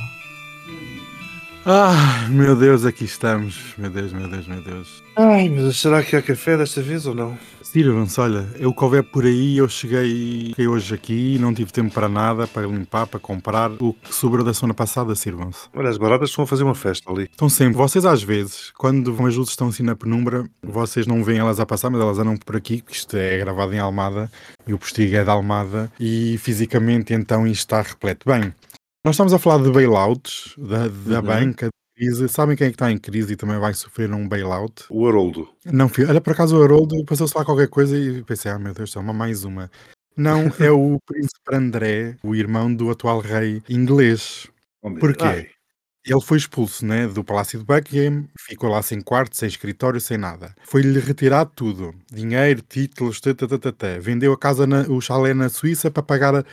Ah, 1.63 2.27
meu 2.27 2.55
Deus, 2.55 2.85
aqui 2.85 3.05
estamos. 3.05 3.75
Meu 3.77 3.89
Deus, 3.89 4.11
meu 4.11 4.27
Deus, 4.27 4.47
meu 4.47 4.63
Deus. 4.63 5.03
Ai, 5.15 5.47
mas 5.47 5.77
será 5.77 6.01
que 6.01 6.15
há 6.15 6.21
café 6.21 6.57
desta 6.57 6.81
vez 6.81 7.05
ou 7.05 7.13
não? 7.13 7.37
Sirvam-se, 7.61 8.19
olha, 8.19 8.47
eu 8.57 8.73
que 8.73 8.83
houver 8.83 9.03
por 9.03 9.23
aí, 9.23 9.57
eu 9.57 9.69
cheguei, 9.69 10.47
cheguei 10.49 10.67
hoje 10.67 10.93
aqui, 10.93 11.37
não 11.39 11.53
tive 11.53 11.71
tempo 11.71 11.93
para 11.93 12.09
nada, 12.09 12.47
para 12.47 12.65
limpar, 12.65 13.05
para 13.05 13.19
comprar. 13.19 13.71
O 13.79 13.93
que 13.93 14.13
sobrou 14.13 14.43
da 14.43 14.53
semana 14.53 14.73
passada, 14.73 15.15
sirvam-se. 15.15 15.69
Olha, 15.73 15.89
as 15.89 15.97
baratas 15.97 16.29
estão 16.29 16.43
a 16.43 16.47
fazer 16.47 16.63
uma 16.63 16.75
festa 16.75 17.09
ali. 17.11 17.29
Estão 17.31 17.47
sempre, 17.47 17.77
vocês 17.77 18.05
às 18.05 18.23
vezes, 18.23 18.71
quando 18.75 19.11
as 19.11 19.35
luzes 19.35 19.51
estão 19.51 19.67
assim 19.67 19.83
na 19.83 19.95
penumbra, 19.95 20.49
vocês 20.63 21.05
não 21.05 21.23
veem 21.23 21.39
elas 21.39 21.59
a 21.59 21.65
passar, 21.65 21.91
mas 21.91 22.01
elas 22.01 22.17
andam 22.17 22.35
por 22.37 22.55
aqui, 22.55 22.81
que 22.81 22.93
isto 22.93 23.15
é 23.15 23.37
gravado 23.37 23.73
em 23.73 23.79
Almada, 23.79 24.29
e 24.67 24.73
o 24.73 24.77
postigo 24.79 25.15
é 25.15 25.23
de 25.23 25.29
Almada, 25.29 25.91
e 25.99 26.37
fisicamente 26.39 27.13
então 27.13 27.45
isto 27.45 27.61
está 27.61 27.81
repleto. 27.81 28.25
Bem, 28.27 28.53
nós 29.05 29.15
estamos 29.15 29.33
a 29.33 29.39
falar 29.39 29.63
de 29.63 29.71
bailouts, 29.71 30.53
da, 30.57 30.87
da 30.87 31.19
Uhum. 31.19 31.21
banca, 31.25 31.67
de 31.67 31.71
crise. 31.95 32.29
Sabem 32.29 32.55
quem 32.55 32.67
é 32.67 32.69
que 32.69 32.75
está 32.75 32.91
em 32.91 32.97
crise 32.97 33.33
e 33.33 33.35
também 33.35 33.59
vai 33.59 33.73
sofrer 33.73 34.11
um 34.13 34.27
bailout? 34.27 34.85
O 34.89 35.07
Haroldo. 35.07 35.49
Não, 35.65 35.89
filho, 35.89 36.09
olha, 36.09 36.21
por 36.21 36.33
acaso 36.33 36.57
o 36.57 36.63
Haroldo 36.63 37.03
passou-se 37.05 37.37
lá 37.37 37.43
qualquer 37.45 37.67
coisa 37.67 37.97
e 37.97 38.23
pensei, 38.23 38.51
ah 38.51 38.59
meu 38.59 38.73
Deus, 38.73 38.95
é 38.95 38.99
uma 38.99 39.13
mais 39.13 39.43
uma. 39.43 39.69
Não, 40.15 40.43
é 40.59 40.71
o 40.71 40.97
príncipe 41.05 41.53
André, 41.55 42.17
o 42.23 42.35
irmão 42.35 42.73
do 42.73 42.89
atual 42.91 43.19
rei 43.19 43.61
inglês. 43.69 44.47
Oh, 44.83 44.93
Porquê? 44.95 45.23
Ai. 45.23 45.47
Ele 46.05 46.19
foi 46.21 46.37
expulso 46.37 46.85
né, 46.85 47.07
do 47.07 47.23
Palácio 47.23 47.59
de 47.59 47.65
Buckingham, 47.65 48.25
ficou 48.39 48.69
lá 48.69 48.81
sem 48.81 48.99
quarto, 49.01 49.37
sem 49.37 49.47
escritório, 49.47 50.01
sem 50.01 50.17
nada. 50.17 50.55
Foi-lhe 50.63 50.99
retirado 50.99 51.51
tudo: 51.55 51.93
dinheiro, 52.11 52.61
títulos, 52.67 53.19
tata, 53.21 53.47
tata, 53.47 53.71
tata. 53.71 53.99
vendeu 53.99 54.33
a 54.33 54.37
casa, 54.37 54.65
na, 54.65 54.81
o 54.89 54.99
chalé 54.99 55.33
na 55.33 55.47
Suíça 55.49 55.91
para 55.91 56.01
pagar 56.01 56.35
a 56.35 56.43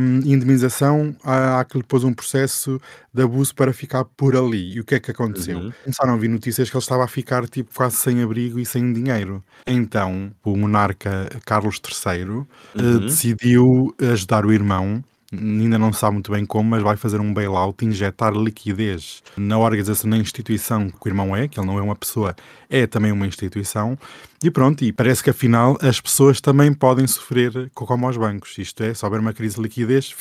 hum, 0.00 0.20
indemnização 0.24 1.14
à, 1.22 1.60
à 1.60 1.64
que 1.64 1.76
lhe 1.76 1.84
pôs 1.84 2.02
um 2.04 2.14
processo 2.14 2.80
de 3.12 3.22
abuso 3.22 3.54
para 3.54 3.72
ficar 3.72 4.04
por 4.04 4.36
ali. 4.36 4.74
E 4.74 4.80
o 4.80 4.84
que 4.84 4.94
é 4.94 5.00
que 5.00 5.10
aconteceu? 5.10 5.58
Uhum. 5.58 5.72
Começaram 5.84 6.14
a 6.14 6.16
vir 6.16 6.28
notícias 6.28 6.70
que 6.70 6.76
ele 6.76 6.82
estava 6.82 7.04
a 7.04 7.08
ficar 7.08 7.46
tipo 7.48 7.72
quase 7.74 7.96
sem 7.96 8.22
abrigo 8.22 8.58
e 8.58 8.64
sem 8.66 8.92
dinheiro. 8.92 9.44
Então, 9.66 10.32
o 10.42 10.56
monarca 10.56 11.28
Carlos 11.44 11.80
III 11.84 12.46
eh, 12.78 12.82
Uhum. 12.82 12.98
decidiu 13.06 13.94
ajudar 14.00 14.44
o 14.46 14.52
irmão 14.52 15.02
ainda 15.38 15.78
não 15.78 15.92
sabe 15.92 16.14
muito 16.14 16.30
bem 16.32 16.44
como, 16.44 16.70
mas 16.70 16.82
vai 16.82 16.96
fazer 16.96 17.20
um 17.20 17.32
bailout, 17.32 17.84
injetar 17.84 18.32
liquidez 18.32 19.22
na 19.36 19.58
organização, 19.58 20.08
na 20.10 20.16
instituição 20.16 20.88
que 20.90 20.96
o 21.06 21.08
irmão 21.08 21.34
é, 21.36 21.48
que 21.48 21.58
ele 21.58 21.66
não 21.66 21.78
é 21.78 21.82
uma 21.82 21.96
pessoa, 21.96 22.34
é 22.68 22.86
também 22.86 23.12
uma 23.12 23.26
instituição, 23.26 23.98
e 24.42 24.50
pronto, 24.50 24.84
e 24.84 24.92
parece 24.92 25.22
que 25.22 25.30
afinal 25.30 25.76
as 25.80 26.00
pessoas 26.00 26.40
também 26.40 26.72
podem 26.72 27.06
sofrer 27.06 27.70
co- 27.74 27.86
como 27.86 28.06
aos 28.06 28.16
bancos, 28.16 28.56
isto 28.58 28.82
é, 28.82 28.92
se 28.94 29.04
houver 29.04 29.20
uma 29.20 29.32
crise 29.32 29.56
de 29.56 29.62
liquidez, 29.62 30.14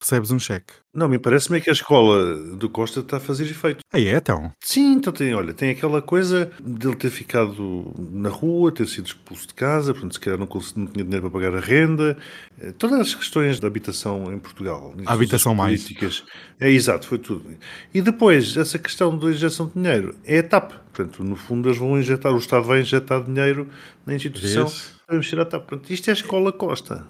recebes 0.00 0.30
um 0.30 0.38
cheque. 0.38 0.74
Não, 0.94 1.08
me 1.08 1.18
parece-me 1.18 1.60
que 1.60 1.68
a 1.68 1.72
escola 1.72 2.34
do 2.56 2.70
Costa 2.70 3.00
está 3.00 3.18
a 3.18 3.20
fazer 3.20 3.44
efeito. 3.44 3.80
Aí 3.92 4.08
é, 4.08 4.16
então. 4.16 4.50
Sim, 4.62 4.94
então 4.94 5.12
tem, 5.12 5.34
olha, 5.34 5.52
tem 5.52 5.70
aquela 5.70 6.00
coisa 6.00 6.50
dele 6.58 6.96
ter 6.96 7.10
ficado 7.10 7.94
na 8.10 8.30
rua, 8.30 8.72
ter 8.72 8.86
sido 8.86 9.06
expulso 9.06 9.46
de 9.48 9.54
casa, 9.54 9.92
portanto, 9.92 10.14
se 10.14 10.20
calhar 10.20 10.38
não, 10.38 10.48
não 10.76 10.86
tinha 10.86 11.04
dinheiro 11.04 11.30
para 11.30 11.30
pagar 11.30 11.54
a 11.54 11.60
renda, 11.60 12.16
eh, 12.58 12.72
todas 12.72 13.00
as 13.00 13.14
questões 13.14 13.60
da 13.60 13.66
habitação 13.66 14.32
em 14.32 14.38
Portugal. 14.38 14.94
A 15.04 15.12
habitação 15.12 15.54
mais. 15.54 15.82
políticas. 15.82 16.24
É 16.58 16.70
exato, 16.70 17.06
foi 17.06 17.18
tudo. 17.18 17.44
E 17.92 18.00
depois, 18.00 18.56
essa 18.56 18.78
questão 18.78 19.16
da 19.18 19.30
injeção 19.30 19.66
de 19.66 19.74
dinheiro 19.74 20.14
é 20.24 20.38
a 20.38 20.42
TAP. 20.42 20.72
Portanto, 20.92 21.22
no 21.22 21.36
fundo, 21.36 21.68
eles 21.68 21.78
vão 21.78 21.98
injetar, 21.98 22.32
o 22.32 22.38
Estado 22.38 22.64
vai 22.64 22.80
injetar 22.80 23.22
dinheiro 23.22 23.68
na 24.06 24.14
instituição 24.14 24.66
para 25.06 25.16
mexer 25.16 25.38
a 25.38 25.44
TAP. 25.44 25.66
Portanto, 25.66 25.90
isto 25.90 26.08
é 26.08 26.10
a 26.12 26.14
escola 26.14 26.52
Costa. 26.52 27.06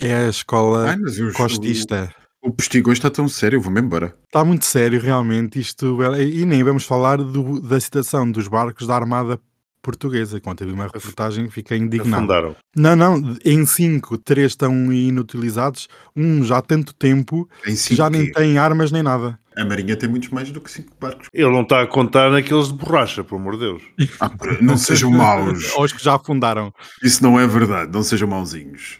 É 0.00 0.14
a 0.14 0.28
escola 0.28 0.96
costista. 1.34 2.12
O, 2.24 2.27
o 2.48 2.52
postigo 2.52 2.90
hoje 2.90 2.98
está 2.98 3.10
tão 3.10 3.28
sério, 3.28 3.56
eu 3.58 3.60
vou-me 3.60 3.80
embora. 3.80 4.14
Está 4.26 4.44
muito 4.44 4.64
sério, 4.64 5.00
realmente, 5.00 5.58
isto. 5.60 5.98
E 6.20 6.44
nem 6.44 6.62
vamos 6.64 6.84
falar 6.84 7.18
do- 7.18 7.60
da 7.60 7.78
situação 7.80 8.30
dos 8.30 8.48
barcos 8.48 8.86
da 8.86 8.94
Armada 8.94 9.38
Portuguesa. 9.82 10.40
Quando 10.40 10.64
vi 10.66 10.72
uma 10.72 10.84
reportagem, 10.92 11.48
fiquei 11.48 11.78
indignado. 11.78 12.16
Afundaram. 12.16 12.56
Não, 12.76 12.94
não, 12.96 13.36
em 13.44 13.64
cinco, 13.64 14.18
três 14.18 14.52
estão 14.52 14.92
inutilizados, 14.92 15.88
um 16.16 16.42
já 16.44 16.58
há 16.58 16.62
tanto 16.62 16.92
tempo 16.94 17.48
Em 17.66 17.70
que 17.70 17.76
cinco 17.76 17.94
já 17.96 18.10
nem 18.10 18.30
tem 18.32 18.58
armas 18.58 18.90
nem 18.90 19.02
nada. 19.02 19.38
A 19.56 19.64
Marinha 19.64 19.96
tem 19.96 20.08
muitos 20.08 20.28
mais 20.28 20.50
do 20.52 20.60
que 20.60 20.70
cinco 20.70 20.92
barcos. 21.00 21.26
Ele 21.34 21.50
não 21.50 21.62
está 21.62 21.82
a 21.82 21.86
contar 21.86 22.30
naqueles 22.30 22.68
de 22.68 22.74
borracha, 22.74 23.24
pelo 23.24 23.40
amor 23.40 23.54
de 23.54 23.60
Deus. 23.60 23.82
Ah, 24.20 24.28
por- 24.28 24.62
não 24.62 24.76
sejam 24.76 25.10
maus. 25.10 25.72
Ou 25.74 25.82
os 25.84 25.92
que 25.92 26.02
já 26.02 26.14
afundaram. 26.14 26.72
Isso 27.02 27.22
não 27.24 27.40
é 27.40 27.46
verdade, 27.46 27.90
não 27.92 28.02
sejam 28.04 28.28
mauzinhos. 28.28 28.98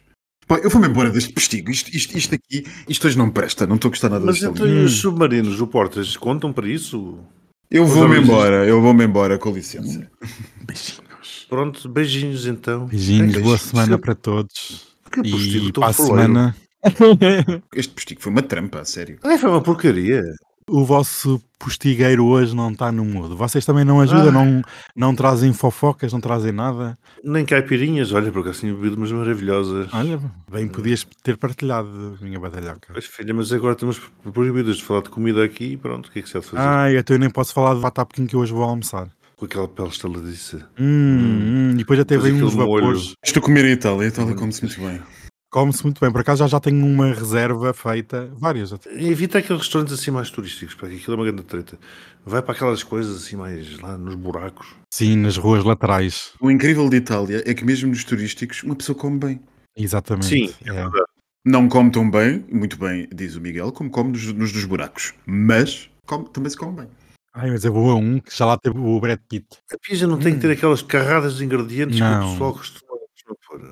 Pá, 0.49 0.57
eu 0.59 0.71
vou-me 0.71 0.89
embora 0.89 1.11
deste 1.11 1.33
postigo. 1.33 1.71
Isto, 1.71 1.95
isto, 1.95 2.17
isto 2.17 2.35
aqui, 2.35 2.65
isto 2.89 3.07
hoje 3.07 3.19
não 3.19 3.31
presta, 3.31 3.67
não 3.67 3.77
estou 3.77 3.91
a 3.91 3.93
gostar 3.93 4.09
nada 4.09 4.25
Mas 4.25 4.41
desta 4.41 4.49
então 4.51 4.67
linha. 4.67 4.81
e 4.81 4.85
os 4.85 4.93
submarinos, 4.97 5.61
o 5.61 5.67
Portas, 5.67 6.17
contam 6.17 6.53
para 6.53 6.67
isso? 6.67 7.19
Eu 7.71 7.85
vou-me 7.85 8.19
embora, 8.19 8.67
eu 8.67 8.81
vou-me 8.81 9.05
embora, 9.05 9.37
com 9.39 9.51
licença. 9.51 10.11
Beijinhos. 10.65 11.47
Pronto, 11.51 11.89
beijinhos 11.89 12.47
então. 12.47 12.87
Beijinhos, 12.87 13.35
É, 13.37 13.41
boa 13.41 13.59
semana 13.59 13.99
para 13.99 14.15
todos. 14.15 14.89
Que 15.13 15.23
postigo 15.23 15.69
E 15.69 15.73
para 15.73 15.87
a 15.89 15.93
semana. 15.93 16.57
Este 17.75 17.93
postigo 17.93 18.21
foi 18.23 18.33
uma 18.33 18.43
trampa, 18.43 18.81
a 18.81 18.85
sério. 18.85 19.19
Ai, 19.23 19.37
foi 19.39 19.51
uma 19.51 19.63
porcaria. 19.63 20.23
O 20.69 20.85
vosso 20.85 21.41
postigueiro 21.59 22.25
hoje 22.27 22.55
não 22.55 22.71
está 22.71 22.93
no 22.93 23.05
mudo. 23.05 23.37
Vocês 23.37 23.65
também 23.65 23.85
não 23.85 24.01
ajudam, 24.01 24.29
Ah. 24.29 24.33
não, 24.33 24.63
não 24.95 25.15
trazem 25.15 25.53
fofocas, 25.53 26.13
não 26.13 26.21
trazem 26.21 26.53
nada. 26.53 26.97
Nem 27.25 27.45
caipirinhas, 27.45 28.13
olha, 28.13 28.31
porque 28.31 28.51
assim 28.51 28.73
bebido 28.73 28.97
umas 28.97 29.11
maravilhosas. 29.11 29.89
Olha, 29.93 30.21
bem 30.51 30.69
podias 30.69 31.07
ter 31.23 31.37
partilhado, 31.37 32.19
minha 32.21 32.39
badalhoca. 32.39 32.89
Pois 32.93 33.07
filha, 33.07 33.33
mas 33.35 33.53
agora 33.53 33.73
estamos 33.73 34.01
proibidos 34.33 34.77
de 34.77 34.85
falar 34.85 35.03
de 35.03 35.09
comida 35.09 35.43
aqui 35.43 35.73
e 35.73 35.77
pronto, 35.77 36.09
o 36.09 36.11
que 36.13 36.19
é 36.19 36.23
que 36.23 36.29
se 36.29 36.37
há 36.37 36.41
de 36.41 36.47
fazer? 36.47 36.63
Ai, 36.63 36.97
então 36.99 37.17
eu 37.17 37.21
nem 37.21 37.31
posso 37.31 37.53
falar 37.55 37.75
de 37.75 37.81
batapuquim 37.81 38.27
que 38.27 38.37
hoje 38.37 38.53
vou 38.53 38.63
almoçar. 38.63 39.09
Com 39.37 39.45
aquela 39.45 39.69
pele 39.69 39.89
estaladiça. 39.89 40.69
Hum, 40.79 40.85
hum, 40.89 41.71
e 41.75 41.79
depois 41.79 41.99
até 42.01 42.19
vem 42.19 42.35
uns 42.43 42.55
molho. 42.55 42.83
vapores. 42.83 43.15
Estou 43.25 43.41
a 43.41 43.45
comer 43.45 43.65
em 43.67 43.73
Itália, 43.73 44.03
a 44.03 44.09
Itália 44.09 44.35
come-se 44.35 44.65
muito 44.65 44.81
bem. 44.81 45.01
Come-se 45.51 45.83
muito 45.83 46.01
bem. 46.01 46.13
Por 46.13 46.21
acaso 46.21 46.41
já, 46.41 46.47
já 46.49 46.61
tenho 46.61 46.85
uma 46.85 47.13
reserva 47.13 47.73
feita, 47.73 48.31
várias. 48.37 48.71
Evita 48.91 49.39
aqueles 49.39 49.63
restaurantes 49.63 49.95
assim 49.95 50.11
mais 50.11 50.31
turísticos, 50.31 50.75
para 50.75 50.89
aquilo 50.89 51.15
é 51.15 51.17
uma 51.17 51.25
grande 51.25 51.43
treta. 51.43 51.79
Vai 52.25 52.43
para 52.43 52.53
aquelas 52.53 52.83
coisas 52.83 53.17
assim 53.25 53.37
mais 53.37 53.79
lá 53.81 53.97
nos 53.97 54.15
buracos. 54.15 54.69
Sim, 54.93 55.17
nas 55.17 55.37
ruas 55.39 55.65
laterais. 55.65 56.33
O 56.41 56.51
incrível 56.51 56.89
de 56.91 56.97
Itália 56.97 57.43
é 57.47 57.55
que 57.55 57.65
mesmo 57.65 57.89
nos 57.89 58.05
turísticos 58.05 58.63
uma 58.63 58.77
pessoa 58.77 58.97
come 58.97 59.19
bem. 59.19 59.41
Exatamente. 59.77 60.27
Sim, 60.27 60.55
É. 60.67 60.85
Não 61.47 61.67
come 61.67 61.91
tão 61.91 62.11
bem, 62.11 62.45
muito 62.53 62.77
bem, 62.77 63.09
diz 63.15 63.35
o 63.37 63.41
Miguel, 63.41 63.73
como 63.73 63.89
come 63.89 64.11
nos, 64.11 64.31
nos 64.35 64.53
dos 64.53 64.65
buracos. 64.67 65.15
Mas 65.25 65.89
come- 66.05 66.29
também 66.31 66.51
se 66.51 66.57
come 66.59 66.77
bem. 66.83 66.89
Ai, 67.33 67.51
mas 67.51 67.65
eu 67.65 67.73
vou 67.73 67.91
a 67.91 67.95
um 67.95 68.19
que 68.19 68.37
já 68.37 68.45
lá 68.45 68.59
teve 68.59 68.79
o 68.79 69.01
Brad 69.01 69.19
Pitt. 69.29 69.47
A 69.73 69.79
pizza 69.79 70.07
não 70.07 70.19
tem 70.19 70.35
que 70.35 70.41
ter 70.41 70.51
aquelas 70.51 70.83
carradas 70.83 71.37
de 71.39 71.45
ingredientes 71.45 71.97
que 71.97 72.03
Não. 72.03 72.29
o 72.29 72.33
pessoal 72.33 72.53
costuma. 72.53 72.88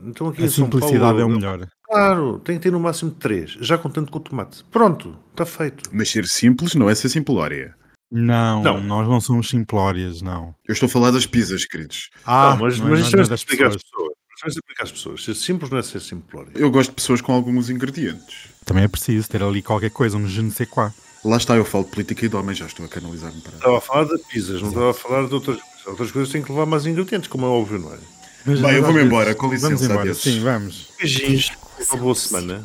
Então 0.04 0.28
aqui 0.28 0.44
A 0.44 0.48
São 0.48 0.64
simplicidade 0.64 1.00
Paulo, 1.00 1.20
é 1.20 1.24
o 1.24 1.28
melhor. 1.28 1.66
Claro, 1.84 2.38
tem 2.40 2.56
que 2.56 2.62
ter 2.62 2.72
no 2.72 2.80
máximo 2.80 3.10
três, 3.12 3.52
já 3.60 3.78
contando 3.78 4.10
com 4.10 4.18
o 4.18 4.20
tomate. 4.20 4.64
Pronto, 4.70 5.16
está 5.30 5.46
feito. 5.46 5.88
Mas 5.92 6.10
ser 6.10 6.26
simples 6.26 6.74
não 6.74 6.90
é 6.90 6.94
ser 6.94 7.08
simplória. 7.08 7.74
Não, 8.10 8.62
Não. 8.62 8.80
nós 8.80 9.08
não 9.08 9.20
somos 9.20 9.48
simplórias, 9.48 10.22
não. 10.22 10.54
Eu 10.66 10.72
estou 10.72 10.86
a 10.86 10.90
falar 10.90 11.10
das 11.10 11.26
pizzas, 11.26 11.64
queridos. 11.64 12.10
Ah, 12.24 12.50
não, 12.58 12.64
mas, 12.66 12.78
não 12.78 12.86
é- 12.88 12.90
mas 12.90 12.98
não 13.00 13.04
é 13.04 13.08
isto 13.08 13.14
é 13.16 13.28
das 13.28 13.40
explicar 13.40 13.66
às 13.68 13.76
pessoas. 13.76 13.90
pessoas. 13.90 14.16
Mas 14.44 14.54
é 14.54 14.58
explicar 14.58 14.84
às 14.84 14.92
pessoas. 14.92 15.24
Ser 15.24 15.34
simples 15.34 15.70
não 15.70 15.78
é 15.78 15.82
ser 15.82 16.00
simplório. 16.00 16.50
Eu 16.54 16.70
gosto 16.70 16.90
de 16.90 16.96
pessoas 16.96 17.20
com 17.20 17.32
alguns 17.32 17.68
ingredientes. 17.70 18.48
Também 18.64 18.84
é 18.84 18.88
preciso 18.88 19.28
ter 19.28 19.42
ali 19.42 19.62
qualquer 19.62 19.90
coisa, 19.90 20.16
um 20.16 20.28
je 20.28 20.42
ne 20.42 20.50
sais 20.50 20.68
quoi. 20.68 20.90
Lá 21.24 21.36
está, 21.38 21.56
eu 21.56 21.64
falo 21.64 21.84
de 21.84 21.90
política 21.90 22.26
e 22.26 22.28
de 22.28 22.36
homem, 22.36 22.54
já 22.54 22.66
estou 22.66 22.84
a 22.86 22.88
canalizar-me 22.88 23.40
para. 23.40 23.54
Estava 23.54 23.78
a 23.78 23.80
falar 23.80 24.04
de 24.04 24.18
pizzas, 24.30 24.60
não 24.62 24.68
estava 24.68 24.90
a 24.90 24.94
falar 24.94 25.26
de 25.26 25.34
outras 25.34 25.56
coisas. 25.56 25.86
Outras 25.86 26.10
coisas 26.10 26.32
têm 26.32 26.42
que 26.42 26.50
levar 26.52 26.66
mais 26.66 26.84
ingredientes, 26.86 27.28
como 27.28 27.46
é 27.46 27.48
óbvio, 27.48 27.78
não 27.78 27.92
é? 27.94 27.98
Mas, 28.46 28.60
Bem, 28.60 28.76
eu 28.76 28.82
vou-me 28.84 29.02
embora, 29.02 29.34
com 29.34 29.48
licença, 29.48 29.68
Vamos 29.70 29.82
embora, 29.82 30.00
adeus. 30.02 30.18
sim, 30.22 30.40
vamos. 30.40 30.90
Beijinhos. 30.98 31.50
Uma 31.90 32.00
boa 32.00 32.14
semana. 32.14 32.64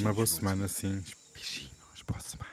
Uma 0.00 0.12
boa 0.12 0.26
semana, 0.26 0.66
sim. 0.66 1.00
Beijinhos, 1.34 1.70
boa 2.06 2.20
semana. 2.20 2.50